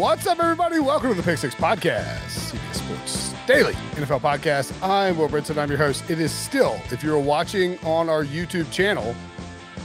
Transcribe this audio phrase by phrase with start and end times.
[0.00, 0.78] What's up, everybody?
[0.80, 4.72] Welcome to the Pick Six Podcast, CBS Sports Daily NFL Podcast.
[4.82, 5.58] I'm Will Brinson.
[5.58, 6.08] I'm your host.
[6.10, 9.14] It is still, if you're watching on our YouTube channel,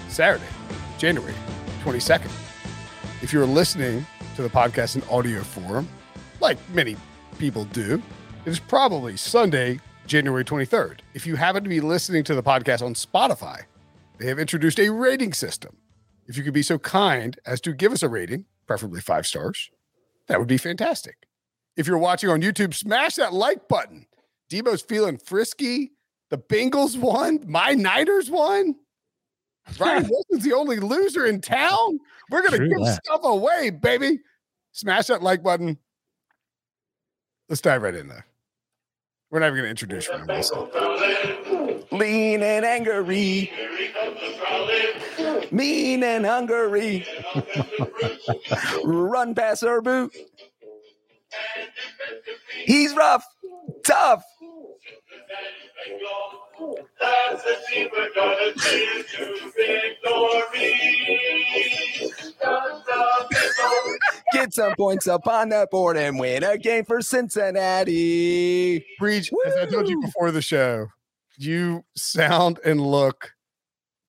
[0.07, 0.47] Saturday,
[0.97, 1.33] January
[1.83, 2.31] 22nd.
[3.21, 5.85] If you're listening to the podcast in audio form,
[6.39, 6.95] like many
[7.37, 8.01] people do,
[8.45, 10.99] it is probably Sunday, January 23rd.
[11.13, 13.63] If you happen to be listening to the podcast on Spotify,
[14.17, 15.75] they have introduced a rating system.
[16.25, 19.71] If you could be so kind as to give us a rating, preferably five stars,
[20.27, 21.15] that would be fantastic.
[21.77, 24.07] If you're watching on YouTube, smash that like button.
[24.49, 25.91] Debo's feeling frisky.
[26.29, 27.43] The Bengals won.
[27.47, 28.75] My Niners won.
[29.79, 31.99] Ryan Wilson's the only loser in town.
[32.29, 33.01] We're gonna give that.
[33.03, 34.19] stuff away, baby.
[34.71, 35.77] Smash that like button.
[37.49, 38.25] Let's dive right in there.
[39.31, 41.54] We're not even gonna introduce Ryan Wilson.
[41.91, 43.51] Lean and angry.
[45.51, 47.05] Mean and hungry.
[48.83, 50.13] Run past her boot.
[52.65, 53.25] He's rough,
[53.85, 54.23] tough.
[57.01, 60.73] That's the team we're gonna take to victory.
[62.41, 63.97] Dun, dun, dun.
[64.31, 68.85] Get some points up on the board and win a game for Cincinnati.
[68.99, 70.87] Breech, as I told you before the show,
[71.37, 73.31] you sound and look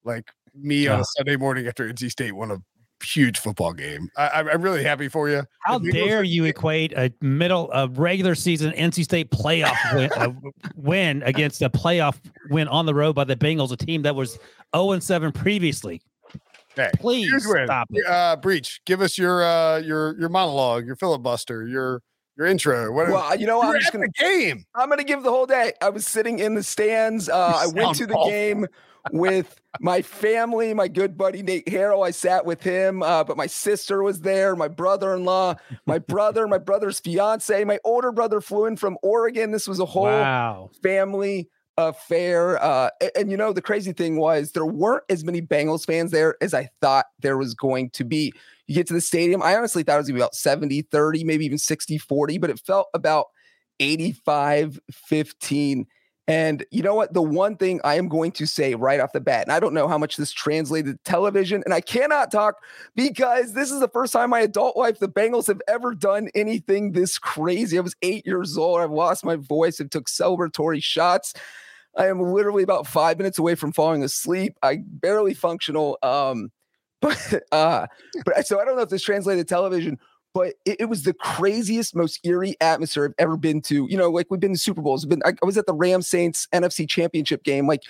[0.03, 2.57] like me on a Sunday morning after NC State won a
[3.03, 4.09] huge football game.
[4.17, 5.43] I, I'm- I'm really happy for you.
[5.61, 10.41] How dare you equate a middle, a regular season NC State playoff win,
[10.75, 12.17] win against a playoff
[12.49, 14.39] win on the road by the Bengals, a team that was
[14.75, 16.01] 0 and 7 previously?
[16.75, 18.05] Hey, Please stop it.
[18.07, 22.01] Uh, Breech, give us your uh, your your monologue, your filibuster, your
[22.37, 22.91] your intro.
[22.91, 23.09] What?
[23.09, 23.67] Well, you know, you what?
[23.69, 24.65] were I'm just gonna the game.
[24.75, 25.73] I'm gonna give the whole day.
[25.81, 27.29] I was sitting in the stands.
[27.29, 28.29] Uh, I went to the awful.
[28.29, 28.67] game
[29.11, 32.05] with my family, my good buddy Nate Harrell.
[32.05, 35.55] I sat with him, uh, but my sister was there, my brother-in-law,
[35.85, 39.51] my brother, my brother's fiance, my older brother flew in from Oregon.
[39.51, 40.71] This was a whole Wow.
[40.83, 42.61] family affair.
[42.61, 46.11] Uh, a- and, you know, the crazy thing was there weren't as many Bengals fans
[46.11, 48.33] there as I thought there was going to be.
[48.67, 50.83] You get to the stadium, I honestly thought it was going to be about 70
[50.83, 53.27] 30, maybe even 60 40, but it felt about
[53.79, 55.87] 85 15.
[56.29, 57.13] And you know what?
[57.13, 59.73] The one thing I am going to say right off the bat, and I don't
[59.73, 62.55] know how much this translated to television, and I cannot talk
[62.95, 66.91] because this is the first time my adult life the Bengals have ever done anything
[66.91, 67.77] this crazy.
[67.77, 68.81] I was eight years old.
[68.81, 69.79] I've lost my voice.
[69.79, 71.33] I've took celebratory shots.
[71.95, 74.57] I am literally about five minutes away from falling asleep.
[74.61, 75.97] I barely functional.
[76.03, 76.51] Um,
[77.01, 77.87] but uh,
[78.25, 79.99] but so I don't know if this translated to television,
[80.33, 83.85] but it, it was the craziest, most eerie atmosphere I've ever been to.
[83.89, 85.05] You know, like we've been to Super Bowls.
[85.05, 87.67] Been, I, I was at the Rams Saints NFC Championship game.
[87.67, 87.83] Like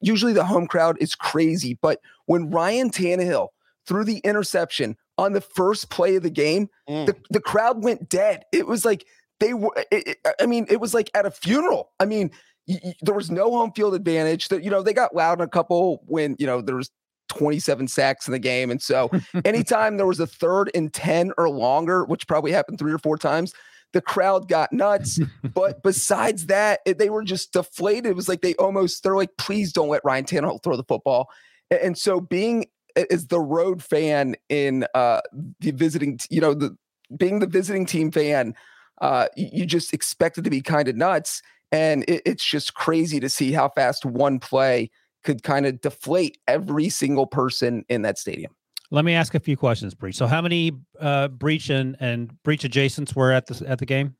[0.00, 3.48] usually the home crowd is crazy, but when Ryan Tannehill
[3.86, 7.06] threw the interception on the first play of the game, Mm.
[7.06, 8.44] the, the crowd went dead.
[8.52, 9.04] It was like
[9.40, 9.72] they were.
[9.90, 11.90] It, it- I mean, it was like at a funeral.
[12.00, 12.30] I mean,
[12.68, 14.48] y- y- there was no home field advantage.
[14.48, 16.90] That you know they got loud in a couple when you know there was
[17.36, 19.10] 27 sacks in the game, and so
[19.44, 23.16] anytime there was a third and 10 or longer, which probably happened three or four
[23.16, 23.54] times,
[23.92, 25.18] the crowd got nuts.
[25.54, 28.06] but besides that, it- they were just deflated.
[28.06, 31.28] It was like they almost they're like, please don't let Ryan Tannehill throw the football.
[31.70, 32.66] A- And so being
[33.10, 35.20] as the road fan in uh
[35.60, 36.76] the visiting, you know, the
[37.16, 38.54] being the visiting team fan,
[39.00, 41.42] uh, you just expect it to be kind of nuts.
[41.70, 44.90] And it, it's just crazy to see how fast one play
[45.22, 48.52] could kind of deflate every single person in that stadium.
[48.90, 50.16] Let me ask a few questions, Breech.
[50.16, 54.14] So, how many uh, Breech and, and Breech adjacents were at the at the game?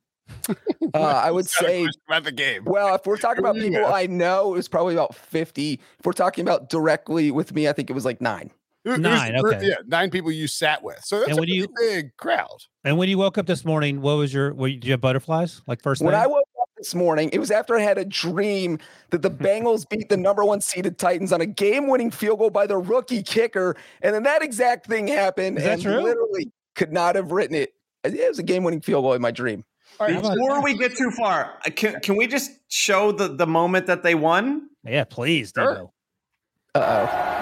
[0.95, 2.65] Uh, I would say question about the game.
[2.65, 3.91] Well, if we're talking about people go.
[3.91, 5.73] I know, it was probably about 50.
[5.73, 8.51] If we're talking about directly with me, I think it was like nine.
[8.85, 9.69] Nine, the group- okay.
[9.69, 10.99] Yeah, nine people you sat with.
[11.03, 12.57] So that's And a when you- big crowd.
[12.83, 14.53] And when you woke up this morning, what was your?
[14.53, 16.21] Were you, did you have butterflies like first When thing?
[16.21, 16.52] I woke up
[16.83, 18.77] this morning, it was after I had a dream
[19.11, 22.49] that the Bengals beat the number one seeded Titans on a game winning field goal
[22.49, 23.77] by the rookie kicker.
[24.01, 25.57] And then that exact thing happened.
[25.57, 26.01] Is that and true?
[26.03, 27.73] literally could not have written it.
[28.03, 29.63] It was a game winning field goal in my dream.
[29.99, 33.13] All right, How about- Before we get too far, uh, can, can we just show
[33.13, 34.69] the, the moment that they won?
[34.83, 35.53] yeah, please.
[35.55, 35.89] Sure.
[36.75, 37.39] Uh oh.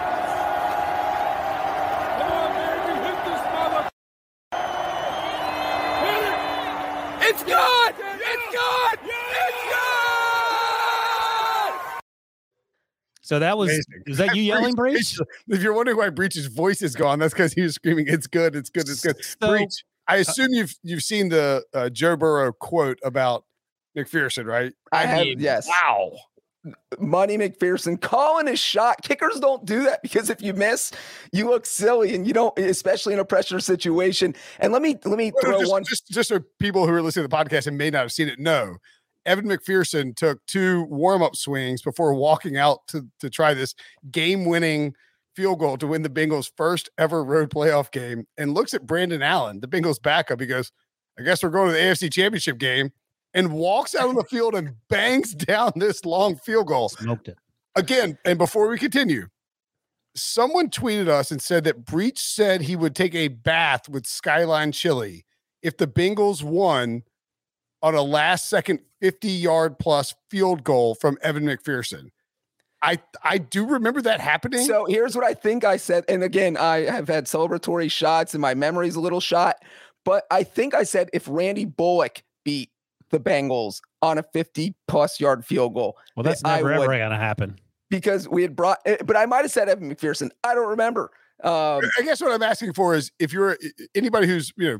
[7.23, 7.93] It's good.
[7.95, 8.99] It's good.
[9.03, 9.81] It's good.
[13.31, 13.69] So that was.
[13.69, 14.03] Amazing.
[14.09, 15.17] Was that you yelling, Breech?
[15.47, 18.57] If you're wondering why Breech's voice is gone, that's because he was screaming, "It's good.
[18.57, 18.89] It's good.
[18.89, 19.85] It's good." So- Breech.
[20.05, 23.45] I assume you've you've seen the uh, Joe Burrow quote about
[23.97, 24.73] McPherson, right?
[24.91, 25.65] I have, mean, yes.
[25.65, 26.11] Wow.
[26.99, 29.01] Money McPherson calling his shot.
[29.01, 30.91] Kickers don't do that because if you miss,
[31.31, 34.35] you look silly and you don't, especially in a pressure situation.
[34.59, 35.85] And let me let me throw just, one.
[35.85, 38.27] just just so people who are listening to the podcast and may not have seen
[38.27, 38.75] it know,
[39.25, 43.75] Evan McPherson took two warm up swings before walking out to to try this
[44.11, 44.93] game winning
[45.35, 49.21] field goal to win the Bengals' first ever road playoff game, and looks at Brandon
[49.21, 50.39] Allen, the Bengals backup.
[50.41, 50.71] He goes,
[51.19, 52.91] "I guess we're going to the AFC Championship game."
[53.33, 57.37] And walks out on the field and bangs down this long field goal Smoked it.
[57.77, 59.27] again, and before we continue,
[60.15, 64.73] someone tweeted us and said that Breech said he would take a bath with Skyline
[64.73, 65.25] Chili
[65.61, 67.03] if the Bengals won
[67.81, 72.09] on a last second 50 yard plus field goal from Evan McPherson.
[72.83, 74.65] I I do remember that happening.
[74.65, 76.03] So here's what I think I said.
[76.07, 79.57] And again, I have had celebratory shots and my memory's a little shot.
[80.03, 82.71] But I think I said if Randy Bullock beat
[83.11, 87.17] the Bengals on a 50 plus yard field goal, Well, that's I never ever gonna
[87.17, 87.59] happen.
[87.91, 90.31] because we had brought, eh, but I might have said Evan McPherson.
[90.43, 91.11] I don't remember.
[91.43, 93.57] Um, I guess what I'm asking for is if you're
[93.95, 94.79] anybody who's you know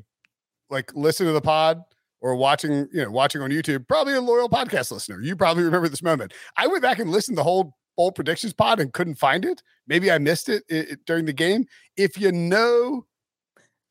[0.71, 1.83] like listen to the pod
[2.21, 5.19] or watching you know watching on YouTube, probably a loyal podcast listener.
[5.21, 6.33] You probably remember this moment.
[6.57, 9.61] I went back and listened to the whole bold predictions pod and couldn't find it.
[9.87, 11.65] Maybe I missed it, i- i- during the game.
[11.97, 13.05] If you know.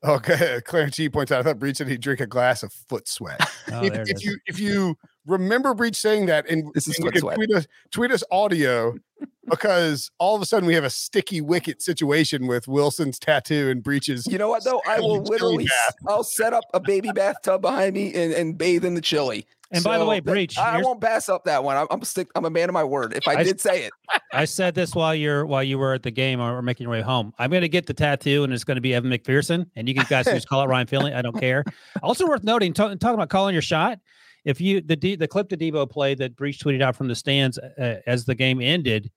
[0.03, 1.41] Oh, okay, Clarence G points out.
[1.41, 3.39] I thought Breech said he'd drink a glass of foot sweat.
[3.71, 4.97] Oh, if, if you if you
[5.27, 8.95] remember Breech saying that, and, This is and tweet us tweet us audio
[9.51, 13.83] because all of a sudden we have a sticky wicket situation with Wilson's tattoo and
[13.83, 14.27] Breech's.
[14.27, 14.81] you know what though?
[14.87, 15.95] I will literally, bath.
[16.09, 19.47] I'll set up a baby bathtub behind me and, and bathe in the chili.
[19.73, 21.77] And by the way, that- Breech, I, I won't pass up that one.
[21.77, 22.27] I'm, I'm stick.
[22.35, 23.13] I'm a man of my word.
[23.17, 23.93] If I, I- did say it,
[24.33, 26.91] I said this while you're while you were at the game or, or making your
[26.93, 27.33] way home.
[27.39, 29.95] I'm going to get the tattoo, and it's going to be Evan McPherson, and you
[29.95, 31.15] can guys just call it Ryan Finley.
[31.15, 31.65] I don't care.
[32.03, 33.99] Also worth noting, ta- talking about calling your shot.
[34.45, 37.15] If you the D, the clip that Debo played that Breech tweeted out from the
[37.15, 39.11] stands uh, as the game ended,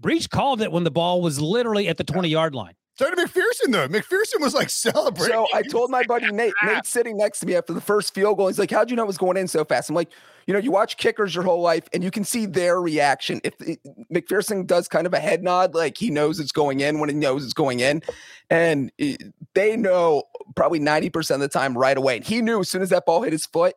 [0.00, 2.74] Breech called it when the ball was literally at the 20 yard line.
[2.96, 3.86] So did McPherson though.
[3.86, 5.32] McPherson was like celebrating.
[5.32, 8.36] So I told my buddy Nate, Nate sitting next to me after the first field
[8.38, 8.48] goal.
[8.48, 9.88] He's like, How'd you know it was going in so fast?
[9.88, 10.10] I'm like,
[10.48, 13.40] You know, you watch kickers your whole life and you can see their reaction.
[13.44, 13.78] If it,
[14.12, 17.14] McPherson does kind of a head nod, like he knows it's going in when he
[17.14, 18.02] knows it's going in.
[18.50, 20.24] And it- they know
[20.56, 22.16] probably 90% of the time right away.
[22.16, 23.74] And he knew as soon as that ball hit his foot.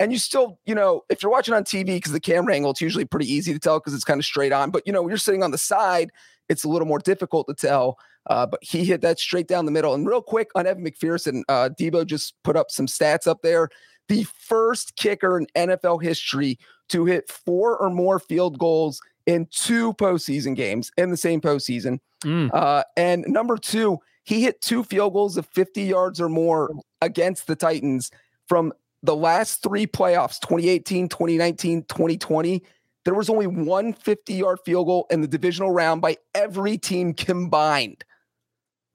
[0.00, 2.80] And you still, you know, if you're watching on TV, because the camera angle, it's
[2.80, 4.70] usually pretty easy to tell because it's kind of straight on.
[4.70, 6.10] But, you know, when you're sitting on the side,
[6.48, 7.98] it's a little more difficult to tell.
[8.26, 9.94] Uh, but he hit that straight down the middle.
[9.94, 13.68] And real quick on Evan McPherson, uh, Debo just put up some stats up there.
[14.08, 16.58] The first kicker in NFL history
[16.88, 21.98] to hit four or more field goals in two postseason games in the same postseason.
[22.24, 22.50] Mm.
[22.52, 27.46] Uh, and number two, he hit two field goals of 50 yards or more against
[27.46, 28.10] the Titans
[28.48, 28.72] from
[29.04, 32.62] the last three playoffs 2018, 2019, 2020.
[33.04, 37.12] There was only one 50 yard field goal in the divisional round by every team
[37.12, 38.02] combined.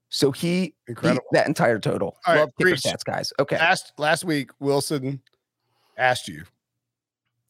[0.08, 2.16] So he beat that entire total.
[2.26, 2.80] All right, Love kicker Breech.
[2.80, 3.32] stats, guys.
[3.38, 3.56] Okay.
[3.56, 5.22] Last last week, Wilson
[5.96, 6.42] asked you,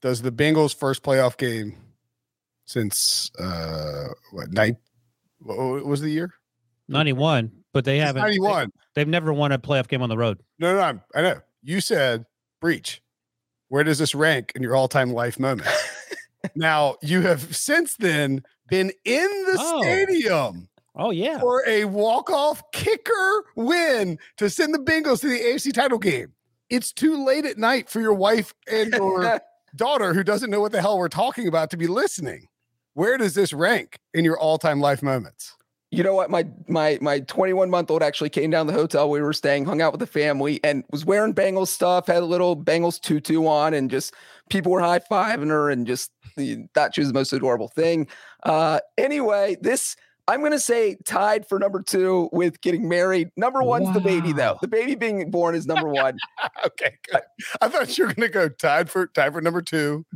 [0.03, 1.77] does the Bengals' first playoff game
[2.67, 4.77] since uh what night
[5.41, 6.35] what what was the year?
[6.89, 8.23] 91, but they Since haven't.
[8.23, 8.71] 91.
[8.95, 10.43] They, have never won a playoff game on the road.
[10.59, 11.41] No, no, I'm, I know.
[11.63, 12.27] You said
[12.61, 13.03] Breech.
[13.69, 15.69] Where does this rank in your all-time life moment?
[16.55, 19.83] now you have since then been in the Oh.
[19.83, 21.39] stadium Oh yeah.
[21.39, 26.33] for a walk-off kicker win to send the Bengals to the AFC title game.
[26.69, 29.41] It's too late at night for your wife and your
[29.77, 32.47] daughter who doesn't know what the hell we're talking about to be listening.
[32.95, 35.57] Where does this rank in your all-time life moments?
[35.91, 36.31] You know what?
[36.31, 39.65] My my my 21 month old actually came down to the hotel we were staying,
[39.65, 42.07] hung out with the family, and was wearing Bengals stuff.
[42.07, 44.15] Had a little Bengals tutu on, and just
[44.51, 46.13] people were high fiving her, and just
[46.75, 48.07] thought she was the most adorable thing.
[48.45, 49.97] Uh, anyway, this
[50.29, 53.33] I'm to say tied for number two with getting married.
[53.37, 54.59] Number one's the baby, though.
[54.61, 56.19] The baby being born is number one.
[56.67, 57.23] okay, good.
[57.61, 60.07] I thought you were to go tied for tied for number two.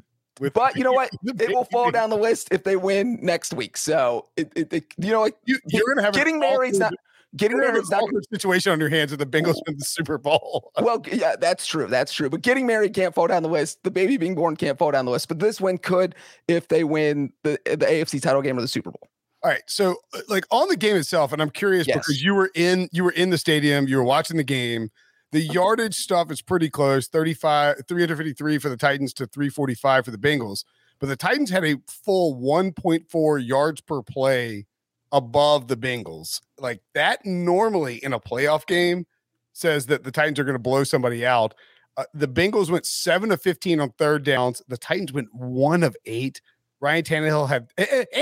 [0.52, 1.10] But you know what?
[1.24, 3.76] It will fall down the list if they win next week.
[3.76, 6.92] So it, it, it you know, like You, you're going to have getting married's not
[7.36, 10.18] getting you're married's not awkward situation on your hands if the Bengals win the Super
[10.18, 10.72] Bowl.
[10.80, 11.86] Well, yeah, that's true.
[11.86, 12.28] That's true.
[12.28, 13.82] But getting married can't fall down the list.
[13.84, 15.28] The baby being born can't fall down the list.
[15.28, 16.14] But this win could
[16.48, 19.08] if they win the the AFC title game or the Super Bowl.
[19.42, 19.96] All right, so
[20.28, 21.98] like on the game itself, and I'm curious Yes.
[21.98, 24.90] because you were in you were in the stadium, you were watching the game.
[25.34, 30.16] The yardage stuff is pretty close 35, 353 for the Titans to 345 for the
[30.16, 30.62] Bengals.
[31.00, 34.66] But the Titans had a full 1.4 yards per play
[35.10, 36.40] above the Bengals.
[36.56, 39.06] Like that normally in a playoff game
[39.52, 41.52] says that the Titans are going to blow somebody out.
[41.96, 44.62] Uh, the Bengals went 7 of 15 on third downs.
[44.68, 46.40] The Titans went 1 of 8.
[46.78, 47.66] Ryan Tannehill had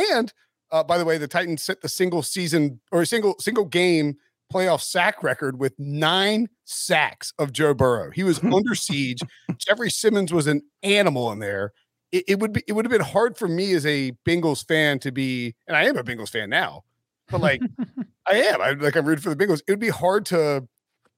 [0.09, 0.33] and
[0.71, 4.17] uh, by the way, the Titans set the single season or single single game
[4.53, 8.11] playoff sack record with nine sacks of Joe Burrow.
[8.11, 9.21] He was under siege.
[9.57, 11.73] Jeffrey Simmons was an animal in there.
[12.11, 14.99] It, it would be it would have been hard for me as a Bengals fan
[15.01, 16.85] to be, and I am a Bengals fan now,
[17.31, 17.61] but like
[18.27, 19.63] I am, I like I'm rooting for the Bengals.
[19.67, 20.67] It would be hard to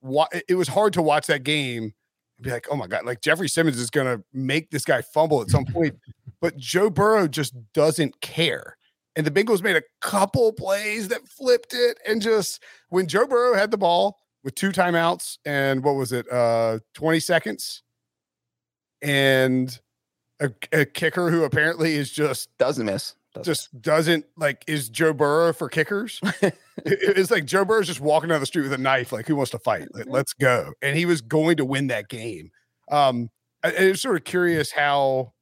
[0.01, 0.29] watch.
[0.49, 3.49] It was hard to watch that game and be like, oh my god, like Jeffrey
[3.49, 5.97] Simmons is going to make this guy fumble at some point,
[6.41, 8.77] but Joe Burrow just doesn't care.
[9.17, 11.99] And the Bengals made a couple plays that flipped it.
[12.07, 16.31] And just when Joe Burrow had the ball with two timeouts and what was it,
[16.33, 17.83] uh, 20 seconds,
[19.03, 19.79] and
[20.41, 23.15] a, a kicker who apparently is just Doesn't miss.
[23.35, 26.21] Doesn't just doesn't like is Joe Burrow for kickers.
[26.87, 29.37] It- it's like Joe Burrow's just walking down the street with a knife, like who
[29.37, 29.95] wants to fight?
[29.95, 30.73] Like, let's go.
[30.83, 32.51] And he was going to win that game.
[32.91, 33.31] Um,
[33.63, 35.33] I, I was sort of curious how,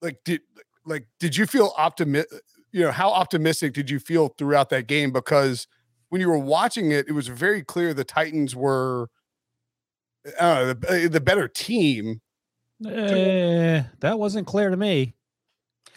[0.00, 0.40] like, did
[0.84, 2.40] like did you feel optimistic?
[2.72, 5.12] You know, how optimistic did you feel throughout that game?
[5.12, 5.66] Because
[6.08, 9.08] when you were watching it, it was very clear the Titans were,
[10.40, 12.20] I the, the better team.
[12.86, 15.14] Eh, that wasn't clear to me.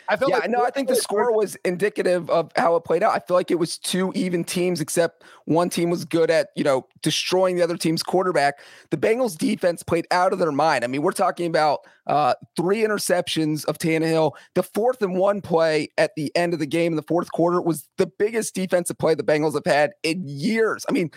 [0.07, 3.03] I felt yeah, like no, I think the score was indicative of how it played
[3.03, 3.13] out.
[3.13, 6.63] I feel like it was two even teams, except one team was good at, you
[6.63, 8.59] know, destroying the other team's quarterback.
[8.91, 10.83] The Bengals defense played out of their mind.
[10.83, 14.33] I mean, we're talking about uh, three interceptions of Tannehill.
[14.53, 17.61] The fourth and one play at the end of the game in the fourth quarter
[17.61, 20.85] was the biggest defensive play the Bengals have had in years.
[20.87, 21.11] I mean,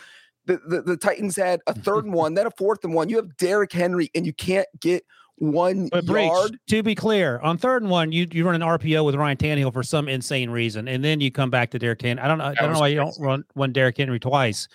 [0.46, 3.08] the, the, the Titans had a third and one, then a fourth and one.
[3.08, 5.04] You have Derrick Henry, and you can't get
[5.40, 6.58] one But Breech, yard.
[6.68, 9.72] to be clear, on third and one, you you run an RPO with Ryan Tannehill
[9.72, 12.22] for some insane reason, and then you come back to Derrick Henry.
[12.22, 12.44] I don't know.
[12.44, 14.68] I don't know why you don't run one Derrick Henry twice.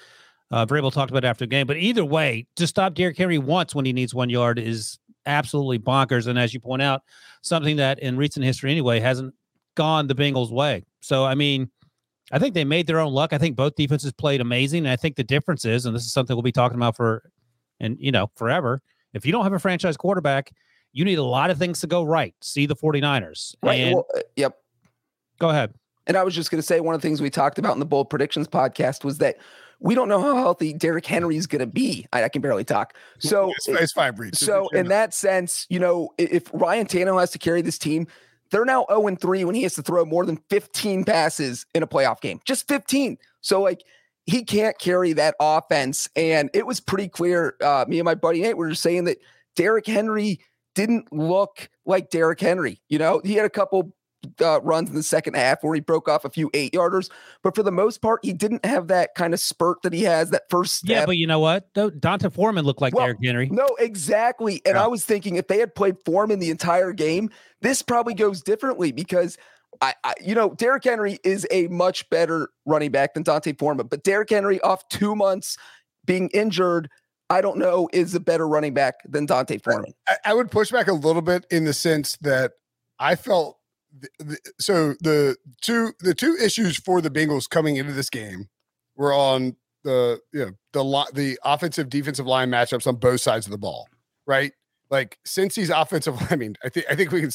[0.52, 3.40] Uh, Vrabel talked about it after the game, but either way, to stop Derrick Henry
[3.40, 6.28] once when he needs one yard is absolutely bonkers.
[6.28, 7.02] And as you point out,
[7.42, 9.34] something that in recent history anyway hasn't
[9.76, 10.84] gone the Bengals' way.
[11.02, 11.70] So I mean,
[12.32, 13.34] I think they made their own luck.
[13.34, 14.80] I think both defenses played amazing.
[14.80, 17.24] And I think the difference is, and this is something we'll be talking about for,
[17.80, 18.82] and you know, forever.
[19.14, 20.52] If you don't have a franchise quarterback,
[20.92, 22.36] you need a lot of things to go right.
[22.42, 23.56] See the 49ers.
[23.62, 23.80] Right.
[23.82, 24.58] And Well, uh, yep.
[25.40, 25.74] go ahead.
[26.06, 27.80] And I was just going to say one of the things we talked about in
[27.80, 29.38] the Bold Predictions podcast was that
[29.80, 32.06] we don't know how healthy Derrick Henry is going to be.
[32.14, 32.96] I, I can barely talk.
[33.20, 34.36] So, it's, it's fine, Breech.
[34.36, 38.08] So make in that sense, you know, if Ryan Tannehill has to carry this team,
[38.52, 41.84] they're now 0 and 3 when he has to throw more than 15 passes in
[41.84, 42.40] a playoff game.
[42.46, 43.18] Just 15.
[43.42, 43.84] So like
[44.26, 46.10] he can't carry that offense.
[46.16, 47.56] And it was pretty clear.
[47.62, 49.18] Uh, me and my buddy Nate were saying that
[49.56, 50.40] Derrick Henry
[50.76, 52.82] didn't look like Derrick Henry.
[52.90, 53.94] You know, he had a couple
[54.42, 57.12] uh, runs in the second half where he broke off a few eight yarders,
[57.44, 60.30] but for the most part, he didn't have that kind of spurt that he has
[60.30, 60.90] that first step.
[60.90, 61.72] Yeah, but you know what?
[61.74, 63.50] D'Onta Foreman looked like Well, Derrick Henry.
[63.50, 64.62] No, exactly.
[64.66, 64.86] And Yeah.
[64.86, 67.30] I was thinking if they had played Foreman the entire game,
[67.62, 69.38] this probably goes differently because
[69.82, 73.88] I, I you know, Derrick Henry is a much better running back than D'Onta Foreman,
[73.88, 75.58] but Derrick Henry off two months
[76.06, 76.90] being injured,
[77.30, 79.94] I don't know, is a better running back than D'Onta Foreman.
[80.08, 82.54] I, I would push back a little bit in the sense that
[83.00, 83.58] I felt
[84.02, 88.50] th- th- so the two the two issues for the Bengals coming into this game
[88.96, 93.46] were on the you know the li- the offensive defensive line matchups on both sides
[93.46, 93.88] of the ball,
[94.26, 94.54] right?
[94.90, 97.32] Like since these offensive, I mean, I think I think we can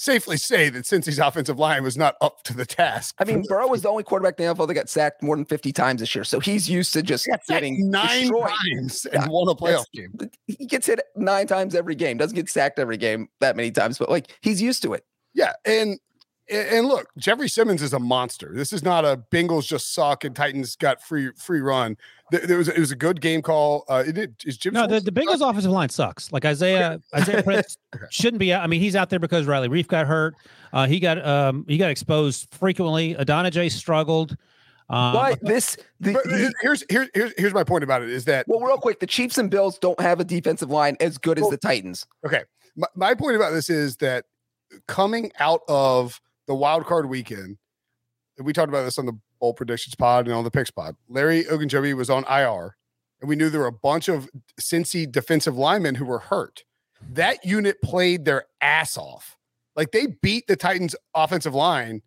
[0.00, 3.14] safely say that since these offensive line was not up to the task.
[3.18, 5.44] I mean, Burrow was the only quarterback in the NFL that got sacked more than
[5.44, 6.24] 50 times this year.
[6.24, 8.50] So he's used to just getting nine destroyed.
[8.72, 10.18] times Yeah, and won a playoff game.
[10.46, 13.98] He gets hit nine times every game, doesn't get sacked every game that many times,
[13.98, 15.04] but like he's used to it.
[15.34, 15.98] Yeah, and
[16.50, 18.50] And look, Jeffrey Simmons is a monster.
[18.54, 21.96] This is not a Bengals just suck and Titans got free free run.
[22.30, 23.84] There, there was it was a good game call.
[23.88, 26.32] Uh, it, it- is Jim No, the, Schwartz- the Bengals offensive line sucks.
[26.32, 27.76] Like Isaiah Isaiah Prince
[28.10, 28.62] shouldn't be out.
[28.62, 30.34] I mean, he's out there because Riley Reiff got hurt.
[30.72, 33.14] Uh, he got um he got exposed frequently.
[33.14, 34.36] Adeniji struggled.
[34.88, 38.24] Um, But this, the, But the- here's here's here's here's my point about it is
[38.24, 41.38] that well, real quick, the Chiefs and Bills don't have a defensive line as good
[41.38, 42.06] as the Titans.
[42.26, 42.42] Okay,
[42.76, 44.24] my, my point about this is that
[44.88, 47.58] coming out of the wild card weekend,
[48.36, 50.96] and we talked about this on the bold predictions pod and on the picks pod.
[51.08, 52.74] Larry Ogunjobi was on IR,
[53.20, 54.28] and we knew there were a bunch of
[54.60, 56.64] Cincy defensive linemen who were hurt.
[57.08, 59.38] That unit played their ass off.
[59.76, 62.02] Like they beat the Titans offensive line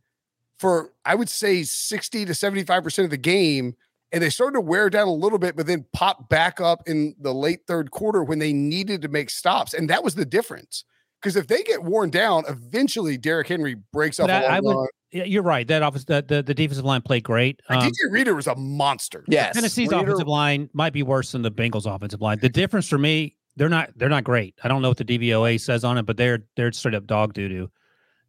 [0.58, 3.76] for I would say 60 to 75% of the game.
[4.12, 7.16] And they started to wear down a little bit, but then popped back up in
[7.18, 9.74] the late third quarter when they needed to make stops.
[9.74, 10.84] And that was the difference.
[11.24, 14.28] Because if they get worn down, eventually Derrick Henry breaks up.
[14.28, 14.88] But a I- I would- run.
[15.12, 15.66] yeah, you're right.
[15.66, 17.62] That office the, the the defensive line played great.
[17.70, 19.24] And Um, DJ Reader was a monster.
[19.30, 22.40] Yes, Tennessee's Reader- offensive line might be worse than the Bengals offensive line.
[22.40, 24.54] The difference for me, they're not they're not great.
[24.64, 27.34] I don't know what the DVOA says on it, but they're they're straight up dog
[27.34, 27.72] doo doo.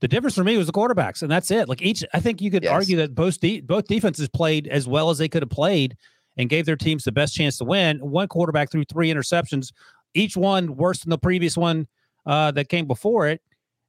[0.00, 1.68] The difference for me was the quarterbacks, and that's it.
[1.68, 2.72] Like each, I think you could Yes.
[2.72, 5.96] argue that both de- both defenses played as well as they could have played,
[6.36, 7.98] and gave their teams the best chance to win.
[7.98, 9.72] One quarterback threw three interceptions,
[10.14, 11.86] each one worse than the previous one
[12.26, 13.40] uh, that came before it,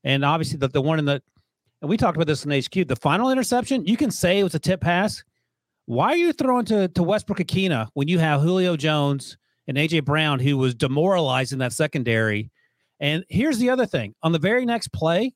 [0.03, 1.21] and obviously the the one in the
[1.81, 2.87] and we talked about this in HQ.
[2.87, 5.23] The final interception, you can say it was a tip pass.
[5.85, 9.37] Why are you throwing to, to Westbrook-Ikhine when you have Julio Jones
[9.67, 12.49] and AJ Brown, who was demoralizing that secondary?
[12.99, 15.33] And here's the other thing: on the very next play,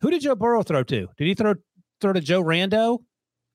[0.00, 1.08] who did Joe Burrow throw to?
[1.16, 1.54] Did he throw
[2.00, 2.98] throw to Joe Rando?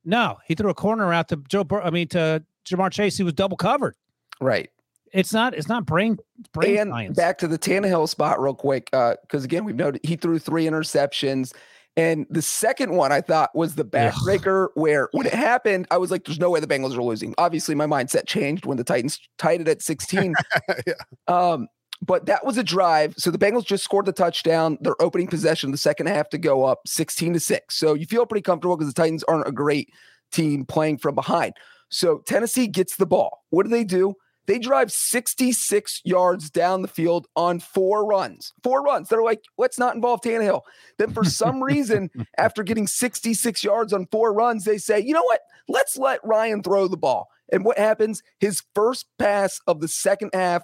[0.06, 1.64] No, he threw a corner out to Joe.
[1.64, 3.96] Bur- I mean to Ja'Marr Chase, who was double covered.
[4.42, 4.70] right.
[5.13, 5.53] It's not.
[5.53, 6.17] It's not brain
[6.53, 7.15] brain and science.
[7.17, 11.53] back to the Tannehill spot real quick, because again, we've noted he threw three interceptions.
[11.96, 16.10] And the second one I thought was the backbreaker where when it happened, I was
[16.10, 17.36] like, there's no way the Bengals are losing.
[17.38, 20.34] Obviously, my mindset changed when the Titans tied it at 16.
[20.88, 20.93] Yeah.
[21.27, 21.67] Um,
[22.01, 23.13] but that was a drive.
[23.17, 26.66] So the Bengals just scored the touchdown, their opening possession, the second half to go
[26.66, 27.75] up 16 to 6.
[27.75, 29.90] So you feel pretty comfortable because the Titans aren't a great
[30.31, 31.53] team playing from behind.
[31.90, 33.44] So Tennessee gets the ball.
[33.51, 34.16] What do they do?
[34.46, 38.53] They drive 66 yards down the field on four runs.
[38.64, 39.10] Four runs.
[39.10, 40.62] They're like, let's not involve Tannehill.
[40.98, 45.24] Then for some reason, after getting 66 yards on four runs, they say, you know
[45.24, 45.42] what?
[45.68, 47.29] Let's let Ryan throw the ball.
[47.51, 48.22] And what happens?
[48.40, 50.64] His first pass of the second half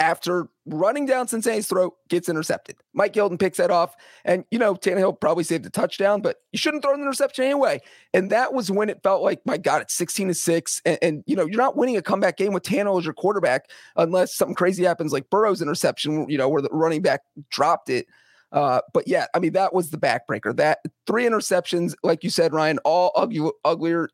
[0.00, 2.76] after running down Cincinnati's throat, gets intercepted.
[2.94, 3.94] Mike Hilton picks that off.
[4.24, 7.80] And, you know, Tannehill probably saved a touchdown, but you shouldn't throw an interception anyway.
[8.14, 10.82] And that was when it felt like, my God, it's 16 to 6.
[10.86, 13.70] And, and, you know, you're not winning a comeback game with Tannehill as your quarterback
[13.94, 18.06] unless something crazy happens like Burrow's interception, you know, where the running back dropped it.
[18.52, 20.56] Uh, but yeah, I mean, that was the backbreaker.
[20.56, 24.08] That three interceptions, like you said, Ryan, all ugly, uglier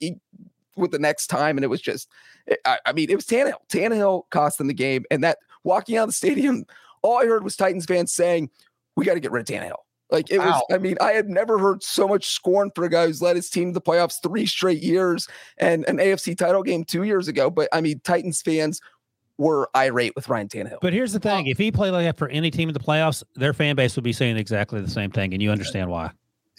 [0.76, 1.56] with the next time.
[1.56, 2.08] And it was just,
[2.64, 3.60] I, I mean, it was Tannehill.
[3.68, 5.04] Tannehill cost them the game.
[5.10, 6.64] And that walking out of the stadium,
[7.02, 8.48] all I heard was Titans fans saying,
[8.96, 9.74] we got to get rid of Tannehill.
[10.10, 13.06] Like it was, I mean, I had never heard so much scorn for a guy
[13.06, 15.26] who's led his team to the playoffs three straight years
[15.58, 17.50] and an AFC title game two years ago.
[17.50, 18.80] But I mean, Titans fans
[19.36, 20.78] were irate with Ryan Tannehill.
[20.80, 23.24] but here's the thing: if he played like that for any team in the playoffs,
[23.34, 26.10] their fan base would be saying exactly the same thing, and you understand why.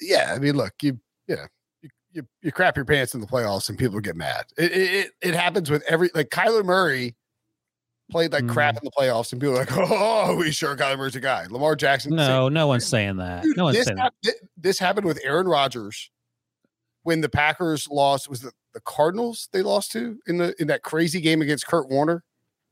[0.01, 1.45] yeah, I mean, look, you you know,
[1.81, 4.43] you, you, you crap your pants in the playoffs and people get mad.
[4.57, 7.15] It, it it- it happens with every like Kyler Murray
[8.09, 8.79] played like crap mm.
[8.79, 11.45] in the playoffs and people are like, oh, we sure Kyler Murray's a guy.
[11.49, 13.43] Lamar Jackson, same No, no one's saying that.
[13.43, 14.13] Dude, No one's this, saying that.
[14.55, 16.09] this happened with Aaron Rodgers
[17.03, 18.29] when the Packers lost.
[18.29, 21.89] Was the, the Cardinals they lost to in the in that crazy game against Kurt
[21.89, 22.23] Warner?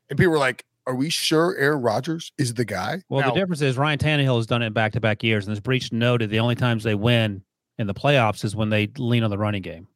[0.09, 3.39] And people were like, "Are we sure Aaron Rodgers is the guy?" Well, Now, the
[3.39, 6.29] difference is Ryan Tannehill has done it back to back years, and as Breech noted,
[6.29, 7.43] the only times they win
[7.77, 9.87] in the playoffs is when they lean on the running game.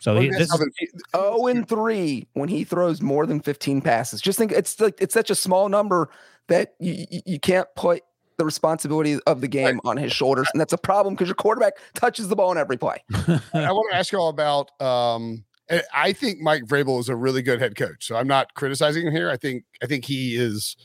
[0.00, 3.80] So he, this how is, the- Oh, and three when he throws more than 15
[3.80, 4.20] passes.
[4.20, 6.10] Just think it's like it's such a small number
[6.48, 8.02] that you, you, can't put
[8.38, 10.48] the responsibility of the game on his shoulders.
[10.52, 13.02] And that's a problem because your quarterback touches the ball on every play.
[13.14, 14.80] I want to ask you all about.
[14.80, 15.44] Um,
[15.92, 18.06] I think Mike Vrabel is a really good head coach.
[18.06, 19.30] So I'm not criticizing him here.
[19.30, 20.76] I think I think he is.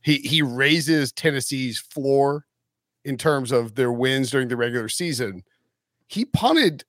[0.00, 2.46] He he raises Tennessee's floor
[3.04, 5.44] in terms of their wins during the regular season.
[6.08, 6.84] He punted,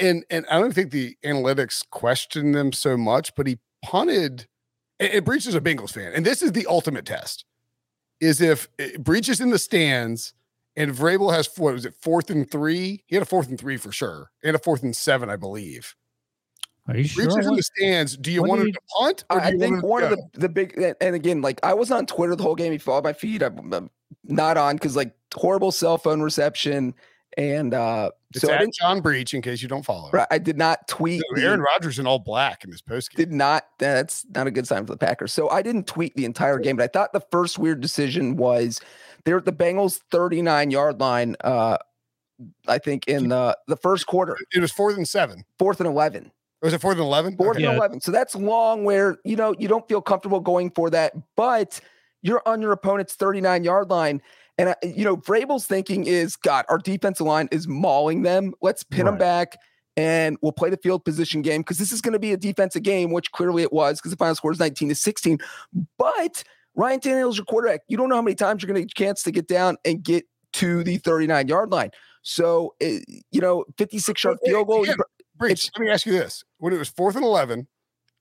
[0.00, 4.46] and and I don't think the analytics question them so much, but he punted.
[4.98, 7.44] And, and Breech is a Bengals fan, and this is the ultimate test:
[8.20, 8.68] is if
[8.98, 10.32] Breech is in the stands
[10.76, 13.04] and Vrabel has what was it fourth and three?
[13.06, 15.94] He had a fourth and three for sure, and a fourth and seven, I believe.
[16.88, 17.24] are you sure?
[17.24, 18.16] Breech is in the stands.
[18.16, 19.24] Do you what want him he- to punt?
[19.30, 21.60] or I, I you want think one of the, the big, and- and again, like
[21.62, 22.72] I was on Twitter the whole game.
[22.72, 23.42] He followed my feed.
[23.42, 23.90] I'm, I'm
[24.24, 26.94] not on because like horrible cell phone reception.
[27.36, 30.10] And uh, It's so I, at didn't, John Breech in case you don't follow.
[30.10, 31.22] right, I did not tweet.
[31.32, 33.24] No, the- Aaron Rodgers in all black in his post game.
[33.26, 35.32] did not that's not a good sign for the Packers.
[35.32, 38.80] So I didn't tweet the entire game, but I thought the first weird decision was
[39.24, 41.36] they're at the Bengals 39 yard line.
[41.42, 41.76] Uh
[42.68, 45.44] I think in the the first quarter, It was fourth and seven.
[45.58, 46.30] fourth and 11.
[46.62, 47.36] Was it fourth and eleven?
[47.36, 47.68] Fourth Yeah.
[47.70, 48.00] and 11.
[48.00, 51.80] So that's long where, you know, you don't feel comfortable going for that, but
[52.22, 54.20] you're on your opponent's 39 yard line.
[54.58, 58.54] And, I, you know, Vrabel's thinking is, God, our defensive line is mauling them.
[58.62, 59.58] Let's pin them back
[59.96, 62.82] and we'll play the field position game because this is going to be a defensive
[62.82, 65.38] game, which clearly it was because the final score is 19 to 16.
[65.98, 66.42] But
[66.74, 67.80] Ryan Tannehill's your quarterback.
[67.88, 69.76] You don't know how many times you're going to get a chance to get down
[69.84, 71.90] and get to the 39 yard line.
[72.22, 74.86] So, eh, you know, 56 yard field goal.
[74.86, 74.94] yeah,
[75.36, 75.70] Breech.
[75.76, 77.66] Let me ask you this: When it was fourth and eleven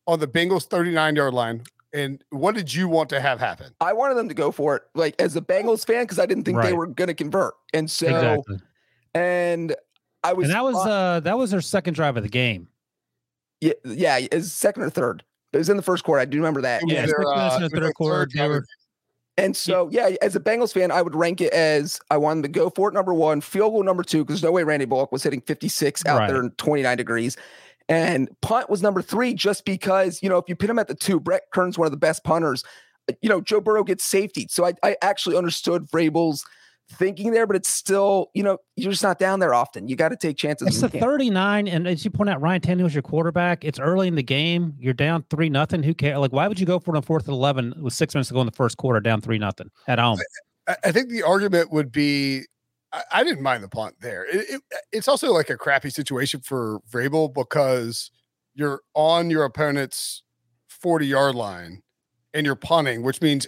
[0.06, 1.63] on the Bengals thirty-nine yard line,
[1.95, 3.71] and what did you want to have happen?
[3.81, 6.43] I wanted them to go for it, like as a Bengals fan, because I didn't
[6.43, 7.53] think they were going to convert.
[7.73, 8.58] And so, exactly.
[9.13, 9.75] and
[10.23, 12.67] I was, And that was fi- uh that was their second drive of the game.
[13.62, 15.23] yeah, yeah, it was second or third.
[15.53, 16.19] It was in the first quarter.
[16.19, 16.81] I do remember that.
[16.84, 18.65] It Yeah, And, their, six minutes the third quarter, third they were-
[19.38, 22.47] and so, yeah, as a Bengals fan, I would rank it as I wanted to
[22.47, 22.93] go for it.
[22.93, 26.05] Number one, field goal number two, because there's no way Randy Bullock was hitting 56
[26.05, 27.36] out there in 29 degrees.
[27.88, 30.95] And punt was number three, just because, you know, if you put him at the
[30.95, 32.63] two, Brett Kern's one of the best punters.
[33.10, 34.48] Uh, You know, Joe Burrow gets safety.
[34.50, 36.43] So I, I actually understood Vrabel's
[36.91, 39.88] thinking there, but it's still, you know, you're just not down there often.
[39.88, 40.67] You got to take chances.
[40.67, 43.63] It's when the you 39, and as you point out, Ryan Tannehill's your quarterback.
[43.63, 44.76] It's early in the game.
[44.80, 45.84] You're down three nothing.
[45.84, 46.17] Who cares?
[46.19, 48.34] Like, why would you go for it on fourth and eleven with six minutes to
[48.34, 50.19] go in the first quarter, down three nothing at home?
[50.67, 52.45] I, I think the argument would be
[52.95, 54.25] I, I didn't mind the punt there.
[54.25, 58.12] It, it, it's also like a crappy situation for Vrabel because
[58.53, 60.23] you're on your opponent's
[60.69, 61.81] 40 yard line
[62.34, 63.47] and you're punting, which means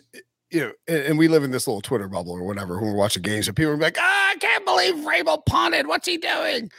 [0.50, 2.98] you know, and, and we live in this little Twitter bubble or whatever when we're
[2.98, 5.88] watching games, and people are like, ah, I can't believe Vrabel punted.
[5.88, 6.72] What's he doing?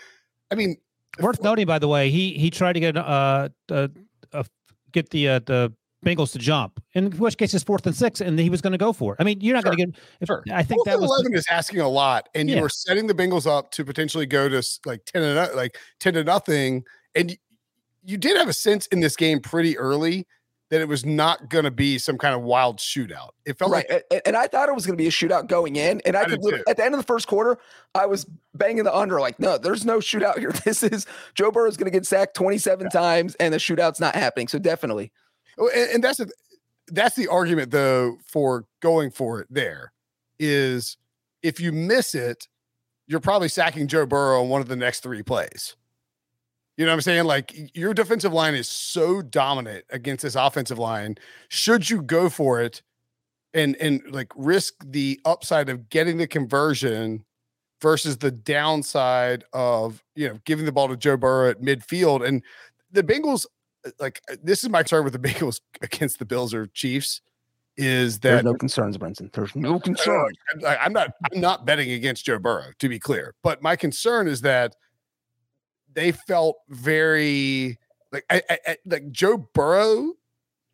[0.51, 0.79] I mean,
[1.21, 3.89] Worth noting, by the way, he he tried to get uh, uh,
[4.33, 4.45] uh
[4.93, 5.73] get the uh, the
[6.05, 8.79] Bengals to jump, in which case it's fourth and six, and he was going to
[8.79, 9.17] go for it.
[9.21, 9.97] I mean, you're not going to get.
[10.21, 10.45] If, Sure.
[10.53, 11.11] I think Fourth that was.
[11.11, 14.49] eleven is asking a lot, and you were setting the Bengals up to potentially go
[14.49, 16.85] to like ten and like ten to nothing,
[17.17, 17.37] and you,
[18.05, 20.27] you did have a sense in this game pretty early
[20.71, 23.31] that it was not going to be some kind of wild shootout.
[23.47, 23.89] It felt Right.
[23.91, 26.03] like a- a- And I thought it was going to be a shootout going in.
[26.05, 27.57] And I, I could did at the end of the first quarter,
[27.95, 30.53] I was banging the under like, no, there's no shootout here.
[30.67, 34.15] This is Joe Burrow is going to get sacked 27 times and the shootout's not
[34.15, 34.47] happening.
[34.47, 35.11] So definitely.
[35.59, 36.31] Oh, and, and that's the
[36.89, 39.49] that's the argument though for going for it.
[39.51, 39.93] There
[40.39, 40.97] is
[41.43, 42.49] if you miss it,
[43.07, 45.77] you're probably sacking Joe Burrow on one of the next three plays.
[46.77, 47.25] You know what I'm saying?
[47.25, 51.17] Like your defensive line is so dominant against this offensive line.
[51.49, 52.83] Should you go for it
[53.53, 57.25] and and like risk the upside of getting the conversion
[57.81, 62.43] versus the downside of you know giving the ball to Joe Burrow at midfield and
[62.93, 63.45] the Bengals
[63.99, 67.21] like uh, this is my concern with the Bengals against the Bills or Chiefs
[67.77, 69.31] is There's that no concerns, Brenton.
[69.33, 69.81] There's no.
[70.67, 71.11] I- I'm not.
[71.33, 73.35] I'm not betting against Joe Burrow, to be clear.
[73.43, 74.75] But my concern is that
[75.93, 77.79] they felt very
[78.13, 80.13] like I, I, I- like Joe Burrow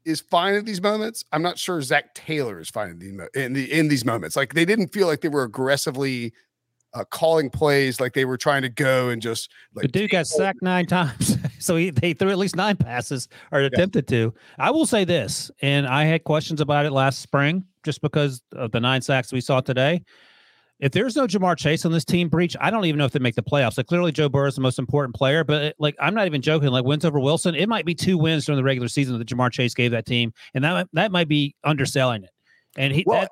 [0.04, 1.24] is fine at these moments.
[1.32, 4.36] I'm not sure Zac Taylor is fine in, the, in the in these moments.
[4.36, 6.32] Like they didn't feel like they were aggressively
[6.94, 10.26] uh, calling plays, like they were trying to go and just like the dude got
[10.26, 14.32] sacked nine times, so he they threw at least nine passes or attempted to.
[14.58, 18.70] I will say this, and I had questions about it last spring, just because of
[18.70, 20.02] the nine sacks we saw today.
[20.80, 23.20] If there's no Ja'Marr Chase on this team, Breech, I don't even know if they
[23.20, 23.78] make the playoffs.
[23.78, 26.42] Like clearly, Joe Burrow is the most important player, but it- like I'm not even
[26.42, 26.68] joking.
[26.68, 29.52] Like wins over Wilson, it might be two wins during the regular season that Ja'Marr
[29.52, 32.30] Chase gave that team, and that that might be underselling it.
[32.76, 33.30] And he Well, that,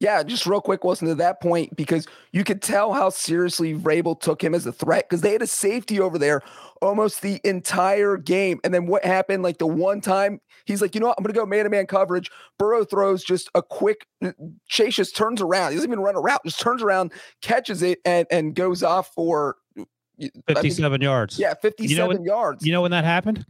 [0.00, 4.18] Yeah, just real quick, Wilson, to that point, because you could tell how seriously Vrabel
[4.18, 6.40] took him as a threat because they had a safety over there
[6.80, 8.60] almost the entire game.
[8.64, 9.42] And then what happened?
[9.42, 11.16] Like the one time he's like, you know what?
[11.18, 12.30] I'm going to go man to man coverage.
[12.58, 14.32] Burrow throws just a quick, uh,
[14.68, 15.72] Chase just turns around.
[15.72, 19.12] He doesn't even run a route, just turns around, catches it, and, and goes off
[19.14, 19.84] for I
[20.24, 21.38] think- 57 yards.
[21.38, 22.64] yeah, 57 what- yards.
[22.64, 23.44] You know when that happened?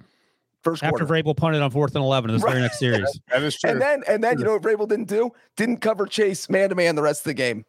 [0.62, 1.23] First After quarter.
[1.23, 3.20] Vrabel punted on fourth and 11 in this very next series.
[3.29, 3.70] That is true.
[3.70, 5.31] And then, and then, you know what Vrabel didn't do?
[5.57, 7.64] Didn't cover Chase man to man the rest of the game.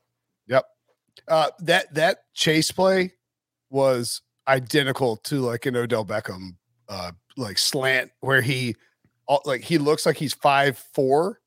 [0.47, 0.65] Yep.
[1.27, 3.13] Uh, that that chase play
[3.69, 6.55] was identical to like an Odell Beckham
[6.89, 8.75] uh like slant where he
[9.45, 11.39] like he looks like he's five four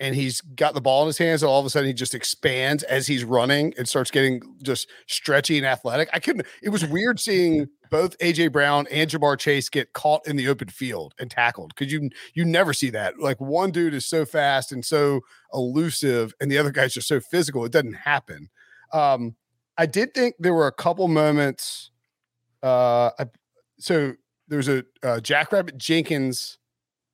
[0.00, 2.14] and he's got the ball in his hands and all of a sudden he just
[2.14, 6.08] expands as he's running and starts getting just stretchy and athletic.
[6.12, 10.36] I couldn't it was weird seeing both AJ Brown and Ja'Marr Chase get caught in
[10.36, 13.18] the open field and tackled because you you never see that.
[13.18, 15.20] Like one dude is so fast and so
[15.52, 17.64] elusive and the other guy's just so physical.
[17.64, 18.48] It doesn't happen.
[18.92, 19.36] Um,
[19.76, 21.90] I did think there were a couple moments.
[22.62, 23.26] Uh, I,
[23.78, 24.14] so
[24.48, 26.58] there's a uh, Jackrabbit Jenkins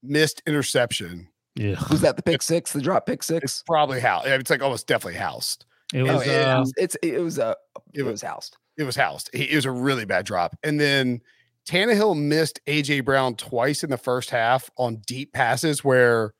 [0.02, 1.28] missed interception.
[1.54, 1.76] Yeah.
[1.90, 3.62] Was that the pick six, the drop pick It's six?
[3.66, 4.26] probably housed.
[4.26, 5.64] It's like almost definitely housed.
[5.94, 6.58] It Oh, was yeah.
[6.60, 7.56] uh, it's it was a
[7.94, 8.56] It it was was housed.
[8.76, 9.30] It was housed.
[9.32, 10.56] It was a really bad drop.
[10.62, 11.20] And then
[11.66, 16.34] Tannehill missed AJ Brown twice in the first half on deep passes where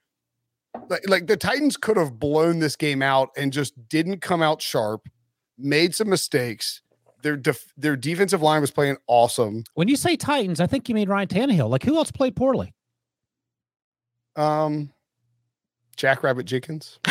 [0.88, 4.62] like, like the Titans could have blown this game out and just didn't come out
[4.62, 5.09] sharp,
[5.59, 6.83] made some mistakes.
[7.22, 9.64] Their def- their defensive line was playing awesome.
[9.75, 11.68] when you say Titans, I think you mean Ryan Tannehill.
[11.68, 12.72] Like who else played poorly?
[14.37, 14.92] Um
[15.96, 16.98] Jackrabbit Jenkins.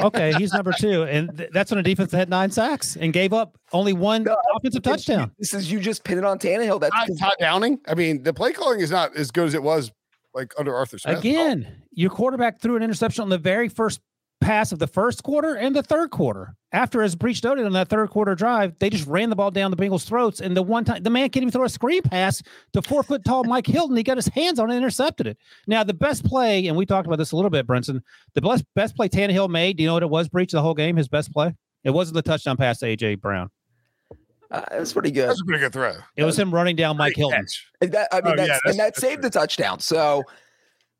[0.00, 3.12] Okay, he's number two, and th- that's when a defense that had nine sacks and
[3.12, 5.32] gave up only one No, offensive touchdown.
[5.38, 6.80] This is you just pin it on Tannehill.
[6.80, 7.80] That's Todd, Todd Downing.
[7.88, 9.90] I mean, the play calling is not as good as it was
[10.34, 11.18] like under Arthur Smith.
[11.18, 14.00] Again, your quarterback threw an interception on the very first
[14.40, 16.54] pass of the first quarter and the third quarter.
[16.72, 19.70] After, as Breech noted on that third quarter drive, they just ran the ball down
[19.70, 20.40] the Bengals' throats.
[20.40, 22.42] And the one time the man can't even throw a screen pass
[22.74, 23.96] to four foot tall Mike Hilton.
[23.96, 25.38] He got his hands on it and intercepted it.
[25.66, 28.00] Now, the best play, and we talked about this a little bit, Brinson,
[28.34, 30.74] the best, best play Tannehill made, do you know what it was, Breech, the whole
[30.74, 30.96] game?
[30.96, 31.54] His best play?
[31.84, 33.14] It wasn't the touchdown pass to A.J.
[33.16, 33.48] Brown.
[34.50, 35.28] uh, that's pretty good.
[35.30, 35.94] That's a pretty good throw.
[36.16, 37.46] It was him running down Mike Hilton.
[37.80, 39.22] And that, I mean, Oh, yeah, that's, that's- and that saved true.
[39.22, 39.80] the touchdown.
[39.80, 40.22] So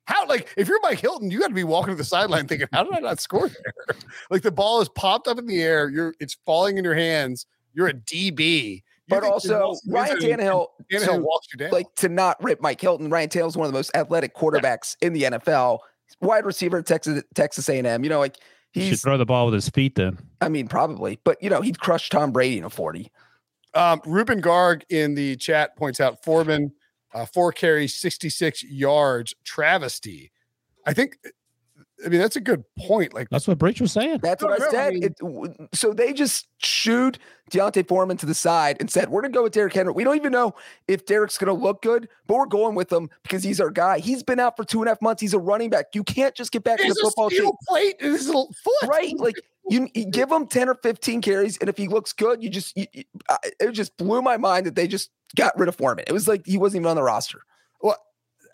[0.09, 2.67] How like if you're Mike Hilton, you got to be walking to the sideline thinking,
[2.73, 3.97] "How did I not score there?"
[4.31, 7.45] like the ball is popped up in the air, you're it's falling in your hands.
[7.75, 11.71] You're a DB, You but also Ryan Tannehill, Tannehill to- walks you down.
[11.73, 13.11] like to not rip Mike Hilton.
[13.11, 15.81] Ryan Tannehill is one of the most athletic quarterbacks in the NFL.
[16.23, 18.03] Wide receiver, Texas Texas A&M.
[18.03, 18.39] You know, like
[18.73, 20.17] He should throw the ball with his feet then.
[20.41, 23.13] I mean, probably, but you know, he'd crush Tom Brady in a forty.
[23.75, 26.73] um, Ruben Garg in the chat points out Foreman,
[27.15, 30.31] uh, four carries, 66 yards, travesty.
[30.87, 31.17] I think,
[32.05, 33.13] I mean, that's a good point.
[33.13, 34.21] Like, That's what Breech was saying.
[34.23, 34.95] That's what I no, I said.
[34.95, 35.03] mean-
[35.61, 37.19] it, so they just shooed
[37.51, 40.15] D'Onta Foreman to the side and said, "We're gonna go with Derrick Henry." We don't
[40.17, 40.55] even know
[40.87, 43.99] if Derrick's gonna look good, but we're going with him because he's our guy.
[43.99, 45.21] He's been out for two and a half months.
[45.21, 45.87] He's a running back.
[45.95, 48.13] You can't just get back he in has the a football shape, steel plate in
[48.13, 48.89] his little foot.
[48.89, 49.17] right?
[49.19, 49.35] Like
[49.69, 52.77] you, you give him ten or fifteen carries, and if he looks good, you just
[52.77, 53.05] you, you-
[53.59, 56.05] it just blew my mind that they just got rid of Foreman.
[56.07, 57.41] It was like he wasn't even on the roster.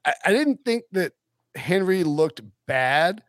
[0.06, 1.12] I, I didn't think that
[1.56, 3.22] Henry looked bad.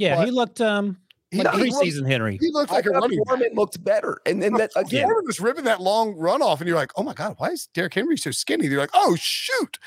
[0.00, 0.96] Yeah, But- he looked um
[1.30, 2.38] He, like he, looked, preseason Henry.
[2.40, 3.26] he looked like a thought running back.
[3.28, 5.04] Foreman looked better, and then that again.
[5.04, 7.68] Foreman was ripping that long run off, and you're like, "Oh my god, why is
[7.74, 9.78] Derrick Henry so skinny?" You're like, "Oh shoot!"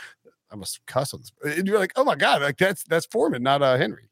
[0.52, 1.58] I must cuss on this.
[1.58, 4.10] And you're like, "Oh my god, like that's that's Foreman, not uh, Henry."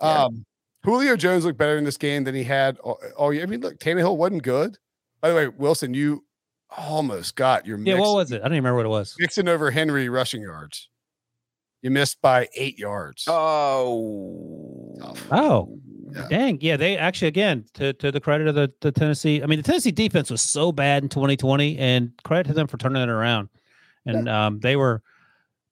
[0.00, 0.24] Yeah.
[0.26, 0.44] Um,
[0.84, 3.42] Julio Jones looked better in this game than he had all, all year.
[3.42, 4.78] I mean, look, Tannehill wasn't good.
[5.20, 6.24] By the way, Wilson, you
[6.76, 8.36] almost got your Yeah, mix, what was it?
[8.36, 9.14] I don't even remember what it was.
[9.18, 10.88] mixing over Henry rushing yards.
[11.82, 13.24] You missed by eight yards.
[13.28, 15.78] Oh, Oh,
[16.14, 16.26] Yeah.
[16.28, 16.58] dang.
[16.60, 19.42] Yeah, they actually again to to the credit of the, the Tennessee.
[19.42, 22.76] I mean, the Tennessee defense was so bad in 2020, and credit to them for
[22.76, 23.48] turning it around.
[24.06, 25.02] And um, they were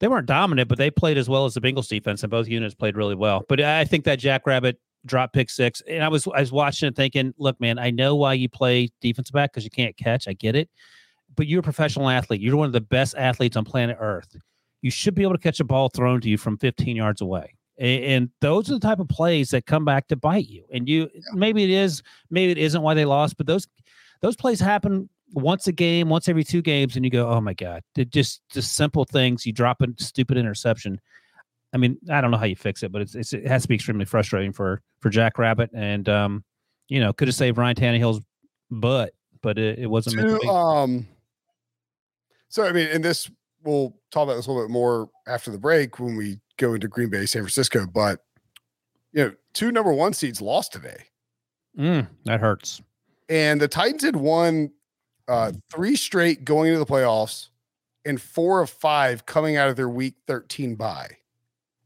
[0.01, 2.75] they weren't dominant, but they played as well as the Bengals defense, and both units
[2.75, 3.45] played really well.
[3.49, 6.97] But I think that Jackrabbit drop pick six, and I was I was watching it
[6.97, 10.29] thinking, look, man, I know why you play defensive back because you can't catch.
[10.29, 10.71] I get it,
[11.37, 12.41] but you're a professional athlete.
[12.41, 14.37] You're one of the best athletes on planet Earth.
[14.83, 17.55] You should be able to catch a ball thrown to you from 15 yards away.
[17.79, 20.65] And those are the type of plays that come back to bite you.
[20.73, 23.69] And you maybe it is, maybe it isn't why they lost, but those
[24.21, 27.55] those plays happen once a game, once every two games, and you go, oh my
[27.55, 29.47] god, just just simple things.
[29.47, 31.01] You drop a stupid interception.
[31.73, 33.69] I mean, I don't know how you fix it, but it's, it's it has to
[33.69, 36.45] be extremely frustrating for for Jack Rabbit, and um,
[36.89, 38.21] you know, could have saved Ryan Tannehill's
[38.73, 39.13] butt,
[39.43, 40.49] but it, it wasn't meant to to be.
[40.49, 41.07] um
[42.49, 43.31] so i mean and this
[43.69, 46.89] we'll talk about this a little bit more after the break when we go into
[46.89, 48.25] green bay san francisco but
[49.13, 51.05] you know two number one seeds lost today.
[51.79, 52.81] Mm, that hurts.
[53.29, 54.73] and the titans had won
[55.29, 57.49] uh three straight going into the playoffs
[58.05, 61.11] and four of five coming out of their week 13 bye.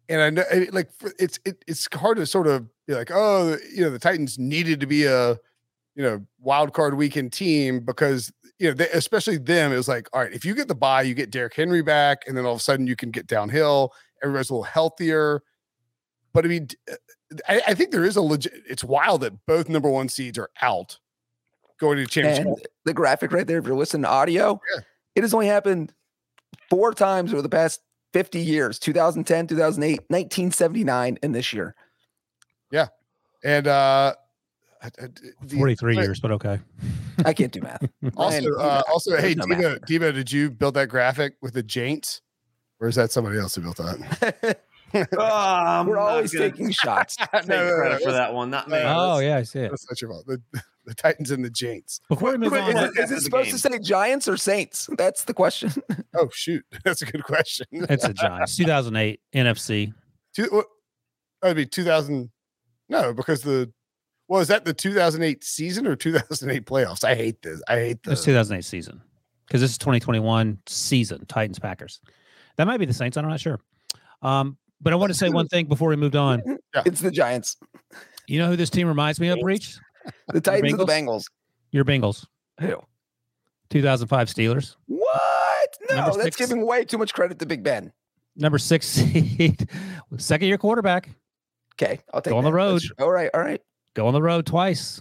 [0.09, 3.57] And i know it- like it's it, it's hard to sort of be like oh
[3.75, 5.33] you know the titans needed to be a
[5.95, 10.09] you know wild card weekend team because you know they, especially them it was like
[10.13, 12.53] all right if you get the buy, you get Derrick Henry back and then all
[12.55, 15.43] of a sudden you can get downhill everybody's a little healthier
[16.33, 16.95] but I mean uh,
[17.49, 20.51] I, I think there is a legit it's wild that both number one seeds are
[20.63, 20.99] out
[21.81, 24.83] going to the championship and the graphic right there, if you're listening to audio, Yeah.
[25.17, 25.93] it has only happened
[26.71, 27.81] four times over the past
[28.13, 31.75] 50 years 2010, 2008, 1979, and this year.
[32.71, 32.89] Yeah,
[33.43, 34.15] and uh
[34.83, 35.09] I- I-
[35.43, 36.59] the- 43 years, but okay.
[37.25, 37.85] I can't do math.
[38.17, 41.63] Also, uh, also, hey, no math Debo, Debo, did you build that graphic with the
[41.63, 42.21] Jaints,
[42.81, 44.61] or is that somebody else who built that?
[44.95, 47.17] Oh, I'm We're always gonna taking shots.
[47.19, 48.77] no, Take credit for that one, not me.
[48.77, 49.71] Uh, Oh yeah, I see it.
[49.71, 50.27] That's not your fault.
[50.27, 50.43] The-
[50.85, 52.01] The Titans and the Giants.
[52.09, 54.91] Before we move on, is, it, is it supposed to say Giants or Saints?
[54.99, 55.71] That's the question.
[56.15, 57.67] Oh shoot, that's a good question.
[57.73, 58.57] it's a Giants.
[58.57, 59.95] 2008 NFC.
[60.35, 60.67] Two, what,
[61.41, 62.31] that'd be 2000.
[62.89, 63.73] No, because the
[64.29, 67.05] well, is that the 2008 season or 2008 playoffs?
[67.05, 67.63] I hate this.
[67.69, 68.15] I hate this.
[68.21, 69.01] It's 2008 season
[69.47, 71.25] because this is 2021 season.
[71.27, 72.01] Titans Packers.
[72.57, 73.17] That might be the Saints.
[73.17, 73.61] I'm not sure.
[74.23, 76.43] Um, but I want to say one thing before we moved on.
[76.85, 77.57] It's the Giants,
[78.27, 79.77] You know who this team reminds me of, Breech?
[80.29, 81.25] the Titans, or the Bengals.
[81.71, 82.27] Your Bengals.
[82.61, 82.77] Who?
[83.71, 84.77] 2005 Steelers.
[84.87, 85.79] What?
[85.89, 86.37] No, Number that's six.
[86.37, 87.93] giving way too much credit to Big Ben.
[88.37, 89.69] Number six seed.
[90.19, 91.09] Second year quarterback.
[91.77, 92.83] Okay, I'll take Go on the road.
[92.83, 93.61] That's- All right, all right.
[93.95, 95.01] Go on the road twice.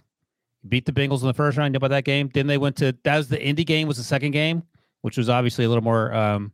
[0.67, 1.69] Beat the Bengals in the first round.
[1.69, 2.29] You know about that game?
[2.33, 4.63] Then they went to that was the Indy game was the second game,
[5.01, 6.51] which was obviously a little more um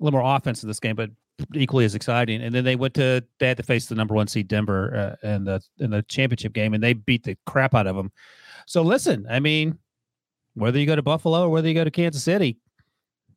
[0.00, 1.10] a little more offense in this game, but
[1.54, 2.42] equally as exciting.
[2.42, 5.28] And then they went to they had to face the number one seed Denver uh,
[5.28, 8.12] in the in the championship game, and they beat the crap out of them.
[8.66, 9.78] So listen, I mean,
[10.54, 12.58] whether you go to Buffalo or whether you go to Kansas City,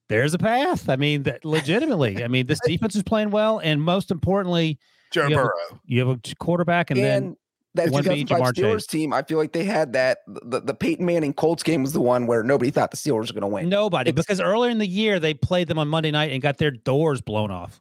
[0.10, 0.90] there's a path.
[0.90, 2.24] I mean, that legitimately.
[2.24, 4.80] I mean, this defense is playing well, and most importantly,
[5.12, 5.82] Joe you have a- Burrow.
[5.86, 7.38] you have a quarterback, and, And, then
[7.76, 8.88] that one being 2005 Ja'Marr Steelers Chase.
[8.88, 10.20] team, I feel like they had that.
[10.28, 13.40] The, the Peyton Manning Colts game was the one where nobody thought the Steelers were
[13.40, 13.70] going to win.
[13.70, 16.58] Nobody, It's- because earlier in the year they played them on Monday night and got
[16.58, 17.80] their doors blown off.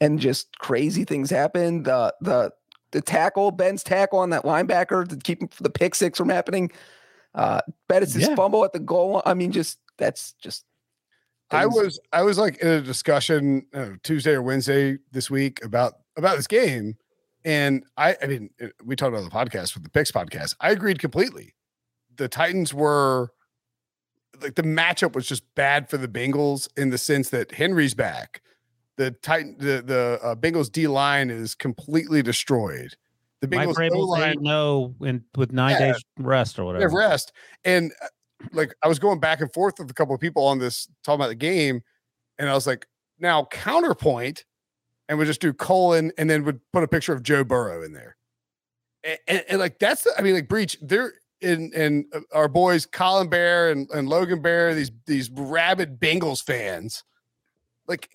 [0.00, 1.84] and just crazy things happened.
[1.86, 2.52] The the
[2.92, 6.70] the tackle, Ben's tackle on that linebacker to keep the pick six from happening.
[7.34, 8.34] Uh Bettis' Yeah.
[8.34, 9.22] fumble at the goal.
[9.26, 10.64] I mean, just that's just
[11.50, 15.94] I was I was like in a discussion uh, Tuesday or Wednesday this week about
[16.16, 16.96] about this game,
[17.46, 20.54] and I I mean uh, we talked about the podcast with the picks podcast.
[20.60, 21.54] I agreed completely.
[22.16, 23.30] The Titans were
[24.42, 28.42] like the matchup was just bad for the Bengals in the sense that Henry's back.
[28.96, 32.94] The Titan the the uh, Bengals D line is completely destroyed.
[33.40, 35.92] The Bengals Vrabel line no in with nine Yeah.
[35.92, 36.94] days rest or whatever.
[36.94, 37.32] rest.
[37.64, 38.06] And uh,
[38.52, 41.20] like I was going back and forth with a couple of people on this talking
[41.20, 41.82] about the game,
[42.38, 42.86] and I was like,
[43.18, 44.44] now counterpoint,
[45.08, 47.92] and we just do colon and then would put a picture of Joe Burrow in
[47.92, 48.16] there.
[49.04, 52.48] And, and, and, like that's the, I mean, like breach, they're in and uh, our
[52.48, 57.04] boys Colin Bear and, and Logan Bear, these these rabid Bengals fans.
[57.86, 58.10] Like,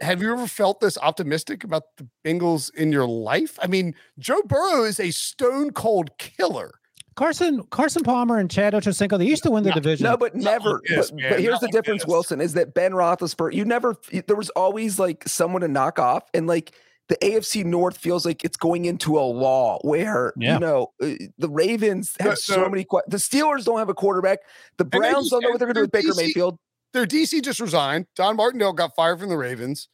[0.00, 3.58] have you ever felt this optimistic about the Bengals in your life?
[3.60, 6.79] I mean, Joe Burrow is a stone cold killer.
[7.20, 10.04] Carson Carson Palmer and Chad Ochocinco, they used to win the division.
[10.04, 10.72] no, but never.
[10.74, 12.08] like this, but, but here's not the like difference, this.
[12.08, 13.94] Wilson, is that Ben Roethlisberger, you never.
[14.26, 16.74] There was always like someone to knock off, and like
[17.10, 20.54] the AFC North feels like it's going into a law where Yeah.
[20.54, 22.84] you know uh, the Ravens have so, so- many.
[22.84, 24.38] que- The Steelers don't have a quarterback.
[24.78, 26.58] The Browns just don't know what they're going to do with Baker DC Mayfield.
[26.94, 28.06] their DC just resigned.
[28.16, 29.88] Don Martindale got fired from the Ravens.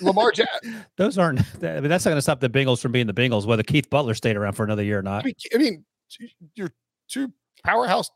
[0.00, 0.84] Lamar Jackson.
[0.96, 3.62] Those aren't I mean, that's not gonna stop the Bengals from being the Bengals, whether
[3.62, 5.24] Keith Butler stayed around for another year or I not.
[5.24, 5.84] mean, I mean,
[6.54, 6.72] you're
[7.08, 7.32] two
[7.64, 8.10] powerhouse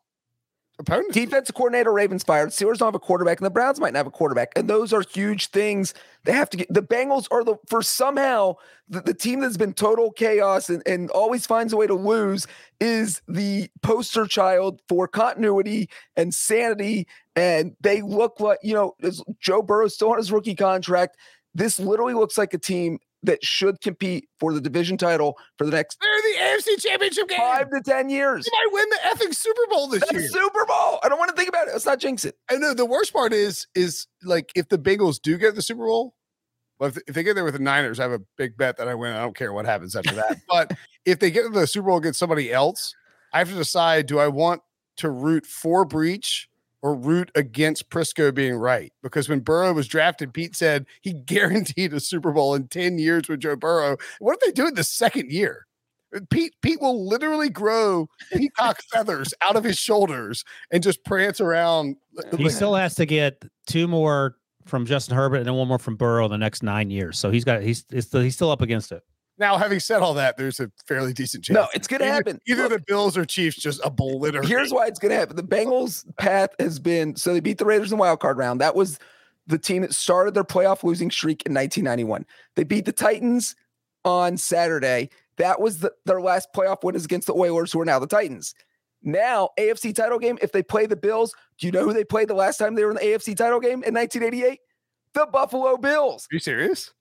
[0.81, 1.15] opponents.
[1.15, 2.49] Defensive coordinator Ravens fired.
[2.49, 4.53] Steelers don't have a quarterback, and the Browns might not have a quarterback.
[4.57, 5.95] And those are huge things.
[6.25, 8.57] They have to get the Bengals are the for somehow
[8.89, 12.47] the, the team that's been total chaos and, and always finds a way to lose
[12.81, 17.07] is the poster child for continuity and sanity.
[17.37, 18.97] And they look like, you know,
[19.41, 21.17] Joe Burrow still on his rookie contract.
[21.55, 25.73] This literally looks like a team that should compete for the division title for the
[25.73, 27.39] next They're the AFC Championship game.
[27.39, 28.45] five to ten years.
[28.45, 30.29] They might win the effing Super Bowl this That's year.
[30.29, 30.99] Super Bowl.
[31.03, 31.73] I don't want to think about it.
[31.73, 32.37] Let's not jinx it.
[32.51, 35.87] I know the worst part is is like if the Bengals do get the Super
[35.87, 36.15] Bowl,
[36.79, 38.89] well, if, if they get there with the Niners, I have a big bet that
[38.89, 39.13] I win.
[39.13, 40.39] I don't care what happens after that.
[40.49, 40.73] but
[41.05, 42.95] if they get to the Super Bowl against somebody else,
[43.33, 44.63] I have to decide: do I want
[44.99, 46.49] to root for Breech
[46.83, 48.93] or root against Prisco being right?
[49.03, 53.29] Because when Burrow was drafted, Pete said he guaranteed a Super Bowl in ten years
[53.29, 53.97] with Joe Burrow.
[54.19, 55.67] What if they do it the second year?
[56.31, 61.97] Pete Pete will literally grow peacock feathers out of his shoulders and just prance around.
[62.37, 65.79] He like- still has to get two more from Justin Herbert and then one more
[65.79, 67.19] from Burrow in the next nine years.
[67.19, 69.03] So he's got he's it's still, he's still up against it.
[69.41, 71.55] Now, having said all that, there's a fairly decent chance.
[71.55, 72.39] No, it's going to happen.
[72.47, 74.47] Either Look, the Bills or Chiefs just obliterate.
[74.47, 75.35] here's why it's going to happen.
[75.35, 78.61] The Bengals' path has been so they beat the Raiders in the wild card round.
[78.61, 78.99] That was
[79.47, 82.27] the team that started their playoff losing streak in 1991.
[82.55, 83.57] They beat the Titans
[84.05, 85.09] on Saturday.
[85.39, 88.07] That was the, their last playoff win is against the Oilers, who are now the
[88.07, 88.55] Titans.
[89.03, 92.29] Now, AFC title game, if they play the Bills, do you know who they played
[92.29, 94.61] the last time they were in the AFC title game in 1988?
[95.15, 96.29] The Buffalo Bills.
[96.31, 96.93] Are you serious?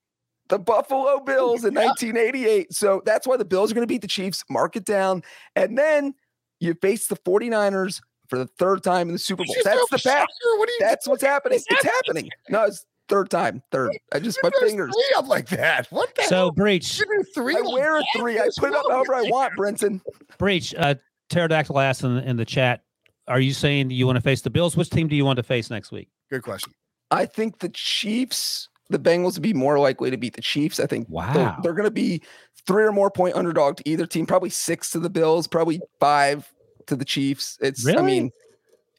[0.49, 2.73] The Buffalo Bills in 1988.
[2.73, 5.23] So that's why the Bills are going to beat the Chiefs, mark it down.
[5.55, 6.13] And then
[6.59, 9.55] you face the 49ers for the third time in the Super Bowl.
[9.63, 10.31] That's the a fact.
[10.43, 10.57] shocker?
[10.59, 10.77] What are you?
[10.81, 11.57] That's what's happening.
[11.57, 12.25] is It's happening?
[12.25, 12.29] happening.
[12.49, 13.63] No, it's third time.
[13.71, 13.97] Third.
[14.13, 14.91] I just my There's fingers.
[14.93, 15.87] three up like that.
[15.91, 16.51] What the So hell?
[16.51, 17.55] breech You do three.
[17.55, 18.39] I like wear a three.
[18.39, 20.01] I put it up however I want, Brinson.
[20.37, 20.73] breech.
[20.77, 20.95] Uh,
[21.29, 22.81] Pterodactyl asked in, the- in the chat,
[23.27, 24.75] are you saying you want to face the Bills?
[24.75, 26.09] Which team do you want to face next week?
[26.31, 26.73] Good question.
[27.11, 30.79] I think the Chiefs, the Bengals would be more likely to beat the Chiefs.
[30.79, 31.57] I think they'll- Wow.
[31.61, 32.21] they're, going to be
[32.65, 36.51] three or more point underdog to either team, probably six to the Bills, probably five
[36.87, 37.57] to the Chiefs.
[37.61, 38.03] It's, I Really?
[38.03, 38.31] mean,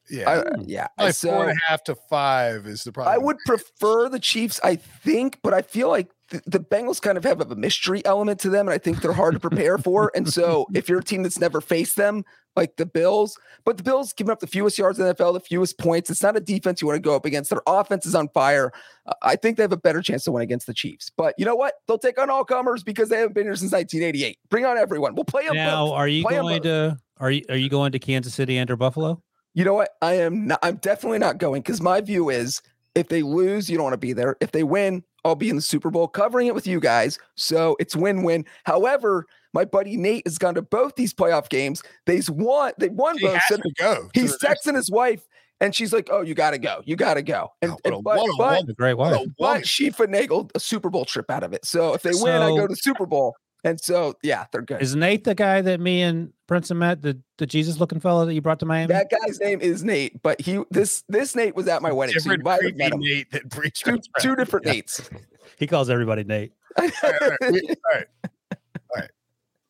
[0.09, 0.29] Yeah.
[0.29, 0.87] I, yeah.
[0.97, 3.13] Like so four and a half to five is the problem.
[3.13, 7.17] I would prefer the Chiefs, I think, but I feel like the, the Bengals kind
[7.17, 10.11] of have a mystery element to them, and I think they're hard to prepare for.
[10.15, 12.23] And so, if you're a team that's never faced them,
[12.55, 15.39] like the Bills, but the Bills giving up the fewest yards in the NFL, the
[15.39, 16.09] fewest points.
[16.09, 17.49] It's not a defense you want to go up against.
[17.49, 18.71] Their offense is on fire.
[19.05, 21.11] Uh, I think they have a better chance to win against the Chiefs.
[21.15, 21.75] But you know what?
[21.87, 24.37] They'll take on all comers because they haven't been here since 1988.
[24.49, 25.15] Bring on everyone.
[25.15, 25.93] We'll play them Now, both.
[25.93, 28.75] are you Play going to are you are you going to Kansas City and or
[28.75, 29.21] Buffalo?
[29.53, 29.91] You know what?
[30.01, 30.59] I am not.
[30.63, 32.61] I'm definitely not going because my view is
[32.95, 34.35] if they lose, you don't want to be there.
[34.41, 37.19] If they win, I'll be in the Super Bowl covering it with you guys.
[37.35, 38.45] So it's win-win.
[38.63, 41.83] However, my buddy Nate has gone to both these playoff games.
[42.05, 42.73] They've won.
[42.77, 43.35] They won He both.
[43.35, 44.09] has Said to go.
[44.13, 45.27] He's to next- texting his wife,
[45.59, 46.81] and she's like, "Oh, you got to go.
[46.85, 48.69] You got to go." Oh, and, Oh, what a- but, what a but, woman.
[48.69, 49.15] A great What wife.
[49.15, 49.35] a woman.
[49.39, 51.65] but she finagled a Super Bowl trip out of it.
[51.65, 53.35] So if they win, I go to Super Bowl.
[53.63, 54.81] And so yeah, they're good.
[54.81, 58.33] Is Nate the guy that me and Princeton met, the the Jesus looking fellow that
[58.33, 58.91] you brought to Miami?
[58.91, 62.17] that guy's name is Nate, but he this this Nate was at my wedding.
[62.19, 62.99] So you different might have creepy met him.
[63.01, 65.07] Nate that Two, two different Nates.
[65.59, 66.53] he calls everybody Nate.
[66.75, 68.07] All right, all right, we- all right, all right.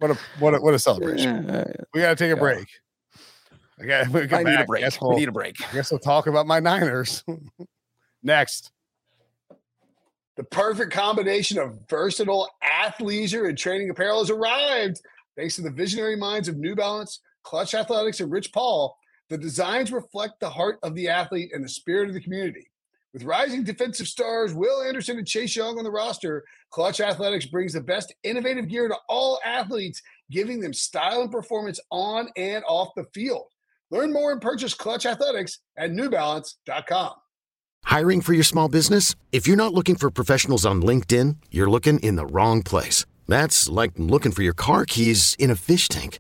[0.02, 1.46] What a what a what a celebration.
[1.94, 2.40] We got to take a Yeah.
[2.40, 2.68] break.
[3.80, 4.82] I gotta, We I come need a break.
[4.84, 5.58] Guess We we'll, need a break.
[5.62, 7.24] I guess we'll talk about my Niners
[8.24, 8.72] next.
[10.38, 15.02] The perfect combination of versatile athleisure and training apparel has arrived.
[15.38, 18.98] Thanks to the visionary minds of New Balance, Clutch Athletics, and Rich Paul,
[19.30, 22.71] the designs reflect the heart of the athlete and the spirit of the community.
[23.14, 27.74] With rising defensive stars Will Anderson and Chase Young on the roster, Clutch Athletics brings
[27.74, 32.90] the best innovative gear to all athletes, giving them style and performance on and off
[32.96, 33.48] the field.
[33.90, 37.16] Learn more and purchase Clutch Athletics at newbalance.com.
[37.84, 39.16] Hiring for your small business?
[39.34, 43.06] If you're not looking for professionals on LinkedIn, you're looking in the wrong place.
[43.28, 46.20] That's like looking for your car keys in a fish tank.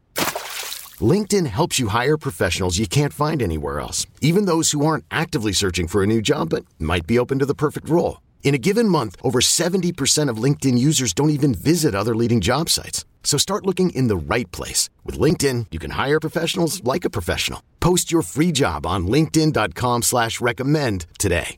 [1.01, 5.53] LinkedIn helps you hire professionals you can't find anywhere else, even those who aren't actively
[5.53, 8.19] searching for a new job but might be open to the perfect role.
[8.43, 12.67] In a given month, over 70% of LinkedIn users don't even visit other leading job
[12.67, 13.05] sites.
[13.23, 14.89] So start looking in the right place.
[15.05, 17.63] With LinkedIn, you can hire professionals like a professional.
[17.79, 21.57] Post your free job on linkedin.com slash recommend today.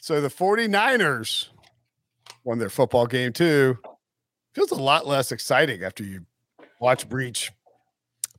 [0.00, 1.46] So the 49ers
[2.42, 3.78] won their football game too.
[4.52, 6.26] Feels a lot less exciting after you
[6.80, 7.52] watch Breech.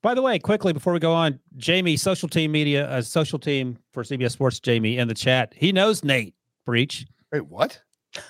[0.03, 3.79] By the way, quickly before we go on, Jamie, social team media, uh, social team
[3.93, 5.53] for CBS Sports, Jamie in the chat.
[5.55, 6.35] He knows Nate
[6.65, 7.07] Breech.
[7.31, 7.81] Wait, what?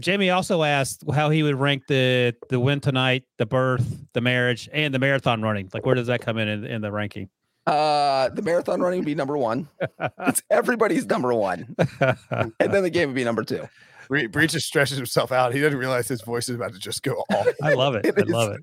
[0.00, 4.70] Jamie also asked how he would rank the the win tonight, the birth, the marriage,
[4.72, 5.68] and the marathon running.
[5.74, 7.28] Like, where does that come in in, in the ranking?
[7.66, 9.68] Uh, the marathon running would be number one.
[10.26, 13.68] It's everybody's number one, and then the game would be number two.
[14.08, 15.52] Bre- Breech just stretches himself out.
[15.52, 17.46] He doesn't realize his voice is about to just go off.
[17.62, 18.06] I love it.
[18.06, 18.28] It I is.
[18.30, 18.62] love it.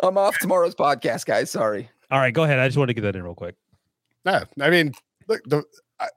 [0.00, 1.50] I'm off tomorrow's podcast, guys.
[1.50, 1.88] Sorry.
[2.10, 2.58] All right, go ahead.
[2.58, 3.56] I just wanted to get that in real quick.
[4.24, 4.92] No, I mean,
[5.28, 5.64] look, the,
[5.98, 6.08] I,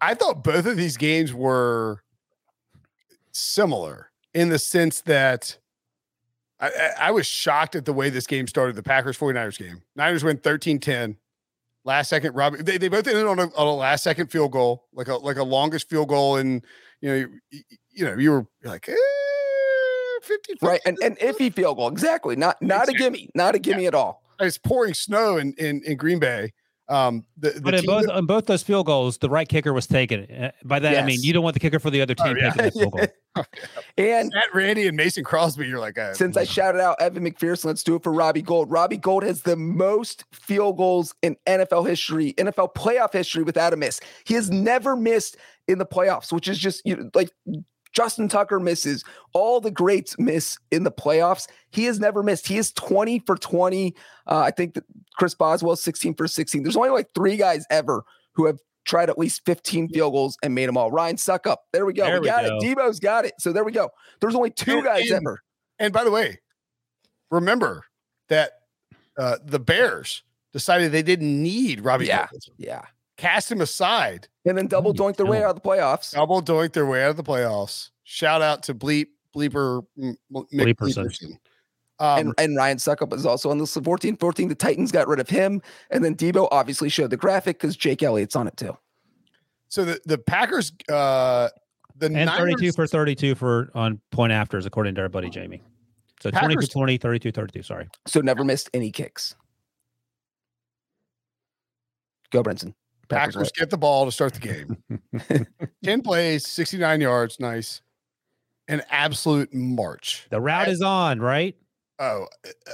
[0.00, 2.02] I thought both of these games were
[3.32, 5.58] similar in the sense that
[6.60, 8.76] I, I, I was shocked at the way this game started.
[8.76, 9.82] The Packers 49ers game.
[9.96, 11.16] Niners win 13 10.
[11.86, 12.62] Last second, Robbie.
[12.62, 15.36] They, they both ended on a, on a last second field goal, like a like
[15.36, 16.64] a longest field goal, and
[17.02, 17.14] you know,
[17.50, 18.94] you, you know, you were like, eh,
[20.24, 22.36] 50, Right, and and iffy field goal, exactly.
[22.36, 24.22] Not not a gimme, not a gimme at all.
[24.40, 26.52] it's pouring snow in in, in Green Bay.
[26.86, 29.72] Um, the, the But in both that- on both those field goals, the right kicker
[29.72, 30.30] was taken.
[30.30, 32.36] Uh, By that I mean you don't want the kicker for the other Oh, team
[32.36, 32.50] yeah.
[32.50, 33.06] taking that field goal.
[33.98, 37.64] And Matt Randy and Mason Crosby, you're like, uh, since I shouted out Evan McPherson,
[37.66, 38.70] let's do it for Robbie Gould.
[38.70, 43.76] Robbie Gould has the most field goals in NFL history, NFL playoff history without a
[43.76, 44.00] miss.
[44.24, 47.30] He has never missed in the playoffs, which is just you know, like
[47.94, 49.04] Justin Tucker misses.
[49.32, 51.46] All the greats miss in the playoffs.
[51.70, 52.46] He has never missed.
[52.46, 53.94] He is 20 for 20.
[54.26, 54.84] Uh, I think that
[55.16, 56.62] Chris Boswell 16 for 16.
[56.62, 58.02] There's only like three guys ever
[58.34, 60.90] who have tried at least 15 field goals and made them all.
[60.90, 61.56] Ryan Succop.
[61.72, 62.04] There we go.
[62.04, 62.58] There we we got go.
[62.58, 62.62] it.
[62.62, 63.32] Debo's got it.
[63.38, 63.88] So there we go.
[64.20, 65.40] There's only two And- guys and- ever.
[65.78, 66.38] And by the way,
[67.30, 67.84] remember
[68.28, 68.52] that
[69.18, 70.22] uh, the Bears
[70.52, 72.06] decided they didn't need Robbie.
[72.06, 72.26] Yeah.
[72.30, 72.42] Gould.
[72.58, 72.82] Yeah.
[73.16, 76.12] Cast him aside, And then double you doink their way out of the playoffs.
[76.12, 77.90] double doink their way out of the playoffs.
[78.02, 81.04] Shout out to Bleep Bleeper M- M- Mick Bleeperson.
[81.06, 81.38] Bleeperson.
[82.00, 84.48] Um, and, and Ryan Succop is also on the 14 14.
[84.48, 85.62] The Titans got rid of him.
[85.90, 88.76] And then Debo obviously showed the graphic because Jake Elliott's on it too.
[89.68, 91.50] so the the Packers, uh,
[91.96, 95.62] the And Niners, 32 for 32 for on point afters, according to our buddy Jamie.
[96.20, 97.62] So 20 for 20, 32, 32.
[97.62, 97.88] Sorry.
[98.08, 99.36] So never missed any kicks.
[102.32, 102.74] Go, Brinson.
[103.08, 105.46] Packers Packers get the ball to start the game.
[105.84, 107.40] 10 plays, 69 yards.
[107.40, 107.82] Nice.
[108.68, 110.26] An absolute march.
[110.30, 111.56] The route is on, right?
[111.98, 112.26] Oh,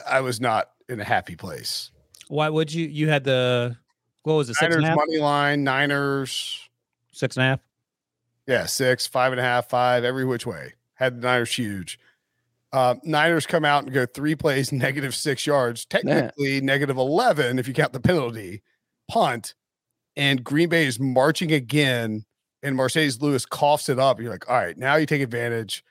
[0.09, 1.91] I was not in a happy place.
[2.29, 2.87] Why would you?
[2.87, 3.77] You had the
[4.23, 4.55] what was it?
[4.55, 4.97] Six and Niners a half.
[4.97, 6.69] money line, Niners.
[7.13, 7.61] Six and a half.
[8.47, 10.75] Yeah, six, five and a half, five, every which way.
[10.95, 11.99] Had the Niners huge.
[12.73, 17.67] Uh, Niners come out and go three plays, negative six yards, technically negative 11 if
[17.67, 18.63] you count the penalty,
[19.09, 19.55] punt.
[20.21, 22.25] And Green Bay is marching again.
[22.63, 24.21] And Marcedes Lewis coughs it up.
[24.21, 25.83] You're like, all right, now you take advantage.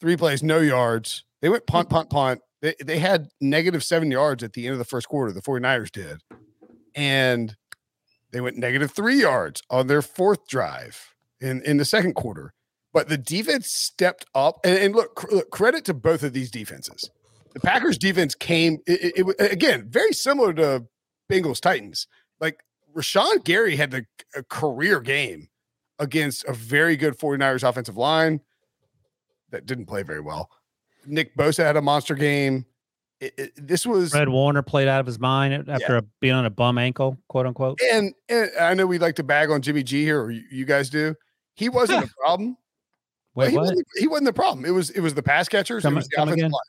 [0.00, 1.24] Three plays, no yards.
[1.42, 2.40] They went punt, punt, punt.
[2.62, 5.30] They, they had negative seven yards at the end of the first quarter.
[5.30, 6.22] The 49ers did.
[6.94, 7.54] And
[8.32, 12.54] they went negative three yards on their fourth drive in, in the second quarter.
[12.94, 14.58] But the defense stepped up.
[14.64, 17.10] And, and look, cr- look, credit to both of these defenses.
[17.52, 20.86] The Packers defense came, it, it- it again, very similar to
[21.30, 22.06] Bengals Titans.
[22.40, 22.60] Like
[22.94, 25.48] Rashan Gary had the, a career game
[25.98, 28.40] against a very good 49ers offensive line
[29.50, 30.48] that didn't play very well.
[31.06, 32.64] Nick Bosa had a monster game.
[33.20, 36.46] It- it- this was Fred Warner played out of his mind after a, being on
[36.46, 37.78] a bum ankle, quote unquote.
[37.92, 40.64] and, and I know we like to bag on Jimmy G here, or you, you
[40.64, 41.14] guys do.
[41.54, 42.56] He wasn't the problem.
[43.34, 43.62] Wait, he, what?
[43.62, 44.64] Wasn't, he wasn't the problem.
[44.64, 45.82] It was it was the pass catchers.
[45.82, 46.50] Come- it was the offensive again?
[46.50, 46.60] line.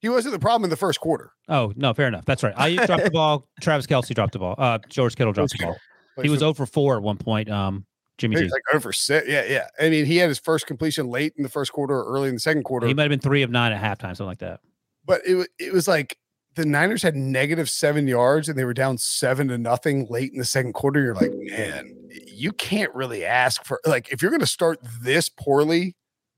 [0.00, 1.32] He wasn't the problem in the first quarter.
[1.48, 2.24] Oh no, fair enough.
[2.24, 2.54] That's right.
[2.56, 3.46] I dropped the ball.
[3.60, 4.54] Travis Kelce dropped the ball.
[4.56, 5.76] Uh, George Kittle dropped the ball.
[6.22, 7.50] He was over four at one point.
[7.50, 7.86] Um,
[8.18, 8.42] Jimmy G.
[8.44, 9.26] like over six.
[9.26, 9.66] Yeah, yeah.
[9.80, 12.34] I mean, he had his first completion late in the first quarter or early in
[12.34, 12.86] the second quarter.
[12.86, 14.60] He might have been three of nine at halftime, something like that.
[15.06, 16.16] but it it was like
[16.56, 20.38] the Niners had negative seven yards and they were down seven to nothing late in
[20.38, 21.00] the second quarter.
[21.00, 21.94] You're like, man,
[22.26, 25.94] you can't really ask for like if you're going to start this poorly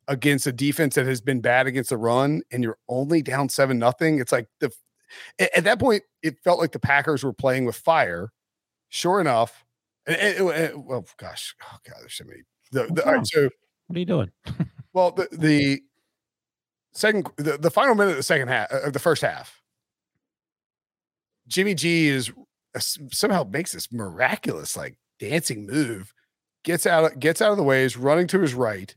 [0.08, 3.78] against a defense that has been bad against the run and you're only down seven
[3.78, 4.18] nothing.
[4.18, 4.70] It's like the
[5.38, 8.32] at that point it felt like the Packers were playing with fire.
[8.88, 9.64] Sure enough,
[10.06, 12.40] and, and- and- well, gosh, oh god, there's so many.
[12.72, 13.48] The, the, all right, so
[13.86, 14.30] What are you doing?
[14.92, 15.82] well, the the
[16.92, 19.62] second the, the final minute of the second half of the first half,
[21.48, 22.30] Jimmy G is
[22.74, 26.12] uh, somehow makes this miraculous like dancing move,
[26.64, 28.94] gets out gets out of the way, is running to his right,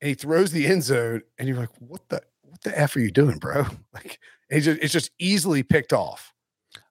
[0.00, 3.00] and he throws the end zone, and you're like, what the what the f are
[3.00, 3.64] you doing, bro?
[3.94, 4.18] Like
[4.50, 6.32] it's just it's just easily picked off.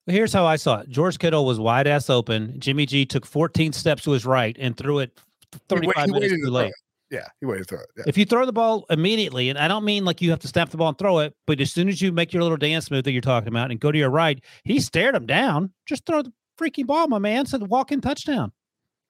[0.05, 0.89] Well, Here's how I saw it.
[0.89, 2.59] George Kittle was wide ass open.
[2.59, 5.17] Jimmy G took 14 steps to his right and threw it
[5.51, 6.73] He wait- 35 he minutes too late.
[7.11, 7.89] Yeah, he waited to throw it.
[7.97, 8.03] Yeah.
[8.07, 10.71] If you throw the ball immediately, and I don't mean like you have to snap
[10.71, 13.03] the ball and throw it, but as soon as you make your little dance move
[13.03, 15.71] that you're talking about and go to your right, he stared him down.
[15.85, 17.45] Just throw the freaking ball, my man.
[17.45, 18.51] Said walk in touchdown.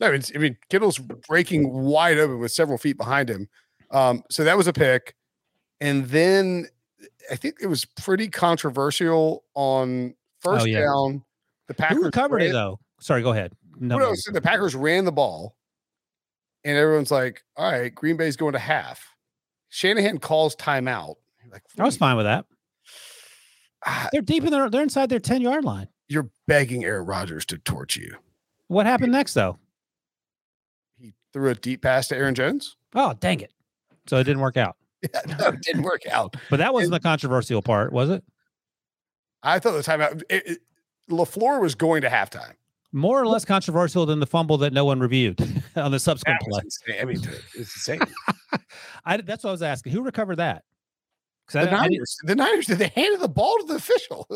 [0.01, 3.47] No, it's, I mean, Kittle's breaking wide open with several feet behind him.
[3.95, 5.15] Um, so that was a pick.
[5.79, 6.67] And then
[7.31, 10.81] I think it was pretty controversial on first Oh, yeah.
[10.81, 11.23] down.
[11.67, 12.79] The Packers Who recovered it though?
[12.99, 13.53] Sorry, go ahead.
[13.77, 15.55] No, no, so the Packers ran the ball,
[16.63, 19.03] and everyone's like, "All right, Green Bay's going to half."
[19.69, 21.15] Shanahan calls timeout.
[21.51, 22.45] Like, I was fine with that.
[23.85, 25.87] "Ah, They're deep in their they're inside their 10 yard line.
[26.07, 28.15] you're begging Aaron Rodgers to torch you.
[28.67, 29.57] What happened next though?
[30.97, 32.77] He threw a deep pass to Aaron Jones.
[32.93, 33.51] Oh, dang it.
[34.07, 34.75] So it didn't work out.
[35.13, 36.35] Yeah, no, it didn't work out.
[36.49, 38.23] But that wasn't the controversial part, was it?
[39.43, 40.23] I thought the timeout.
[40.29, 40.59] It, it,
[41.11, 42.53] LaFleur was going to halftime.
[42.91, 45.39] More or less controversial than the fumble that no one reviewed
[45.75, 46.61] on the subsequent play.
[46.63, 46.95] insane.
[47.01, 47.17] I mean,
[47.53, 47.99] it's insane.
[49.05, 49.91] I, that's what I was asking.
[49.91, 50.63] Who recovered that?
[51.51, 54.27] the I- I didn't- Niners, the Niners, they handed the ball to the official.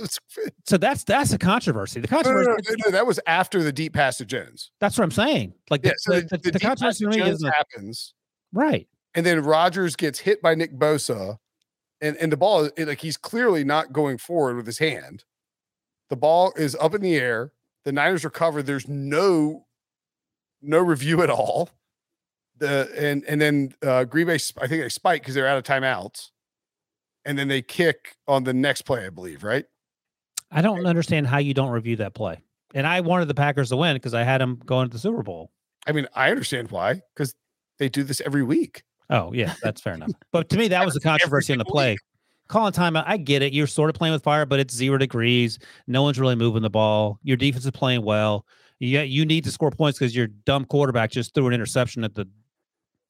[0.67, 1.99] So that's that's a controversy.
[2.01, 2.63] The no, no, controversy.
[2.69, 4.69] no, no, that was after the deep pass to Jones.
[4.79, 5.53] That's what I'm saying.
[5.71, 7.31] Like Yeah, the, so the, the, the, the the deep pass controversy to to Jones
[7.37, 8.13] is the, happens,
[8.53, 8.87] right.
[9.15, 11.37] And then Rodgers gets hit by Nick Bosa,
[12.01, 15.23] and and the ball is like he's clearly not going forward with his hand.
[16.09, 17.51] The ball is up in the air.
[17.85, 18.61] The Niners recover.
[18.61, 19.65] There's no
[20.61, 21.69] no review at all.
[22.57, 25.63] The and and then uh, Green Bay, I think they spike because they're out of
[25.63, 26.29] timeouts,
[27.25, 29.65] and then they kick on the next play, I believe, right?
[30.51, 32.39] I don't understand how you don't review that play.
[32.73, 35.23] And I wanted the Packers to win because I had them going to the Super
[35.23, 35.51] Bowl.
[35.87, 37.33] I mean, I understand why because
[37.77, 38.83] they do this every week.
[39.09, 40.11] Oh yeah, that's fair enough.
[40.31, 41.97] But to me, that was the controversy in the play.
[42.47, 43.53] Calling timeout, I get it.
[43.53, 45.59] You're sort of playing with fire, but it's zero degrees.
[45.87, 47.19] No one's really moving the ball.
[47.23, 48.45] Your defense is playing well.
[48.79, 52.15] Yeah, you need to score points because your dumb quarterback just threw an interception at
[52.15, 52.27] the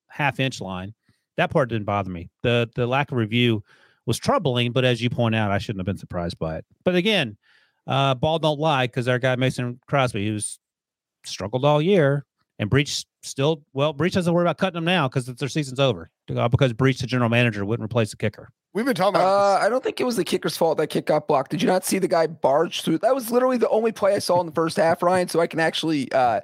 [0.09, 0.93] half inch line.
[1.37, 2.29] That part didn't bother me.
[2.43, 3.63] The the lack of review
[4.05, 6.65] was troubling, but as you point out, I shouldn't have been surprised by it.
[6.83, 7.37] But again,
[7.87, 10.59] uh, ball don't lie because our guy Mason Crosby, who's
[11.25, 12.25] struggled all year,
[12.59, 16.09] and Breech still well, Breech doesn't worry about cutting them now because their season's over.
[16.35, 18.49] Uh, Because Breech, the general manager, wouldn't replace the kicker.
[18.73, 21.07] We've been talking about Uh, I don't think it was the kicker's fault that kick
[21.07, 21.49] got blocked.
[21.51, 22.99] Did you not see the guy barge through?
[22.99, 25.27] That was literally the only play I saw in the first half, Ryan.
[25.27, 26.41] So I can actually uh,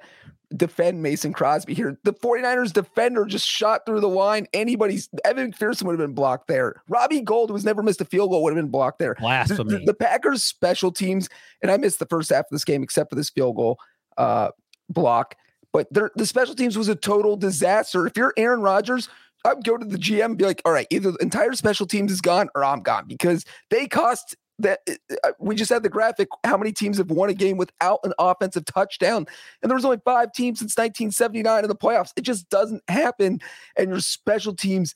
[0.58, 2.00] defend Mason Crosby here.
[2.04, 4.48] The 49ers defender just shot through the line.
[4.54, 6.82] Anybody's Evan McPherson would have been blocked there.
[6.90, 9.14] Robbie Gould, who's never missed a field goal, would have been blocked there.
[9.16, 9.72] The, Blasphemy.
[9.80, 11.30] the- the Packers special teams,
[11.62, 13.80] and I missed the first half of this game except for this field goal
[14.18, 14.50] uh,
[14.90, 15.36] block.
[15.76, 18.08] But the special teams was a total disaster.
[18.08, 19.10] If you're Aaron Rodgers,
[19.44, 22.14] I'd go to the GM and be like, all right, either the entire special teams
[22.14, 24.80] is gone or I'm gone because they cost that.
[24.88, 28.14] uh, We just had the graphic how many teams have won a game without an
[28.20, 29.28] offensive touchdown.
[29.62, 32.14] And there was only five teams since 1979 in the playoffs.
[32.16, 33.42] It just doesn't happen.
[33.78, 34.96] And your special teams,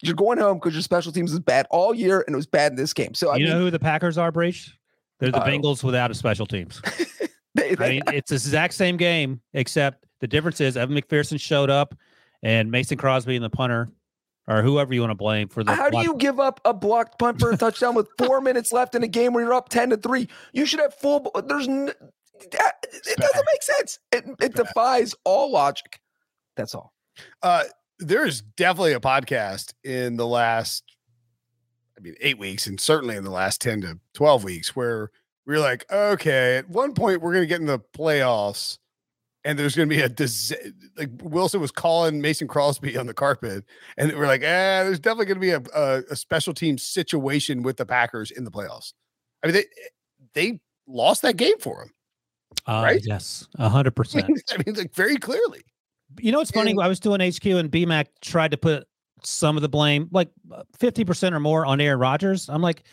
[0.00, 2.70] you're going home because your special teams is bad all year and it was bad
[2.70, 3.14] in this game.
[3.14, 4.78] So I you mean, know who the Packers are, Breech?
[5.18, 5.48] They're the Uh-oh.
[5.48, 6.80] Bengals without a special teams.
[7.56, 11.68] they, I mean, it's the exact same game, except the difference is Evan McPherson showed
[11.68, 11.94] up
[12.42, 13.90] and Mason Crosby and the punter,
[14.48, 17.18] or whoever you want to blame for the How do you give up a blocked
[17.18, 19.90] punt for a touchdown with four minutes left in a game where you're up 10
[19.90, 20.26] to 3?
[20.54, 21.30] You should have full.
[21.46, 21.92] There's n-
[22.52, 23.98] that, it doesn't make sense.
[24.12, 26.00] It, it defies all logic.
[26.56, 26.94] That's all.
[27.42, 27.64] uh,
[27.98, 30.84] there's definitely a podcast in the last,
[31.98, 35.10] I mean, eight weeks, and certainly in the last 10 to 12 weeks, where
[35.46, 38.78] we're like, okay, at one point we're going to get in the playoffs,
[39.44, 40.54] and there's going to be a dis-
[40.96, 43.64] like Wilson was calling Mason Crosby on the carpet,
[43.96, 47.62] and we're like, eh, there's definitely going to be a, a, a special team situation
[47.62, 48.94] with the Packers in the playoffs.
[49.42, 49.64] I mean, they
[50.34, 51.90] they lost that game for him.
[52.66, 53.02] Uh, right?
[53.04, 54.24] Yes, a hundred percent.
[54.52, 55.62] I mean, like very clearly.
[56.20, 56.70] You know what's funny?
[56.70, 58.86] And- I was doing HQ and BMAC tried to put
[59.22, 60.30] some of the blame, like
[60.78, 62.48] fifty percent or more, on Aaron Rodgers.
[62.48, 62.84] I'm like,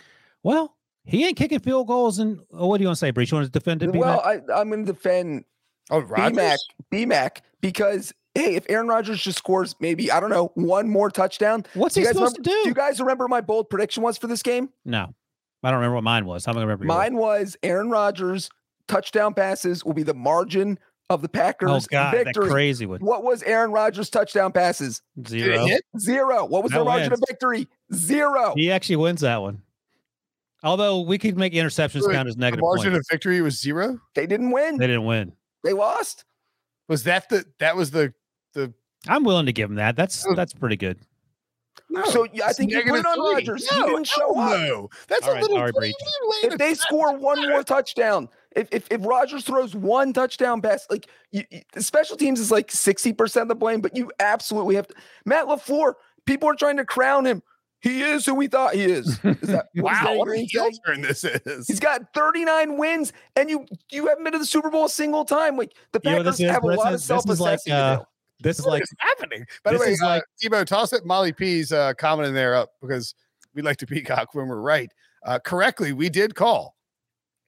[0.43, 0.75] well,
[1.05, 2.19] he ain't kicking field goals.
[2.19, 3.31] And oh, what do you want to say, Breech?
[3.31, 3.93] You want to defend it?
[3.93, 5.45] Well, I, I'm going to defend
[5.91, 6.67] Oh, BMAC, Rodgers.
[6.91, 11.65] BMAC because, hey, if Aaron Rodgers just scores maybe, I don't know, one more touchdown.
[11.75, 12.59] What's do he you guys supposed to do?
[12.63, 14.69] Do you guys remember my bold prediction was for this game?
[14.85, 15.13] no,
[15.63, 16.47] I don't remember what mine was.
[16.47, 16.85] I'm gonna remember.
[16.85, 16.95] yours.
[16.95, 18.49] Mine was Aaron Rodgers
[18.87, 20.79] touchdown passes will be the margin
[21.09, 22.49] of the Packers Oh God, that victory.
[22.49, 22.99] crazy one.
[23.01, 25.01] What was Aaron Rodgers' touchdown passes?
[25.27, 25.67] Zero.
[25.99, 26.45] Zero.
[26.45, 27.67] What was That the margin of victory?
[27.93, 28.53] Zero.
[28.55, 29.61] He actually wins that one.
[30.63, 33.09] Although we could make interceptions Wait, count as The negative margin points.
[33.09, 33.99] of victory was zero.
[34.15, 34.77] They didn't win.
[34.77, 35.33] They didn't win.
[35.63, 36.25] They lost.
[36.87, 38.13] Was that the that was the
[38.53, 38.73] the?
[39.07, 39.95] I'm willing to give him that.
[39.95, 40.35] That's Oh.
[40.35, 40.99] that's pretty good.
[41.89, 42.03] no?
[42.05, 43.33] So yeah, I think you put it on three.
[43.51, 43.67] Rodgers.
[43.71, 44.59] No, he didn't show hell up.
[44.59, 45.57] No, that's All a right, little.
[45.57, 45.95] sorry, what do Breech.
[45.99, 50.13] you mean, wait If they score one more touchdown, if if, if Rodgers throws one
[50.13, 53.95] touchdown pass, like you, you- special teams is like sixty percent of the blame, but
[53.95, 54.95] you absolutely have to.
[55.25, 55.93] Matt LaFleur,
[56.25, 57.41] people are trying to crown him.
[57.81, 59.07] He is who we thought he is.
[59.23, 61.67] Is that what does wow, what a Green heel turn this is.
[61.67, 65.25] He's got 39 wins, and you you haven't been to the Super Bowl a single
[65.25, 65.57] time.
[65.57, 66.51] Like the You know Packers this is?
[66.51, 68.05] have a lot of is- this is like, self-assessing uh, to.
[68.43, 69.45] This is What like is happening?
[69.63, 72.55] By the way, is uh, like- Debo, toss it Molly P's uh, comment in there
[72.55, 73.13] up because
[73.53, 74.89] we like to peacock when we're right.
[75.25, 76.75] Uh, correctly, we did call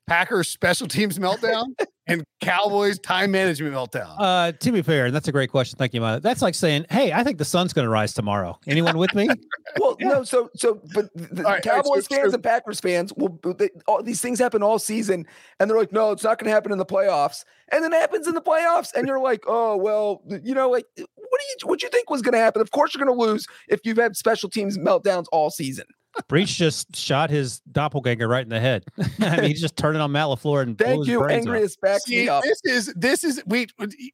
[0.08, 1.66] Packers special teams meltdown
[2.08, 4.16] and Cowboys time management meltdown.
[4.20, 5.78] Uh, to be fair, and that's a great question.
[5.78, 6.20] Thank you, Maya.
[6.20, 9.30] That's like saying, "Hey, I think the sun's going to rise tomorrow." Anyone with me?
[9.80, 12.44] Well, no, so so, but the All right, all right, so- Cowboys fans so- and
[12.44, 13.40] Packers fans will.
[13.58, 15.26] They, all these things happen all season,
[15.60, 18.00] and they're like, "No, it's not going to happen in the playoffs." And then it
[18.00, 21.56] happens in the playoffs, and you're like, "Oh well, you know, like what do you
[21.68, 22.62] what you think was going to happen?
[22.62, 25.86] Of course, you're going to lose if you've had special teams meltdowns all season."
[26.28, 28.86] Breech just shot his doppelganger right in the head.
[29.20, 31.54] I mean, he's just turning on Matt LaFleur and blew Thank his you, brains out.
[31.54, 32.44] Angriest backs See, me up.
[32.44, 33.68] this is this is we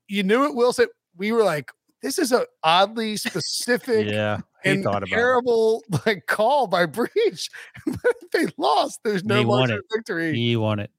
[0.07, 0.87] you knew it, Wilson.
[1.17, 1.71] We were like,
[2.01, 5.15] this is a oddly specific Yeah, he and thought about it.
[5.15, 7.49] terrible like call by Breech.
[8.33, 8.99] they lost.
[9.03, 9.85] There's no They won margin it.
[9.93, 10.33] victory.
[10.35, 10.91] He won it.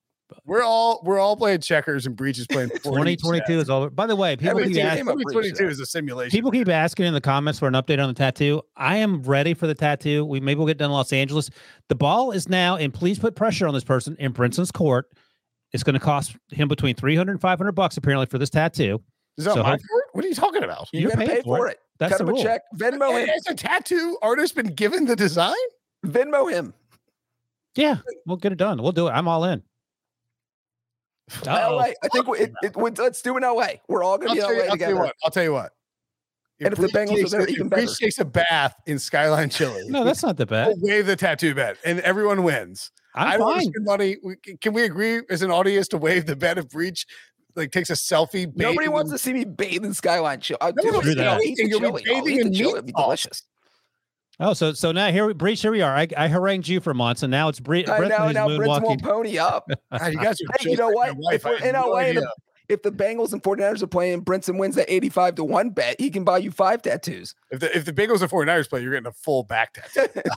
[0.44, 3.90] We're all we're all playing checkers and Breech is playing 2022 is over.
[3.90, 6.30] By the way, people keep, team ask, came up Breech, 2022 is a simulation.
[6.30, 8.62] people keep asking in the comments for an update on the tattoo.
[8.76, 10.24] I am ready for the tattoo.
[10.24, 11.50] We maybe we'll get done in Los Angeles.
[11.88, 15.06] The ball is now, and please put pressure on this person in Brinson's court.
[15.72, 19.00] It's going to cost him between 300 and 500 bucks apparently for this tattoo.
[19.38, 20.02] is that so my hope- fault?
[20.12, 20.88] What are you talking about?
[20.92, 21.72] You You're got to paying pay for for it.
[21.72, 21.78] it.
[22.00, 22.62] That's Cut the him a check.
[22.76, 23.28] Venmo him.
[23.28, 25.54] Has a tattoo artist been given the design?
[26.04, 26.74] Venmo him.
[27.76, 28.82] Yeah, we'll get it done.
[28.82, 29.12] We'll do it.
[29.12, 29.62] I'm all in.
[31.46, 31.76] Uh-oh.
[31.76, 31.82] LA.
[32.02, 33.66] I think we, it, it, we- let's do in LA.
[33.88, 34.96] We're all going to be tell, in you, LA I'll tell you together.
[34.96, 35.14] what.
[35.24, 35.72] I'll tell you what.
[36.62, 37.94] And if the Breech Bengals are takes there, a- even if Breech better.
[38.00, 39.82] takes a bath in Skyline Chili.
[39.88, 40.68] No, that's not the bet.
[40.68, 42.90] we'll waive the tattoo bet, and everyone wins.
[43.14, 43.72] I I'm don't want fine.
[43.72, 44.16] spend money.
[44.60, 47.06] Can we agree as an audience to waive the bet if Breech
[47.56, 48.54] like takes a selfie?
[48.54, 50.58] Nobody wants in- to see me bathe in Skyline Chili.
[50.60, 50.90] I No, do.
[50.92, 51.26] no, do that.
[51.28, 52.72] I'll eat the You'll be bathing in chili.
[52.72, 53.04] It'd be meatballs.
[53.04, 53.42] delicious.
[54.42, 55.94] Oh, so so now here, we Breech, here we are.
[55.94, 58.46] I, I harangued you for months, and now it's Bre- I Brinson know who's now
[58.46, 58.82] Brent's moonwalking.
[58.84, 59.68] won't pony up.
[59.98, 61.14] God, you guys are Hey, you know what?
[61.32, 62.30] If we're in no LA and idea.
[62.70, 66.08] if the Bengals and 49ers are playing, Brinson wins that 85 to 1 bet, he
[66.08, 67.34] can buy you five tattoos.
[67.50, 70.20] If the if the Bengals and 49ers play, you're getting a full back tattoo.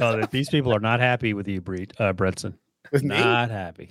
[0.00, 2.54] Oh, these people are not happy with you, Breed, uh, Bretson.
[2.92, 3.18] With me?
[3.18, 3.90] Not happy.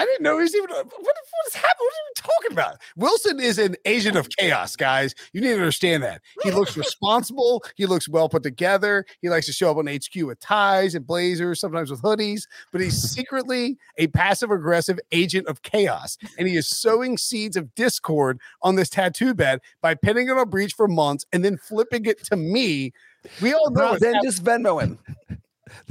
[0.00, 0.70] I didn't know he was even.
[0.70, 1.16] What, what
[1.48, 1.76] is happening?
[1.78, 2.76] What are you talking about?
[2.96, 5.14] Wilson is an agent of chaos, guys.
[5.34, 6.22] You need to understand that.
[6.42, 7.62] He looks responsible.
[7.74, 9.04] He looks well put together.
[9.20, 12.80] He likes to show up on HQ with ties and blazers, sometimes with hoodies, but
[12.80, 16.16] he's secretly a passive aggressive agent of chaos.
[16.38, 20.48] And he is sowing seeds of discord on this tattoo bed by pinning it on
[20.48, 22.94] breech for months and then flipping it to me.
[23.42, 24.98] We all know it's then just Venmo him.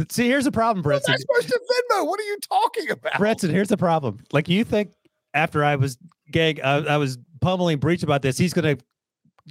[0.10, 1.14] See, here's the problem, What's Bretson.
[1.14, 1.60] I supposed to
[1.92, 2.06] Venmo?
[2.08, 3.14] What are you talking about?
[3.14, 4.20] Bretson, here's the problem.
[4.32, 4.92] Like you think
[5.34, 5.98] after I was
[6.32, 8.84] gang, I, I was pummeling Breech about this, he's going to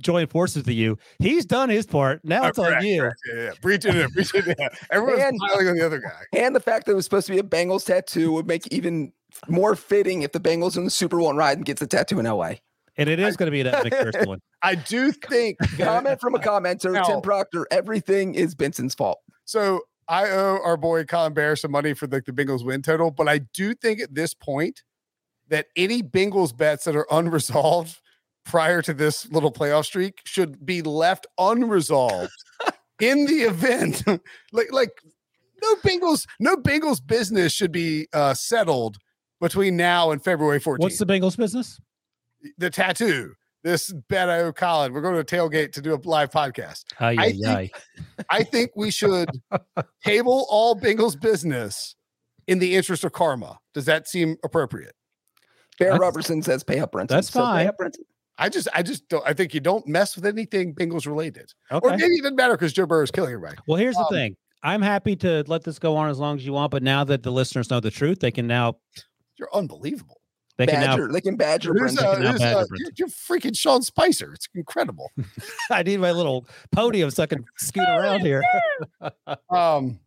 [0.01, 0.97] join forces with you.
[1.19, 2.21] He's done his part.
[2.25, 3.01] Now Oh, it's on correct, you.
[3.01, 3.21] correct.
[3.35, 3.51] Yeah, yeah.
[3.61, 4.11] Breech it in.
[4.11, 4.55] Breech it in.
[4.93, 6.23] Everyone's And- piling on the other guy.
[6.39, 9.13] And the fact that it was supposed to be a Bengals tattoo would make even
[9.49, 12.55] more fitting if the Bengals in the Super Bowl and gets a tattoo in LA.
[12.97, 14.41] And it is going to be that McPherson one.
[14.63, 19.19] I do think Comment from a commenter, Now- Tim Proctor, everything is Benson's fault.
[19.45, 19.81] so.
[20.09, 23.29] I owe our boy Colin Bear some money for the, the Bengals win total, but
[23.29, 24.83] I do think at this point
[25.49, 28.01] that any Bengals bets that are unresolved
[28.45, 32.33] prior to this little playoff streak should be left unresolved
[33.01, 34.03] in the event.
[34.53, 34.91] like like
[35.63, 38.97] no Bengals, no Bengals business should be uh, settled
[39.41, 40.79] between now and February 14th.
[40.79, 41.81] What's the Bengals business?
[42.57, 43.35] the tattoo?
[43.69, 44.95] This bet I owe Colin.
[44.95, 46.85] We're going to a tailgate to do a live podcast.
[46.99, 47.71] Ay, I ay, think- ay.
[48.31, 49.29] I think we should
[50.05, 51.95] table all Bengals business
[52.47, 53.59] in the interest of karma.
[53.75, 54.95] Does that seem appropriate?
[55.79, 57.09] Bear That's- Robertson says pay up Brinson.
[57.09, 57.67] that's So pay fine.
[57.67, 58.05] up Brinson.
[58.39, 59.23] I just, I just don't.
[59.27, 62.73] I think you don't mess with anything Bengals related, or maybe it doesn't matter because
[62.73, 63.59] Joe Burrow is killing everybody.
[63.67, 64.37] Well, here's the Um, thing.
[64.63, 67.23] I'm happy to let this go on as long as you want, but now that
[67.23, 68.77] the listeners know the truth, they can now
[69.39, 70.18] You're unbelievable.
[70.59, 71.13] They can now Badger.
[71.13, 72.21] They can badger Who's, Brinson.
[72.21, 72.67] now who's, badger Brinson.
[72.79, 74.33] you're, you're freaking Sean Spicer.
[74.35, 75.11] It's incredible.
[75.71, 78.43] I need my little podium so I can scoot around here.
[79.51, 80.01] Um,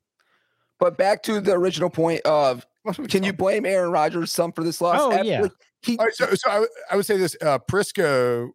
[0.79, 4.31] But back to the original point of what are we can you blame Aaron Rodgers
[4.31, 4.97] some for this loss?
[4.99, 5.47] Oh, yeah.
[5.83, 8.49] He, All right, so, so I, would- I would say this: uh, Prisco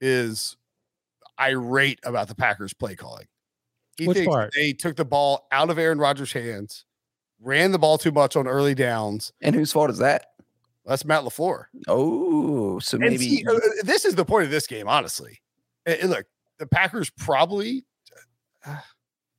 [0.00, 0.56] is
[1.38, 3.26] irate about the Packers play calling.
[3.96, 4.52] He Which thinks part?
[4.54, 6.84] they took the ball out of Aaron Rodgers' hands,
[7.40, 9.32] ran the ball too much on early downs.
[9.40, 10.26] and whose fault is that?
[10.84, 11.66] That's Matt LaFleur.
[11.86, 15.40] Oh, so maybe see, uh, uh, this is the point of this game, honestly.
[15.86, 16.26] Uh, uh, look,
[16.58, 17.84] the Packers probably
[18.66, 18.78] uh,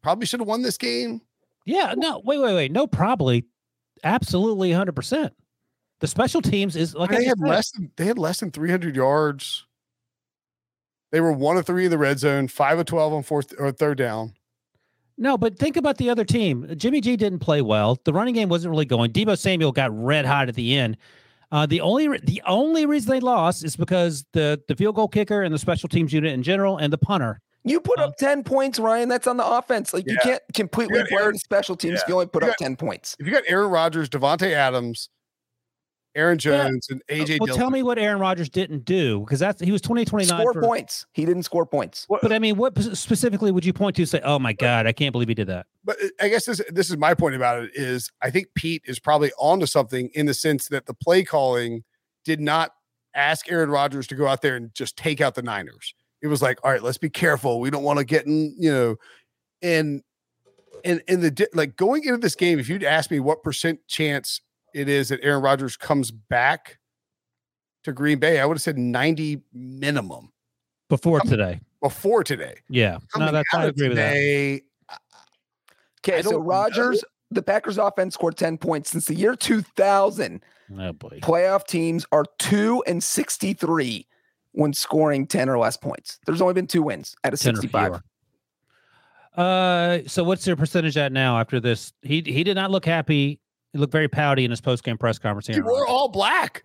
[0.01, 1.21] probably should have won this game.
[1.65, 2.71] Yeah, no, wait, wait, wait.
[2.71, 3.45] No, probably.
[4.03, 5.31] Absolutely 100%.
[5.99, 8.51] The special teams is like they just had said, less than they had less than
[8.51, 9.65] 300 yards.
[11.11, 13.71] They were one of three in the red zone, five of 12 on fourth or
[13.71, 14.33] third down.
[15.17, 16.67] No, but think about the other team.
[16.75, 17.99] Jimmy G didn't play well.
[18.03, 19.13] The running game wasn't really going.
[19.13, 20.97] Debo Samuel got red hot at the end.
[21.53, 25.07] Uh, the only re- the only reason they lost is because the the field goal
[25.07, 27.39] kicker and the special teams unit in general and the punter.
[27.63, 29.07] you put Uh, up 10 points, Ryan.
[29.07, 29.93] That's on the offense.
[29.93, 32.57] Like you can't completely got blame the special teams if you only put You up
[32.57, 33.15] 10 points.
[33.19, 35.09] If you got Aaron Rodgers, Davante Adams,
[36.15, 36.67] Aaron Yeah.
[36.67, 39.71] Jones, and AJ well, Dillon, tell me what Aaron Rodgers didn't do because that's he
[39.71, 40.41] was twenty twenty nine.
[40.41, 41.05] Score points.
[41.13, 42.05] He didn't score points.
[42.09, 44.05] But I mean, what specifically would you point to?
[44.05, 45.65] Say, oh my god, I can't believe he did that.
[45.83, 48.83] but uh, I guess this this is my point about it is I think Pete
[48.85, 51.83] is probably onto something in the sense that the play calling
[52.25, 52.71] did not
[53.15, 55.93] ask Aaron Rodgers to go out there and just take out the Niners.
[56.21, 57.59] It was like, all right, let's be careful.
[57.59, 58.95] We don't want to get in, you know,
[59.61, 60.01] and
[60.85, 64.41] and in the like going into this game, if you'd ask me what percent chance
[64.73, 66.79] it is that Aaron Rodgers comes back
[67.83, 70.31] to Green Bay, I would have said 90 minimum
[70.89, 72.55] Before today, before today.
[72.69, 74.61] yeah, no, Coming that's out I of agree with that.
[76.01, 76.45] Okay, so don't know.
[76.45, 80.41] Rodgers, the Packers offense scored 10 points since the year 2000.
[80.79, 84.07] Oh boy, Playoff teams are 2 and 63
[84.53, 86.19] when scoring 10 or less points.
[86.25, 88.01] There's only been two wins out of 65.
[89.35, 91.91] Uh, so what's their percentage at now after this?
[92.01, 93.39] He he did not look happy.
[93.73, 95.47] He looked very pouty in his post game press conference.
[95.47, 96.63] They Aaron were all black.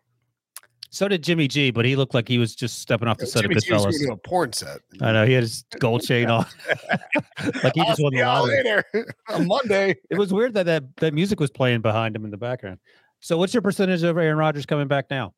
[0.90, 3.42] So did Jimmy G, but he looked like he was just stepping off the set
[3.42, 4.78] Jimmy of G was going to a porn set.
[5.02, 6.46] I know he had his gold chain on,
[7.62, 8.56] like he I'll just won the y'all lottery.
[8.56, 8.84] later
[9.28, 9.96] on Monday.
[10.10, 12.78] It was weird that, that that music was playing behind him in the background.
[13.20, 15.34] So what's your percentage of Aaron Rodgers coming back now?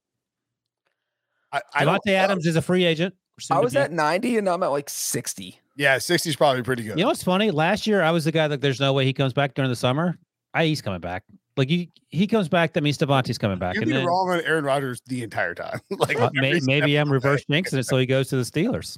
[1.52, 2.14] I, I Davante know.
[2.14, 3.14] Adams is a free agent.
[3.50, 5.58] I was at 90 and I'm at like 60.
[5.76, 6.98] Yeah, 60 is probably pretty good.
[6.98, 7.50] You know what's funny?
[7.50, 9.76] Last year I was the guy that there's no way he comes back during the
[9.76, 10.18] summer.
[10.52, 11.24] I he's coming back.
[11.60, 12.72] Like you, he comes back.
[12.72, 13.74] That means Davante's coming back.
[13.74, 15.78] You've And been then, wrong on Aaron Rodgers the entire time.
[15.90, 17.32] like uh, may, maybe I'm of the way.
[17.34, 18.96] reverse jinxing it, so he goes to the Steelers.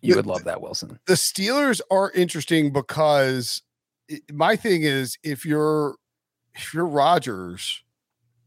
[0.00, 0.98] You The- would love that, Wilson.
[1.06, 3.62] The Steelers are interesting because
[4.10, 5.96] i- my thing is if you're
[6.54, 7.82] if you're Rodgers,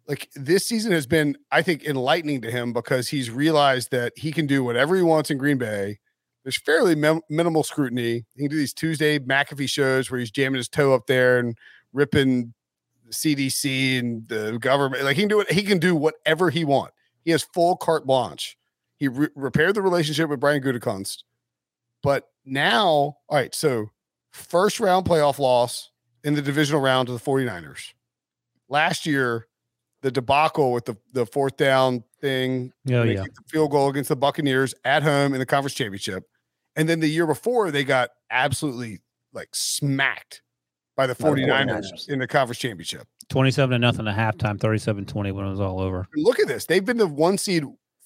[0.07, 4.31] like this season has been, I think, enlightening to him because he's realized that he
[4.31, 5.99] can do whatever he wants in Green Bay.
[6.43, 8.25] There's fairly mem- minimal scrutiny.
[8.35, 11.57] He can do these Tuesday McAfee shows where he's jamming his toe up there and
[11.95, 12.53] ripping
[13.09, 15.03] CDC and the government.
[15.03, 15.51] Like he can do it.
[15.51, 16.91] He can do whatever he want.
[17.23, 18.57] He has full carte blanche.
[18.97, 21.23] He re- repaired the relationship with Brian Gutekunst,
[22.01, 23.53] but now, all right.
[23.53, 23.89] So
[24.31, 25.91] first round playoff loss
[26.23, 27.93] in the divisional round to the 49ers.
[28.69, 29.47] Last year,
[30.01, 33.23] the debacle with the, the fourth down thing, Oh yeah.
[33.23, 36.23] the field goal against the Buccaneers at home in the conference championship.
[36.75, 38.99] And then the year before, they got absolutely
[39.33, 40.41] like smacked
[40.95, 42.09] by the By the 49ers, 49ers.
[42.09, 43.07] in the conference championship.
[43.29, 46.07] 27 to nothing at halftime, 37-20 when it was all over.
[46.15, 46.65] Look at this.
[46.65, 47.63] They've been the one seed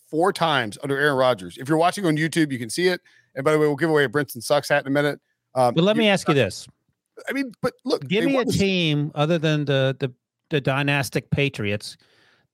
[0.10, 1.58] four times under Aaron Rodgers.
[1.58, 3.02] If you're watching on YouTube, you can see it.
[3.36, 5.20] And by the way, we'll give away a Brinson Sucks hat in a minute.
[5.56, 6.68] Um, But let you- me ask you this.
[7.30, 10.12] I mean, but look, Give me a the- team other than the the
[10.50, 11.96] the dynastic Patriots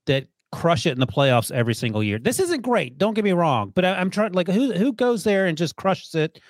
[0.06, 2.18] that crush it in the playoffs every single year.
[2.18, 2.98] This isn't great.
[2.98, 5.76] Don't get me wrong, but I, I'm trying like who who goes there and just
[5.76, 6.40] crushes it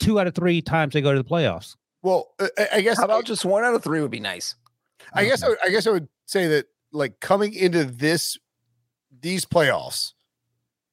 [0.00, 1.76] two out of three times they go to the playoffs.
[2.02, 4.54] Well, uh, I- I guess How about just one out of three would be nice.
[5.12, 8.38] I guess I, would, I guess I would say that like coming into this
[9.20, 10.12] these playoffs,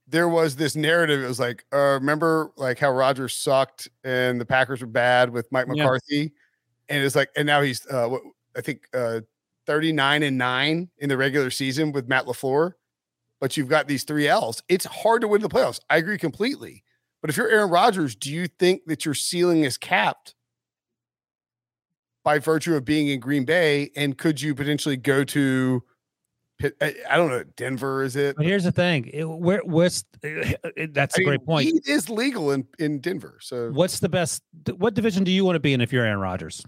[0.07, 1.21] there was this narrative.
[1.23, 5.51] It was like, uh, remember like how Rodgers sucked and the Packers were bad with
[5.51, 5.83] Mike Yeah.
[5.83, 6.33] McCarthy,
[6.89, 8.21] and it's like, and now he's uh, what,
[8.55, 9.21] I think uh,
[9.65, 12.73] thirty nine and nine in the regular season with Matt LaFleur,
[13.39, 14.63] but you've got these three L's.
[14.67, 15.79] It's hard to win the playoffs.
[15.89, 16.83] I agree completely.
[17.21, 20.33] But if you're Aaron Rodgers, do you think that your ceiling is capped
[22.27, 23.89] by virtue of being in Green Bay?
[23.95, 25.81] And could you potentially go to,
[26.81, 28.03] I, don't know, Denver?
[28.03, 28.35] Is it?
[28.35, 31.71] But here's the thing: it- where what's that's I a mean, great point.
[31.71, 34.43] Weed is legal in in Denver, so What's the best?
[34.75, 36.65] What division do you want to be in if you're Aaron Rodgers?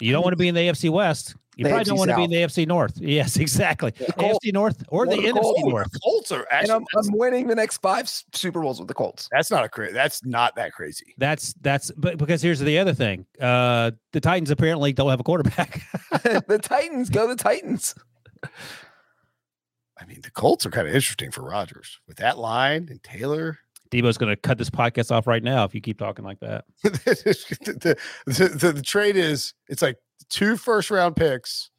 [0.00, 1.34] You don't want to be in the AFC West.
[1.60, 2.98] You The probably AFC don't want to be in the AFC North.
[3.02, 3.92] Yes, exactly.
[3.92, 4.38] Colts.
[4.42, 5.62] AFC North or the the NFC Colts.
[5.62, 5.92] North.
[5.92, 6.70] the Colts are And.
[6.70, 9.28] I'm, I'm winning the next five Super Bowls with the Colts.
[9.30, 9.92] that's not a crazy.
[9.92, 11.14] That's not that crazy.
[11.18, 13.26] That's that's but because here's the other thing.
[13.38, 15.82] Uh the Titans apparently don't have a quarterback.
[16.48, 17.94] the Titans go the Titans.
[18.42, 23.58] I mean, the Colts are kind of interesting for Rodgers with that line and Taylor.
[23.90, 26.64] Debo's gonna cut this podcast off right now if you keep talking like that.
[26.82, 29.98] the, the, the, the trade is it's like
[30.28, 31.70] two first round picks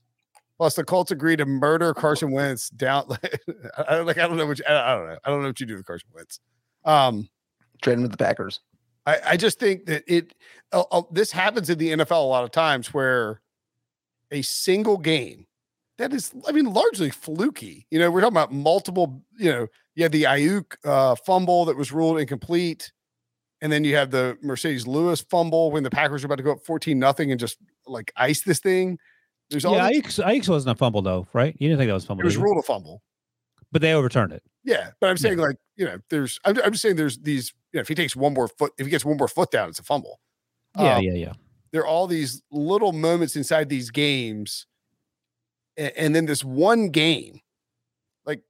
[0.61, 3.05] plus the Colts agree to murder Carson Wentz down.
[3.87, 5.47] I don't like I don't know what you, I, I don't know I don't know
[5.47, 6.39] what you do with Carson Wentz.
[6.85, 7.29] Um,
[7.81, 8.59] Trade him with the Packers.
[9.07, 10.35] I, I just think that it
[10.71, 13.41] uh, uh, this happens in the NFL a lot of times where
[14.29, 15.47] a single game
[15.97, 17.87] that is I mean largely fluky.
[17.89, 19.23] You know, we're talking about multiple.
[19.39, 22.91] You know, you had the Ayuk uh, fumble that was ruled incomplete,
[23.61, 26.51] and then you have the Marcedes Lewis fumble when the Packers are about to go
[26.53, 27.57] up fourteen nothing and just
[27.87, 28.97] like ice this thing.
[29.49, 31.55] There's all Yeah, Ayuk, Ayuk wasn't a fumble though, right?
[31.59, 33.01] You didn't think that was a fumble, it was ruled a fumble.
[33.71, 34.43] but they overturned it.
[34.63, 37.53] Yeah, but I'm saying like you know, there's I'm, I'm just saying there's these.
[37.73, 39.69] You know, if he takes one more foot, if he gets one more foot down,
[39.69, 40.19] it's a fumble.
[40.77, 41.33] Yeah, Um, yeah, yeah.
[41.71, 44.65] there are all these little moments inside these games
[45.77, 47.39] a- and, then this one game
[48.25, 48.41] like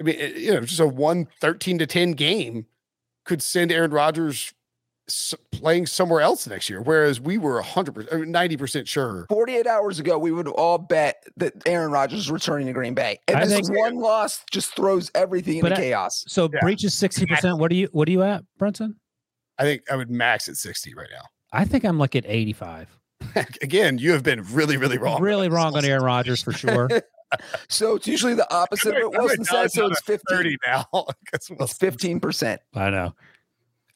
[0.00, 2.66] i mean it- you know just a one 13 to 10 game
[3.24, 4.52] could send aaron rodgers
[5.50, 10.16] playing somewhere else next year whereas we were 100% 90% uh, sure 48 hours ago,
[10.16, 13.18] we would all bet that Aaron Rodgers is returning to Green Bay.
[13.26, 16.24] And I this think- one loss just throws everything But into I- chaos.
[16.28, 16.60] So Yeah.
[16.60, 17.58] breech is sixty percent.
[17.58, 18.94] What are you what are you at, Brinson?
[19.58, 22.52] i think i would max at 60 right now I think I'm like at eighty
[22.54, 22.88] five.
[23.60, 26.88] again you have been really really wrong Really wrong on Aaron Rodgers for sure.
[27.68, 29.72] So it's usually the opposite of what I'm Wilson said.
[29.72, 30.36] So it's to 15.
[30.36, 30.84] 30 now
[31.32, 32.58] That's what- It's 15%.
[32.74, 33.14] I know.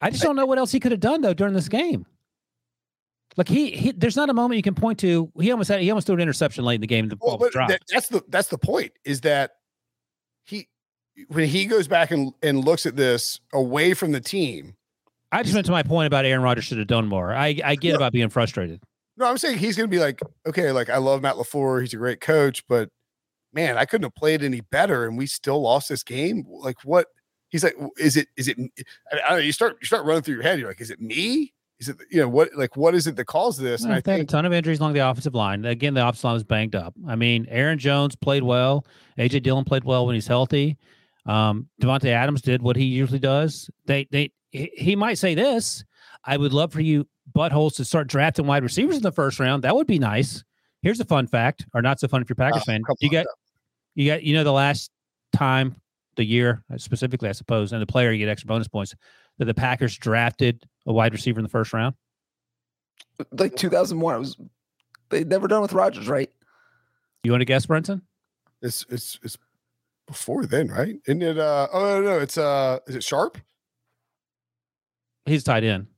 [0.00, 2.06] I just don't know what else he could have done though during this game.
[3.36, 5.30] Like he, he there's not a moment you can point to.
[5.40, 7.08] He almost had he almost threw an interception late in the game.
[7.08, 7.70] The Well, ball was dropped.
[7.70, 9.52] that, that's the that's the point is that
[10.44, 10.68] he
[11.28, 14.74] when he goes back and, and looks at this away from the team.
[15.32, 17.34] I just went to my point about Aaron Rodgers should have done more.
[17.34, 17.94] I, I get Yeah.
[17.96, 18.80] about being frustrated.
[19.18, 21.92] No, I'm saying he's going to be like, okay, like I love Matt LaFleur, he's
[21.94, 22.90] a great coach, but
[23.56, 26.44] man, I couldn't have played any better, and we still lost this game.
[26.48, 27.08] Like, what?
[27.48, 28.28] He's like, is it?
[28.36, 28.58] Is it?
[29.10, 29.44] I, I don't know.
[29.44, 30.60] You start you start running through your head.
[30.60, 31.54] You're like, is it me?
[31.80, 32.50] Is it you know what?
[32.54, 33.82] Like, what is it that caused this?
[33.82, 35.64] And I think, a ton of injuries along the offensive line.
[35.64, 36.94] Again, the offensive line was banged up.
[37.08, 38.86] I mean, Aaron Jones played well.
[39.18, 40.76] AJ Dillon played well when he's healthy.
[41.24, 43.68] Um, Davante Adams did what he usually does.
[43.86, 45.84] They they he, might say this.
[46.24, 49.64] I would love for you buttholes to start drafting wide receivers in the first round.
[49.64, 50.44] That would be nice.
[50.82, 52.82] Here's a fun fact, or not so fun if you're a Packers Oh, fan.
[53.00, 53.26] You got
[53.96, 54.90] you got you know the last
[55.34, 55.74] time
[56.14, 58.94] the year specifically, I suppose, and the player you get extra bonus points
[59.38, 61.94] that the Packers drafted a wide receiver in the first round.
[63.32, 64.14] Like 2001.
[64.14, 64.36] It was
[65.10, 66.30] they'd never done with Rodgers, right?
[67.24, 68.02] You want to guess, Brinson?
[68.62, 69.36] It's it's it's
[70.06, 70.96] before then, right?
[71.06, 71.38] Isn't it?
[71.38, 73.38] Uh, oh no, no, it's uh, is it Sharpe?
[75.24, 75.88] He's tied in.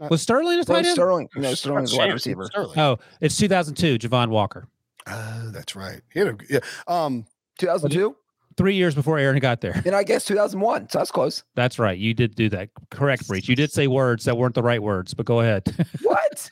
[0.00, 0.94] Uh, Was Sterling a No, tight end?
[0.94, 1.28] Sterling.
[1.34, 2.44] No, Sterling's a wide receiver.
[2.46, 2.78] Sterling.
[2.78, 3.98] Oh, it's 2002.
[4.08, 4.68] Javon Walker.
[5.06, 6.00] Oh, that's right.
[6.12, 6.60] He had a, yeah.
[6.86, 7.26] Um,
[7.58, 8.16] 2002,
[8.56, 9.82] Three years before Aaron got there.
[9.84, 10.88] and I guess 2001.
[10.88, 11.42] So that's close.
[11.56, 11.98] That's right.
[11.98, 12.70] You did do that.
[12.90, 13.48] Correct, Breech.
[13.48, 15.64] You did say words that weren't the right words, but go ahead.
[16.02, 16.50] What?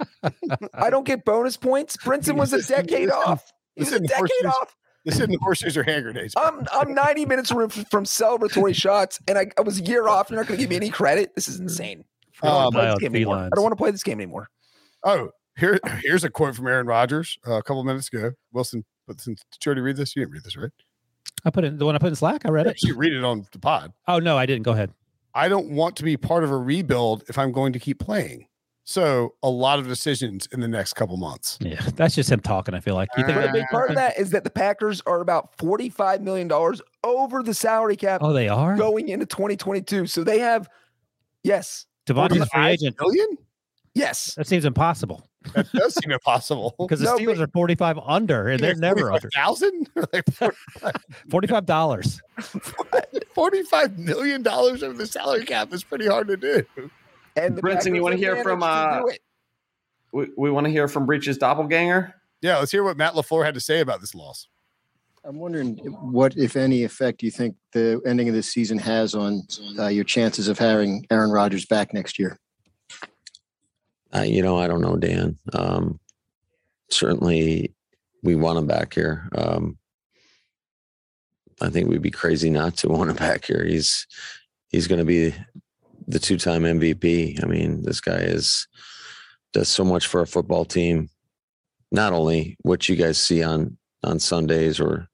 [0.74, 1.96] I don't get bonus points.
[1.96, 3.52] Brinson was a decade off.
[3.76, 4.76] He was a decade off.
[5.04, 6.34] this isn't the horseshoes or hand grenades.
[6.36, 10.28] I'm I'm 90 minutes removed from celebratory shots, and I, I was a year off.
[10.30, 11.34] You're not going to give me any credit.
[11.36, 12.04] This is insane.
[12.42, 13.36] I don't, wanna play this Wild game anymore.
[13.36, 14.48] I don't want to play this game anymore.
[15.04, 18.32] Oh, here, here's a quote from Aaron Rodgers uh, a couple minutes ago.
[18.52, 20.14] Wilson, but since did you already read this?
[20.16, 20.70] You didn't read this, right?
[21.44, 22.42] I put it in the one I put in Slack.
[22.46, 22.82] I read it.
[22.82, 23.92] You read it on the pod.
[24.08, 24.62] Oh no, I didn't.
[24.62, 24.92] Go ahead.
[25.34, 28.46] I don't want to be part of a rebuild if I'm going to keep playing.
[28.84, 31.56] So a lot of decisions in the next couple months.
[31.60, 32.74] Yeah, that's just him talking.
[32.74, 33.36] I feel like you think.
[33.38, 36.82] But a big part of that is that the Packers are about 45 million dollars
[37.04, 38.76] over the salary cap Oh, they are.
[38.76, 40.06] going into 2022.
[40.08, 40.68] So they have,
[41.44, 42.96] yes, Davante's free agent.
[43.00, 43.38] million?
[43.94, 44.34] yes.
[44.34, 45.24] That seems impossible
[45.54, 46.74] That does seem impossible.
[46.78, 49.28] because the No, Steelers but- are 45 under, and they're never under.
[49.30, 49.88] thousand.
[50.12, 50.24] like
[51.30, 52.20] 45 dollars.
[53.34, 56.64] forty-five million dollars over the salary cap is pretty hard to do.
[57.36, 59.02] And Brinson, you wanna hear from, uh.
[60.12, 62.14] We, we want to hear from Breech's doppelganger.
[62.42, 64.46] Yeah, let's hear what Matt LaFleur had to say about this loss.
[65.24, 69.42] I'm wondering what, if any, effect you think the ending of this season has on
[69.78, 72.38] uh, your chances of having Aaron Rodgers back next year.
[74.14, 75.38] You know, I don't know, Dan.
[75.52, 75.98] Um,
[76.90, 77.74] certainly,
[78.22, 79.28] we want him back here.
[79.34, 79.78] Um,
[81.60, 83.64] I think we'd be crazy not to want him back here.
[83.64, 84.06] He's
[84.68, 85.34] he's going to be
[86.08, 87.42] the two-time MVP.
[87.42, 88.66] I mean, this guy is
[89.52, 91.08] does so much for a football team.
[91.90, 95.08] Not only what you guys see on on Sundays or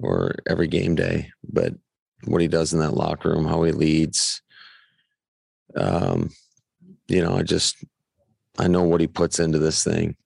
[0.00, 1.74] or every game day, but
[2.24, 4.42] what he does in that locker room, how he leads.
[5.76, 6.30] Um,
[7.08, 7.76] you know, I just
[8.58, 10.16] I know what he puts into this thing,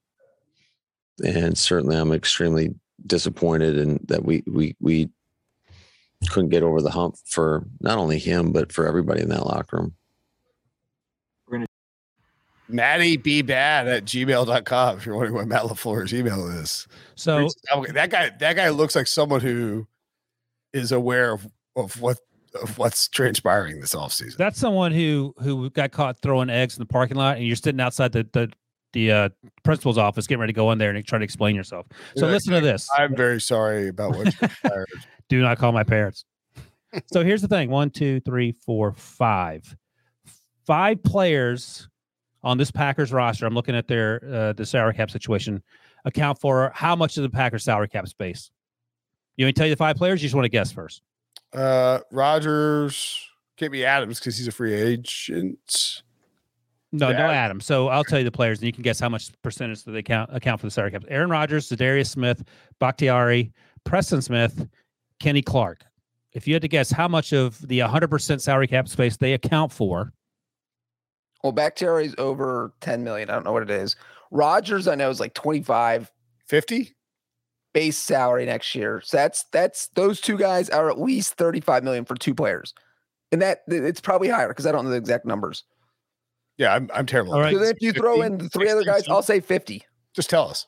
[1.25, 2.75] and certainly I'm extremely
[3.07, 5.09] disappointed in that we we we
[6.31, 9.77] couldn't get over the hump for not only him but for everybody in that locker
[9.79, 9.95] room.
[12.69, 16.87] Maddie be bad at gmail.com if you're wondering what Matt LaFleur's email is.
[17.15, 19.87] So oh, that guy that guy looks like someone who
[20.73, 22.19] is aware of, of what
[22.55, 24.37] of what's transpiring this offseason.
[24.37, 27.81] that's someone who who got caught throwing eggs in the parking lot, and you're sitting
[27.81, 28.51] outside the the
[28.93, 29.29] the uh,
[29.65, 31.87] principal's office, getting ready to go in there and try to explain yourself.
[32.17, 32.89] So Yeah, listen to this.
[32.97, 34.35] I'm very sorry about what.
[35.29, 36.25] Do not call my parents.
[37.13, 39.77] so here's the thing: one, two, three, four, five,
[40.67, 41.89] five players
[42.43, 43.47] on this Packers roster.
[43.47, 45.63] I'm looking at their uh, the salary cap situation.
[46.05, 48.51] Account for how much of the Packers salary cap space?
[49.37, 50.23] You want me to tell you the five players?
[50.23, 51.03] You just want to guess first.
[51.53, 53.25] Uh Rodgers
[53.57, 56.03] can't be Adams because he's a free agent.
[56.93, 57.31] No, no Yeah.
[57.31, 57.61] Adam.
[57.61, 60.03] So I'll tell you the players, and you can guess how much percentage do they
[60.03, 61.05] count account for the salary cap.
[61.09, 62.43] Aaron Rodgers, Za'Darius Smith,
[62.79, 63.53] Bakhtiari,
[63.85, 64.67] Preston Smith,
[65.21, 65.85] Kenny Clark.
[66.33, 69.73] If you had to guess how much of the 100% salary cap space they account
[69.73, 70.13] for,
[71.43, 73.29] Well, Bakhtiari's over 10 million.
[73.31, 73.97] I don't know what it is.
[74.31, 76.11] Rodgers, I know, is like 25
[76.47, 76.95] 50?
[77.73, 79.01] Base salary next year.
[79.05, 82.75] So that's that's those two guys are at least 35 million for two players.
[83.31, 85.65] And that it's probably higher because I don't know the exact numbers.
[86.57, 87.35] Yeah, I'm I'm terrible.
[87.35, 87.53] All at right.
[87.55, 89.85] So then if you throw in the three other 60, guys, I'll say 50.
[90.15, 90.67] just tell us.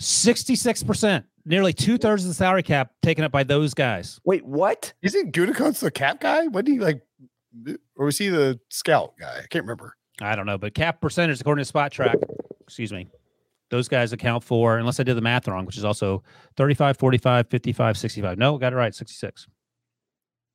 [0.00, 4.18] 66%, nearly two thirds of the salary cap taken up by those guys.
[4.24, 4.92] Wait, what?
[5.02, 6.48] Isn't Gutekunst the cap guy?
[6.48, 7.02] When did he like
[7.96, 9.38] or was he the scout guy?
[9.38, 9.96] I can't remember.
[10.20, 12.14] I don't know, but cap percentage according to Spotrac,
[12.60, 13.08] excuse me,
[13.72, 16.22] those guys account for, unless I did the math wrong, which is also
[16.56, 18.38] 35, 45, 55, 65.
[18.38, 19.48] No, got it right, 66.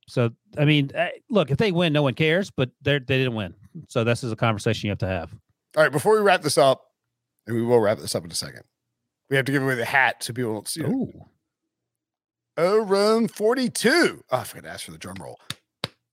[0.06, 3.34] So, I mean, eh, look, if they win, no one cares, but they they didn't
[3.34, 3.54] win.
[3.88, 5.34] So this is a conversation you have to have.
[5.76, 6.92] All right, before we wrap this up,
[7.46, 8.62] and we will wrap this up in a second,
[9.28, 10.88] we have to give away the hat so people don't see it.
[10.88, 11.12] Ooh.
[12.56, 14.22] Oh, room 42.
[14.30, 15.40] Oh, I forgot to ask for the drum roll.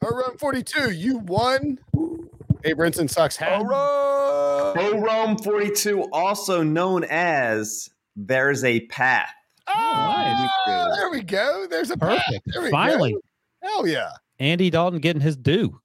[0.03, 0.91] Oh, room 42.
[0.91, 1.79] You won.
[2.65, 3.61] Hey, Brinson sucks hat.
[3.61, 9.29] Bo Rome 42, also known as There's a Path.
[9.67, 11.67] Oh, there we go.
[11.69, 12.23] There's a path.
[12.25, 12.47] Perfect.
[12.47, 13.21] There we Finally, go.
[13.61, 14.09] Hell yeah.
[14.39, 15.79] Andy Dalton getting his due.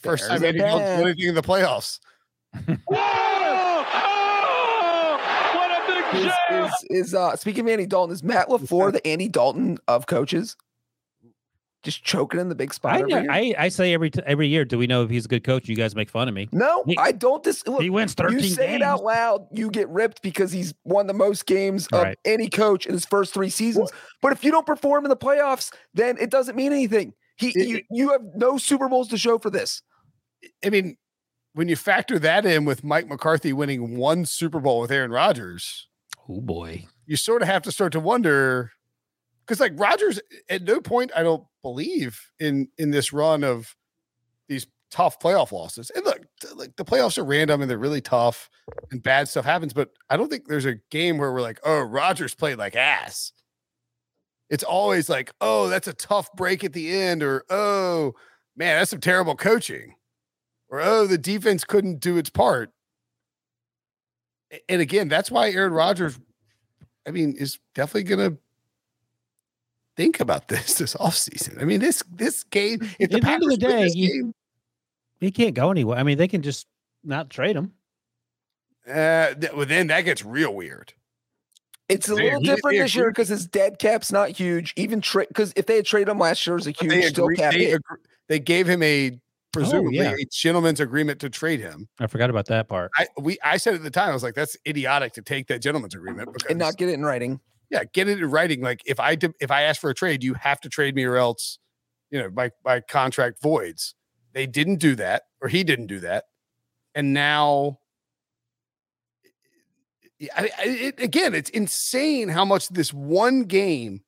[0.00, 1.00] First There's time a Andy Dalton's path.
[1.02, 2.00] anything in the playoffs.
[6.14, 10.06] Is, is, is uh speaking of Andy Dalton, is Matt LaFleur the Andy Dalton of
[10.06, 10.56] coaches?
[11.84, 12.94] Just choking in the big spot.
[12.94, 13.30] I, every know, year?
[13.30, 15.68] I I say every t- every year, do we know if he's a good coach?
[15.68, 16.48] You guys make fun of me.
[16.50, 17.42] no, he- I don't.
[17.44, 18.76] Dis- look, he wins 13 you say games.
[18.76, 22.18] it out loud, you get ripped because he's won the most games of Right.
[22.24, 23.90] any coach in his first three seasons.
[24.20, 27.12] But if you don't perform in the playoffs, then it doesn't mean anything.
[27.36, 29.82] He, It- you, you have no Super Bowls to show for this.
[30.64, 30.96] I mean,
[31.52, 35.88] when you factor that in with Mike McCarthy winning one Super Bowl with Aaron Rodgers,
[36.28, 36.86] Oh boy.
[37.06, 38.72] you sort of have to start to wonder
[39.46, 40.18] because like Rodgers
[40.48, 43.74] at no point I don't believe in in this run of
[44.48, 45.90] these tough playoff losses.
[45.90, 46.20] And look,
[46.54, 48.50] like the playoffs are random and they're really tough
[48.92, 51.80] and bad stuff happens, but I don't think there's a game where we're like, "Oh,
[51.80, 53.32] Rodgers played like ass."
[54.50, 58.12] It's always like, "Oh, that's a tough break at the end," or "Oh,
[58.54, 59.94] man, that's some terrible coaching,"
[60.68, 62.70] or "Oh, the defense couldn't do its part."
[64.68, 66.20] And again, that's why Aaron Rodgers
[67.06, 68.36] I mean, is definitely gonna
[69.96, 71.60] think about this this offseason.
[71.60, 74.34] I mean, this this game, if the At the end of the day, you- game,
[75.20, 75.98] He can't go anywhere.
[75.98, 76.66] I mean, they can just
[77.02, 77.72] not trade him.
[78.88, 80.92] uh, th- well, then that gets real weird.
[81.88, 84.72] It's a little agree- different this year because his dead cap's not huge.
[84.76, 87.02] Even trade because if they had traded him last year, it was a huge they,
[87.02, 89.18] still agree, cap they, agree- they gave him a
[89.52, 90.10] presumably yeah.
[90.14, 91.86] a gentleman's agreement to trade him.
[92.00, 92.90] I forgot about that part.
[92.96, 95.60] I we I said at the time I was like, that's idiotic to take that
[95.62, 97.38] gentleman's agreement because and not get it in writing.
[97.74, 98.60] Yeah, get it in writing.
[98.60, 101.04] Like if I did, if I ask for a trade, you have to trade me
[101.04, 101.58] or else,
[102.10, 103.94] you know, my my contract voids.
[104.32, 106.24] They didn't do that, or he didn't do that,
[106.94, 107.78] and now,
[110.18, 114.02] Yeah, I, I, it, again, it's insane how much this one game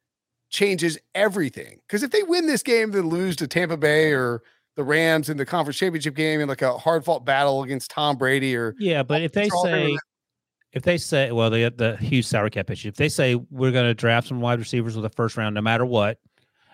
[0.49, 1.81] changes everything.
[1.87, 4.43] Because if they win this game, then lose to Tampa Bay or
[4.77, 8.17] the Rams in the conference championship game in like a hard fought battle against Tom
[8.17, 9.97] Brady or Yeah, but if they say.
[10.77, 12.89] If they say well they got the huge salary cap issue.
[12.89, 15.63] If they say we're going to draft some wide receivers with the first round no
[15.63, 16.19] matter what,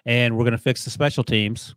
[0.05, 1.77] and we're going to fix the special teams,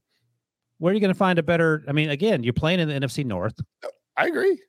[0.79, 1.83] where are you going to find a better?
[1.87, 3.61] I mean, again, you're playing in the NFC North.
[4.17, 4.59] I agree.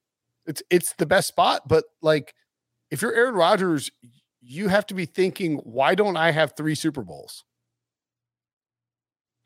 [0.45, 2.35] It's it's the best spot, but like
[2.91, 3.91] if you're Aaron Rodgers,
[4.43, 7.43] you have to be thinking, why don't I have three Super Bowls?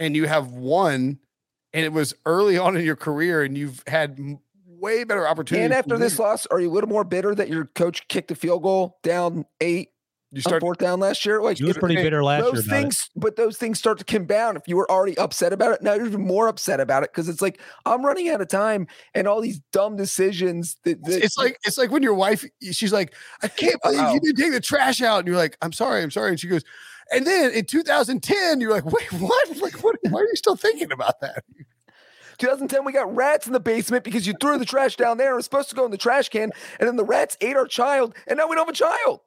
[0.01, 1.21] And you have one,
[1.73, 4.19] and it was early on in your career, and you've had
[4.81, 5.65] way better opportunity.
[5.65, 8.35] And after this loss, are you a little more bitter that your coach kicked a
[8.35, 9.91] field goal down eight
[10.33, 11.43] you on start fourth down last year?
[11.43, 12.81] Like He was pretty bitter last year those about it.
[12.83, 14.57] things, but those things start to compound.
[14.57, 17.29] If you were already upset about it, now you're even more upset about it because
[17.29, 20.77] it's like I'm running out of time and all these dumb decisions.
[20.85, 24.01] That, that it's like it's like when your wife she's like i can't oh, believe
[24.01, 24.15] Uh-oh.
[24.15, 26.49] you didn't take the trash out and you're like i'm sorry i'm sorry and she
[26.49, 26.65] goes
[27.13, 30.93] and then in 2010 you're like wait what like what why are you still thinking
[30.93, 31.45] about that
[32.41, 35.33] 2010, we got rats in the basement because you threw the trash down there.
[35.33, 37.67] It was supposed to go in the trash can, and then the rats ate our
[37.67, 39.21] child, and now we don't have a child.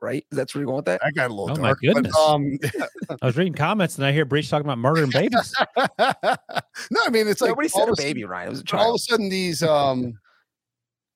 [0.00, 0.24] Right?
[0.30, 1.00] Is that's where you're going with that?
[1.02, 2.12] i got a little Oh my goodness.
[2.14, 2.58] but, um
[3.22, 5.54] I was reading comments and I hear Breech talking about murdering babies.
[5.78, 8.46] no i mean it's like Nobody all said of a a baby, sudden, Ryan.
[8.48, 8.82] It was a child.
[8.82, 10.18] all of a sudden these um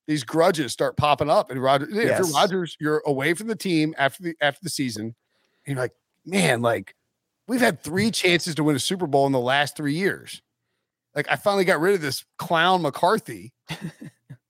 [0.06, 3.94] these grudges start popping up and Roger if you're Rodgers you're away from the team
[3.98, 5.14] after the after the season
[5.66, 5.92] and you're like
[6.24, 6.94] man like
[7.46, 10.40] we've had three chances to win a Super Bowl in the last 3 years
[11.18, 13.52] like I finally got rid of this clown McCarthy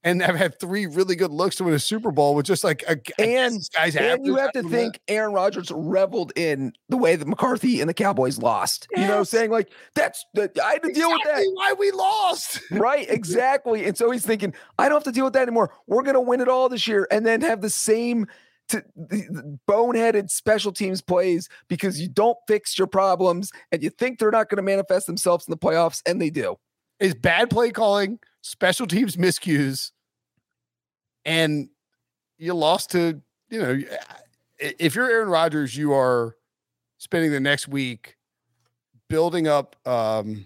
[0.04, 2.82] and I've had three really good looks to win a Super Bowl with just like
[2.86, 7.16] a, And- this guy's And you have to think Aaron Rodgers reveled in the way
[7.16, 8.86] that McCarthy and the Cowboys lost.
[8.94, 9.30] You know, Yes.
[9.30, 13.86] saying like, "That's the I had to deal with that." Why we lost right exactly
[13.86, 16.20] and so he's thinking i don't have to deal with that anymore we're going to
[16.20, 18.26] win it all this year and then have the same
[18.68, 23.90] to the, the boneheaded special teams plays because you don't fix your problems and you
[23.90, 26.56] think they're not going to manifest themselves in the playoffs and they do
[27.00, 29.92] is bad play calling, special teams miscues,
[31.24, 31.68] and
[32.38, 33.80] you lost to you know.
[34.58, 36.34] If you're Aaron Rodgers, you are
[36.99, 38.16] spending the next week
[39.08, 39.76] building up.
[39.86, 40.45] um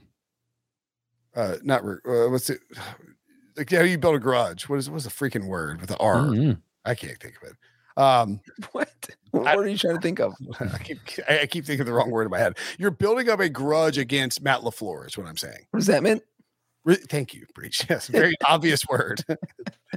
[1.35, 2.61] uh Not re- uh, what's it?
[3.57, 4.69] Like how you build a grudge.
[4.69, 6.17] What is what's the freaking word with the R?
[6.27, 6.61] Mhm.
[6.85, 7.57] I can't think of it.
[7.97, 8.41] Um,
[8.73, 8.89] what
[9.33, 10.99] what I- are you trying to think of I keep
[11.29, 12.57] I I keep thinking the wrong word in my head.
[12.79, 15.07] You're building up a grudge against Matt LaFleur.
[15.07, 15.67] Is what I'm saying.
[15.73, 16.23] resentment
[16.85, 17.87] Re- Thank you, Breech.
[17.91, 19.23] Yes, very obvious word.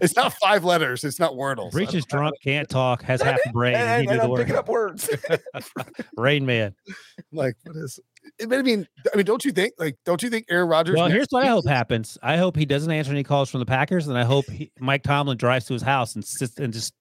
[0.04, 1.04] it's not five letters.
[1.04, 1.72] It's not Wordle.
[1.72, 3.74] Breech is drunk, can't talk, has half a brain.
[3.74, 4.38] and, he and knew the i'm word.
[4.38, 5.10] picking up words
[6.16, 6.76] Rain Man.
[7.32, 8.00] Like, what is?
[8.48, 9.74] But I mean, I mean, don't you think?
[9.80, 10.96] Like, don't you think Aaron Rodgers?
[10.96, 12.18] Well, here's what I hope happens.
[12.24, 15.04] I hope he doesn't answer any calls from the Packers, and I hope he, Mike
[15.04, 16.94] Tomlin drives to his house and sits and just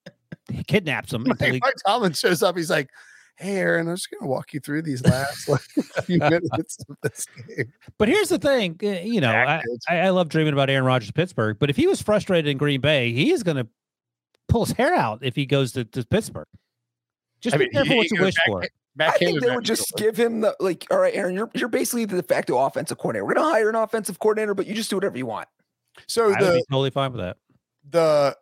[0.67, 1.25] kidnaps him.
[1.29, 2.55] until Mike, he- Mike Tomlin shows up.
[2.57, 2.89] He's like,
[3.37, 5.61] "Hey, Aaron, I'm just going to walk you through these last like,
[6.05, 10.09] few minutes of this game." But here's the thing, uh, you know, I, I I
[10.09, 11.57] love dreaming about Aaron Rodgers, Pittsburgh.
[11.59, 13.67] But if he was frustrated in Green Bay, he is going to
[14.47, 16.47] pull his hair out if he goes to, to Pittsburgh.
[17.41, 18.63] Just I be mean, careful what you wish back- for.
[18.97, 20.05] I think they would just Canada.
[20.17, 20.87] give him the like.
[20.89, 23.25] All right, Aaron, you're you're basically the de facto offensive coordinator.
[23.25, 25.49] We're gonna hire an offensive coordinator, but you just do whatever you want.
[26.07, 27.35] So I would the be totally fine with that.
[27.89, 28.37] the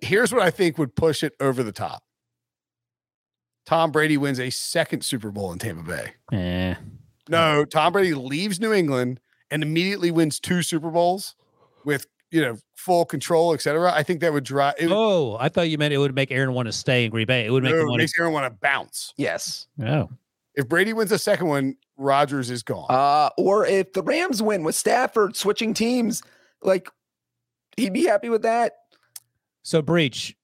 [0.00, 2.02] here's what I think would push it over the top.
[3.64, 6.12] Tom Brady wins a second Super Bowl in Tampa Bay.
[6.36, 6.74] Eh.
[7.28, 11.36] No, Tom Brady leaves New England and immediately wins two Super Bowls
[11.84, 13.92] with you know full control, etc.
[13.92, 14.74] I think that would drive.
[14.78, 17.26] It, Oh, I thought you meant it would make Aaron want to stay in Green
[17.26, 17.46] Bay.
[17.46, 19.14] It would make no, him it want makes everyone want to bounce.
[19.16, 19.68] Yes.
[19.78, 19.88] to.
[19.88, 20.10] Oh,
[20.56, 22.86] If Brady wins the second one, Rodgers is gone.
[22.90, 26.22] Uh, or if the Rams win with Stafford switching teams,
[26.62, 26.88] like
[27.76, 28.72] he'd be happy with that.
[29.62, 30.36] So breech.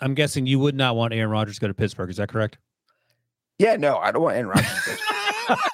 [0.00, 2.10] I'm guessing you would not want Aaron Rodgers to go to Pittsburgh.
[2.10, 2.58] Is that correct?
[3.58, 5.00] Yeah, no, I don't want Aaron Rodgers.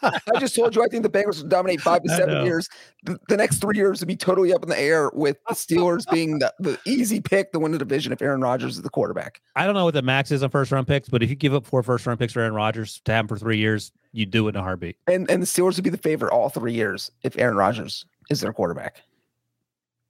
[0.02, 2.68] I just told you I think the Bengals will dominate five to seven years.
[3.05, 6.10] The, the next three years would be totally up in the air with the Steelers
[6.10, 9.40] being the, the easy pick to win the division if Aaron Rodgers is the quarterback.
[9.55, 11.55] I don't know what the max is on first round picks, but if you give
[11.55, 14.27] up four first round picks for Aaron Rodgers to have him for three years, you
[14.27, 14.97] do it in a heartbeat.
[15.06, 18.40] And and the Steelers would be the favorite all three years if Aaron Rodgers is
[18.40, 19.02] their quarterback.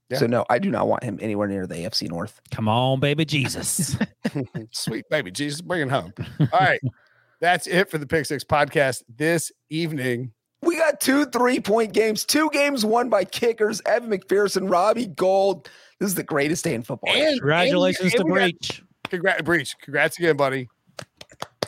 [0.09, 0.19] Yeah.
[0.19, 2.41] So no, I do not want him anywhere near the AFC North.
[2.53, 3.97] Come on, baby Jesus.
[4.73, 6.13] Sweet baby Jesus, bring it home.
[6.41, 6.81] All right,
[7.41, 10.33] that's it for the Pick Six podcast this evening.
[10.63, 15.69] We got two three point games, two games won by kickers, Evan McPherson, Robbie Gould.
[15.99, 17.13] This is the greatest day in football.
[17.13, 18.83] And- Congratulations and to we got- Breech.
[19.09, 19.75] Congrats, Breech.
[19.81, 20.69] Congrats again, buddy.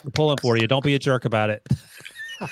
[0.05, 0.67] We're pulling for you.
[0.67, 1.67] Don't be a jerk about it.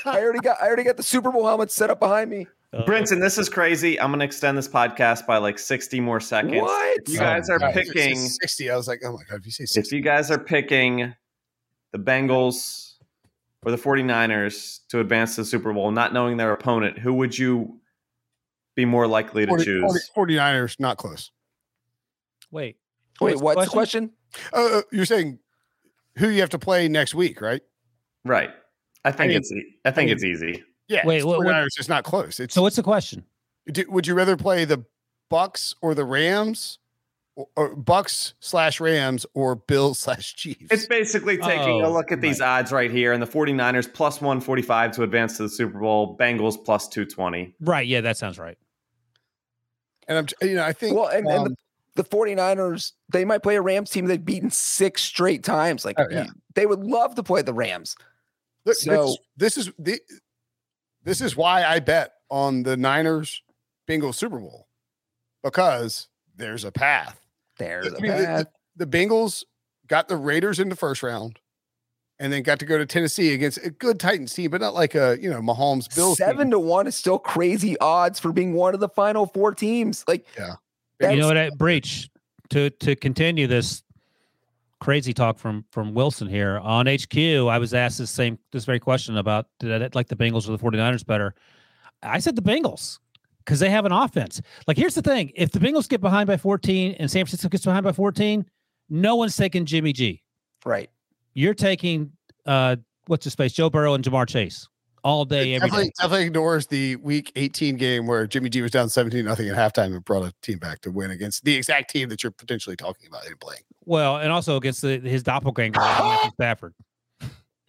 [0.05, 2.47] I already got I already got the Super Bowl helmet set up behind me.
[2.73, 3.99] Uh, Brinson, this is crazy.
[4.01, 6.61] I'm going to extend this podcast by like 60 more seconds.
[6.63, 6.99] What?
[7.01, 8.71] If you guys are God, it's- it's picking, 60.
[8.71, 9.81] I was like, oh my God, if you say 60.
[9.81, 11.15] if you guys are picking
[11.93, 12.95] the Bengals
[13.63, 17.39] or the 49ers to advance to the Super Bowl, not knowing their opponent, who would
[17.39, 17.81] you
[18.75, 20.09] be more likely to 40, choose?
[20.15, 21.31] 40 49ers, not close.
[22.51, 22.77] Wait.
[23.21, 24.11] Wait, What's what's the the question?
[24.53, 25.39] Oh, uh, you're saying
[26.19, 27.63] who you have to play next week, right?
[28.25, 28.51] Right.
[29.05, 29.53] I think mean- it's
[29.87, 30.63] I think mean- it's easy.
[30.89, 31.07] Yeah.
[31.07, 32.39] Wait, it's what- what- 49ers is not close.
[32.41, 33.25] It's So what's the question?
[33.71, 34.85] do, would you rather play the
[35.29, 36.79] Bucks or the Rams,
[37.35, 40.69] or, or Bucks slash Rams, or Bills slash Chiefs?
[40.71, 44.21] It's basically taking a Oh, look at these odds right here and the 49ers plus
[44.21, 47.55] 145 to advance to the Super Bowl, Bengals plus 220.
[47.61, 47.87] Right.
[47.87, 48.57] Yeah, that sounds right.
[50.09, 50.97] and I'm, you know, I think.
[50.97, 51.57] Well, and, and um,
[51.97, 55.85] the, the 49ers, they might play a Rams team they've beaten six straight times.
[55.85, 56.27] Like Oh, yeah.
[56.55, 57.97] they would love to play the Rams.
[58.65, 59.07] Look, So-
[59.37, 60.01] this, this is the
[61.07, 63.41] this is why I bet on the Niners
[63.89, 64.67] Bengals Super Bowl
[65.43, 67.19] because there's a path.
[67.59, 68.47] There's I a mean, the- path.
[68.77, 69.43] The Bengals
[69.87, 71.39] got the Raiders in the first round,
[72.19, 74.95] and then got to go to Tennessee against a good Titans team, but not like
[74.95, 76.19] a you know Mahomes Bills.
[76.19, 76.27] team.
[76.27, 80.05] Seven to one is still crazy odds for being one of the final four teams.
[80.07, 80.57] Like Yeah.
[81.01, 82.11] you know that's- what, I, Breach,
[82.51, 83.83] to to continue this
[84.81, 88.81] crazy talk from from Wilson here on HQ, I was asked this same this very
[88.81, 91.35] question about did I like the Bengals or the 49ers better?
[92.03, 92.99] I said the Bengals
[93.45, 94.41] because they have an offense.
[94.67, 97.65] Like here's the thing: if the Bengals get behind by 14 and San Francisco gets
[97.65, 98.45] behind by 14,
[98.89, 100.23] no one's taking Jimmy G.
[100.65, 100.91] right.
[101.35, 102.13] You're taking
[102.47, 102.77] uh
[103.07, 104.69] what's his face, Joe Burrow and Ja'Marr Chase
[105.07, 105.93] all day, It every definitely, day.
[106.01, 109.95] definitely ignores the week 18 game where Jimmy G was down 17 nothing at halftime
[109.95, 113.07] and brought a team back to win against the exact team that you're potentially talking
[113.07, 113.63] about in playing.
[113.85, 116.75] Well, and also against the, his doppelganger, Matthew Stafford.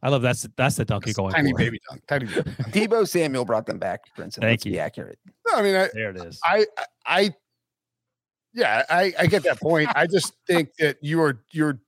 [0.02, 1.58] I love that's that's the donkey going Tiny for.
[1.58, 2.02] baby dunk.
[2.08, 2.42] Tiny baby.
[2.42, 2.58] dunk.
[2.74, 4.36] Debo Samuel brought them back, Brinson.
[4.42, 4.80] Thank Let's be you.
[4.80, 5.20] accurate.
[5.48, 6.40] No, I mean, I, There it is.
[6.44, 7.34] I, I, I
[8.54, 9.90] yeah, I, I get that point.
[9.96, 11.80] I just think that you are, you're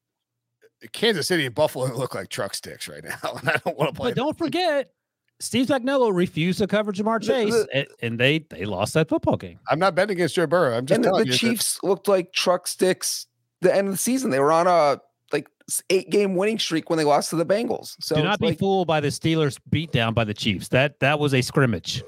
[0.93, 3.99] Kansas City and Buffalo look like truck sticks right now, and I don't want to
[3.99, 4.11] play.
[4.11, 4.91] But don't forget,
[5.41, 9.07] Steve Spagnuolo refused to cover Ja'Marr The- Chase, the- and, and they they lost that
[9.09, 9.59] football game.
[9.69, 10.77] I'm not betting against Joe Burrow.
[10.77, 11.31] I'm just And the, telling the you.
[11.33, 13.25] that- Chiefs looked like truck sticks
[13.61, 14.31] the end of the season.
[14.31, 14.99] They were on a
[15.31, 15.47] like
[15.89, 17.95] eight game winning streak when they lost to the Bengals.
[18.01, 20.67] So Do not be like, fooled by the Steelers beat down by the Chiefs.
[20.69, 22.03] That that was a scrimmage.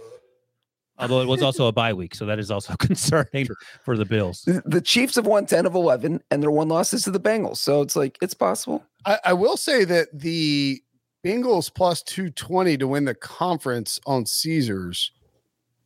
[1.00, 3.48] Although it was also a bye week, so that is also concerning
[3.84, 4.44] for the Bills.
[4.44, 7.20] the, the Chiefs have won 10 of 11 and their one loss is to the
[7.20, 7.58] Bengals.
[7.58, 8.84] So it's like it's possible.
[9.06, 10.80] I, I will say that the
[11.24, 15.12] Bengals plus 220 to win the conference on Caesars.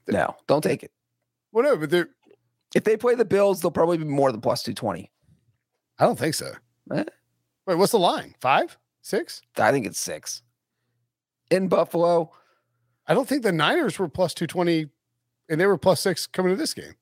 [0.08, 0.92] No, don't take it.
[1.52, 2.10] Whatever, but they're,
[2.76, 5.12] If they play the Bills, they'll probably be more than plus 220.
[6.00, 6.52] I don't think so.
[6.94, 7.04] Eh.
[7.66, 8.36] Wait, what's the line?
[8.40, 9.42] Five, six?
[9.58, 10.42] I think it's six.
[11.52, 12.32] In Buffalo,
[13.08, 14.88] I don't think the Niners were plus 220
[15.50, 16.96] and they were plus six coming to this game.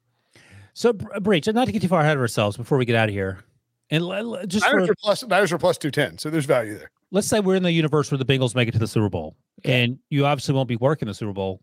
[0.73, 3.07] So, Br- Breech, not to get too far ahead of ourselves before we get out
[3.09, 3.43] of here,
[3.89, 6.17] and l- l- just Niners for, are plus Niners are plus 210.
[6.17, 6.89] So there's value there.
[7.13, 9.37] Let's say we're in the universe where the Bengals make it to the Super Bowl,
[9.63, 11.61] and you obviously won't be working the Super Bowl.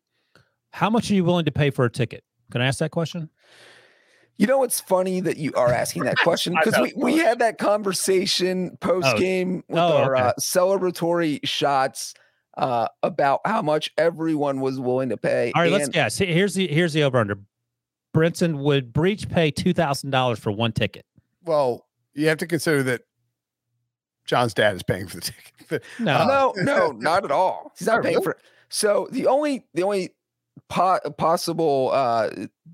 [0.73, 2.23] How much are you willing to pay for a ticket?
[2.53, 3.29] Can I ask that question?
[4.37, 7.59] You know what's funny that you are asking that question because we, we had that
[7.59, 10.23] conversation post game with Oh, our okay.
[10.29, 12.15] uh, celebratory shots
[12.57, 15.53] uh, about how much everyone was willing to pay.
[15.55, 16.17] All right, let's and- guess.
[16.17, 17.39] Here's the here's the over under.
[18.15, 21.05] Brinson would Breech pay two thousand dollars for one ticket?
[21.45, 23.03] Well, you have to consider that
[24.31, 25.82] John's dad is paying for the ticket.
[26.01, 27.73] No, Uh, no, no, not at all.
[27.78, 28.24] He's not Oh, paying really?
[28.24, 28.39] for it.
[28.69, 30.15] So the only the only
[30.69, 32.31] po- possible uh,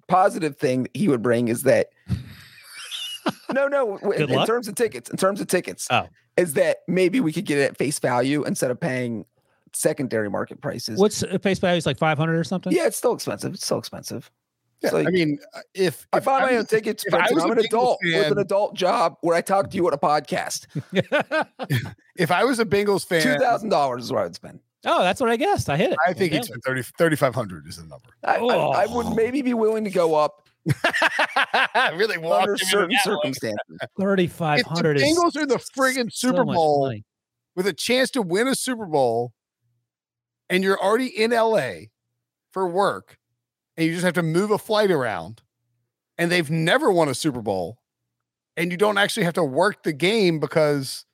[0.09, 1.89] positive thing that he would bring is that
[3.53, 3.97] no, no.
[3.99, 4.47] In, in luck?
[4.47, 6.07] terms of tickets, in terms of tickets, Oh.
[6.37, 9.25] is that maybe we could get it at face value instead of paying
[9.73, 10.99] secondary market prices.
[10.99, 11.77] what's uh, face value?
[11.79, 12.73] Is like five hundred or something?
[12.73, 13.55] Yeah, it's still expensive.
[13.55, 14.31] It's still expensive.
[14.83, 17.05] Yeah, like- I mean, uh, if, I if buy my was- own tickets.
[17.07, 17.35] if I Brinson.
[17.35, 19.95] was a I'm an adult with an adult job where I talk to you on
[19.95, 20.67] a podcast.
[22.17, 24.61] if I was a Bengals fan, Two thousand dollars is what I would spend.
[24.85, 25.71] oh, that's what I guessed.
[25.71, 25.99] I hit it.
[26.07, 28.09] I think it's 30 3,500 is the number.
[28.23, 29.15] I, I, I would Oh.
[29.15, 30.49] maybe be willing to go up
[31.95, 33.17] really under certain into that one.
[33.23, 33.79] circumstances.
[34.01, 35.03] thirty five the.
[35.03, 36.93] Bengals are the friggin' Super much Bowl
[37.55, 39.33] with a chance to win a Super Bowl,
[40.51, 41.87] and you're already in LA
[42.53, 43.17] for work,
[43.77, 45.43] and you just have to move a flight around,
[46.19, 47.79] and they've never won a Super Bowl,
[48.57, 51.05] and you don't actually have to work the game because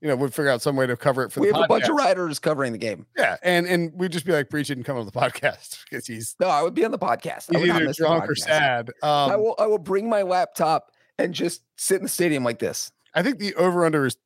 [0.00, 1.68] you know we'd figure out some way to cover it for We the have a
[1.68, 1.98] bunch of podcast.
[1.98, 3.06] writers covering the game.
[3.16, 6.36] Yeah, and and we'd just be like, Breach didn't come on the podcast because he's,
[6.40, 7.54] No, I would be on the podcast.
[7.54, 8.90] I he's either drunk or sad.
[9.02, 9.54] Um, I will.
[9.58, 12.92] I will bring my laptop and just sit in the stadium like this.
[13.14, 14.16] I think the over under is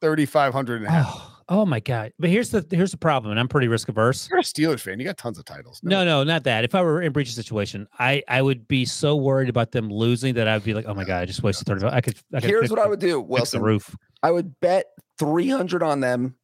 [0.00, 1.30] 3,500 and a half.
[1.48, 2.12] Oh, my god!
[2.18, 4.28] But here's the here's the problem, and I'm pretty risk averse.
[4.30, 4.98] You're a Steelers fan.
[4.98, 5.80] You got tons of titles.
[5.82, 6.64] No, no, not that.
[6.64, 10.34] If I were in Breech's situation, I I would be so worried about them losing
[10.34, 11.84] that I'd be like, oh my god, I just wasted thirty.
[11.86, 12.16] I could.
[12.32, 13.94] I could Here's fix what I would do, fix the roof.
[14.22, 14.86] I would bet
[15.18, 16.34] three hundred on them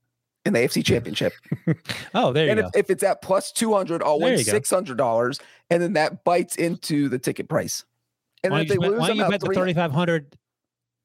[0.45, 1.33] in the AFC Championship.
[2.15, 2.67] Oh, there you and go.
[2.75, 5.39] if, if it's at plus two hundred, I'll win six hundred dollars,
[5.71, 7.85] and then that bites into the ticket price.
[8.43, 10.37] And why if they bet, lose, why you bet the thirty five hundred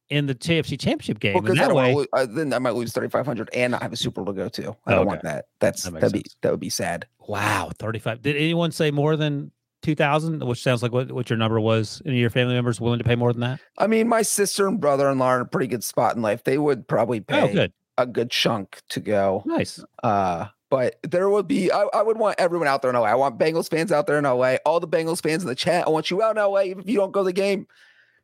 [0.09, 1.33] in the KFC Championship game?
[1.41, 3.97] Well, that way, uh, then I might lose thirty five hundred, and I have a
[3.97, 4.75] Super Bowl to go to.
[4.85, 5.45] I Oh, don't want that.
[5.59, 7.07] That's that that'd be that would be sad.
[7.27, 8.21] wow, thirty five.
[8.21, 9.51] Did anyone say more than
[9.81, 10.43] two thousand?
[10.45, 12.01] Which sounds like what, what your number was.
[12.05, 13.59] Any of your family members willing to pay more than that?
[13.77, 16.21] I mean, my sister and brother in law are in a pretty good spot in
[16.21, 16.43] life.
[16.43, 19.43] They would probably pay Oh, good, a good chunk to go.
[19.45, 19.83] nice.
[20.03, 23.03] Uh, but there would be, I, I would want everyone out there in LA.
[23.03, 24.55] I want Bengals fans out there in LA.
[24.65, 25.85] All the Bengals fans in the chat.
[25.85, 27.67] I want you out in LA even if you don't go to the game.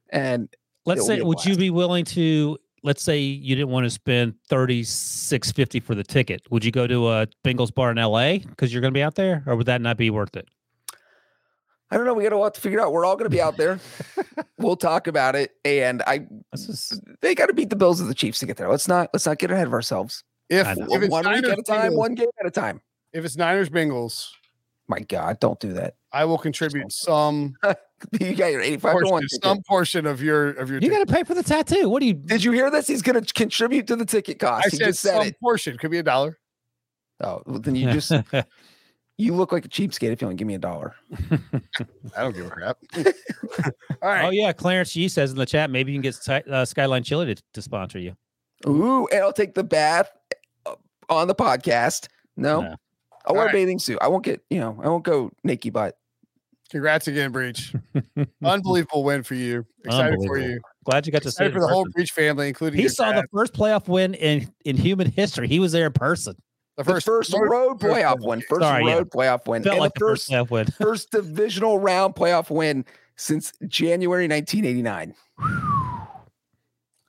[0.09, 0.49] And
[0.85, 2.57] Let's say, would you be willing to?
[2.83, 6.41] Let's say you didn't want to spend thirty six fifty for the ticket.
[6.49, 8.39] Would you go to a Bengals bar in L.A.
[8.39, 10.47] because you're going to be out there, or would that not be worth it?
[11.91, 12.13] I don't know.
[12.13, 12.93] We got a lot to figure out.
[12.93, 13.77] We're all going to be out there.
[14.57, 15.51] we'll talk about it.
[15.65, 18.55] And I, This is they got to beat the Bills of the Chiefs to get
[18.55, 18.69] there.
[18.69, 20.23] Let's not, let's not get ahead of ourselves.
[20.49, 22.81] If, if it's one week at a time, Bengals- one game at a time.
[23.11, 24.29] if it's Niners Bengals,
[24.91, 25.95] My God, don't do that.
[26.11, 27.55] I will contribute some
[28.19, 29.21] You got your 85 to 1.
[29.21, 29.43] ticket.
[29.43, 30.81] some portion of your of your.
[30.81, 31.87] you got to pay for the tattoo.
[31.87, 32.13] What do you?
[32.13, 32.87] Did you hear this?
[32.87, 34.65] He's going to contribute to the ticket cost.
[34.65, 35.39] I he said just said some it.
[35.39, 36.37] portion could be a dollar.
[37.23, 38.11] Oh, well, then you just
[39.17, 40.93] you look like a cheapskate if you only give me a dollar.
[42.17, 42.77] I don't give a crap.
[42.97, 44.25] All right.
[44.25, 47.33] Oh yeah, Clarence G says in the chat maybe you can get uh, Skyline Chili
[47.33, 48.13] to, to sponsor you.
[48.67, 50.11] Ooh, and I'll take the bath
[50.65, 50.75] uh,
[51.09, 52.07] on the podcast.
[52.35, 52.75] No, No.
[53.25, 53.97] I'll wear All a bathing suit.
[54.01, 55.97] I won't get, you know, I won't go naked butt.
[56.69, 57.73] Congrats again, Breech.
[58.43, 59.65] Unbelievable win for you.
[59.83, 60.59] Excited for you.
[60.85, 61.85] Glad you got to see for in the whole.
[61.93, 63.23] Breech family, including He your saw dad.
[63.23, 65.47] the first playoff win in in human history.
[65.49, 66.35] He was there in person.
[66.77, 67.31] the The first, road first
[67.81, 68.41] playoff road win.
[68.47, 68.93] First Sorry, yeah.
[68.95, 69.63] road playoff win.
[69.63, 70.65] Felt and like the the first first playoff win.
[70.81, 72.85] first divisional round playoff win
[73.17, 75.13] since January 1989.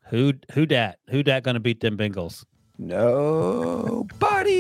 [0.09, 0.99] Who who dat?
[1.09, 2.45] Who dat going to beat them Bengals?
[2.85, 4.55] Nobody.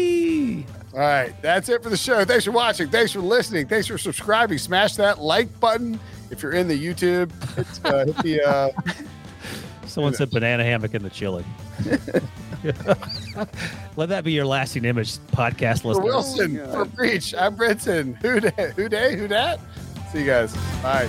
[0.94, 2.24] All right, that's it for the show.
[2.24, 2.88] Thanks for watching.
[2.88, 3.66] Thanks for listening.
[3.66, 4.58] Thanks for subscribing.
[4.58, 5.98] Smash that like button
[6.30, 7.32] if you're in the YouTube.
[7.54, 8.70] Hit, uh, hit the uh,
[9.86, 11.44] Someone said banana hammock in the chili.
[13.96, 16.00] Let that be your lasting image, podcast for.
[16.00, 16.70] Wilson, God.
[16.72, 17.34] for Breech.
[17.34, 18.16] I'm Brinson.
[18.22, 18.72] Who day?
[18.76, 19.16] Who day?
[19.16, 19.60] Who dat?
[20.12, 20.54] See you guys.
[20.82, 21.08] Bye.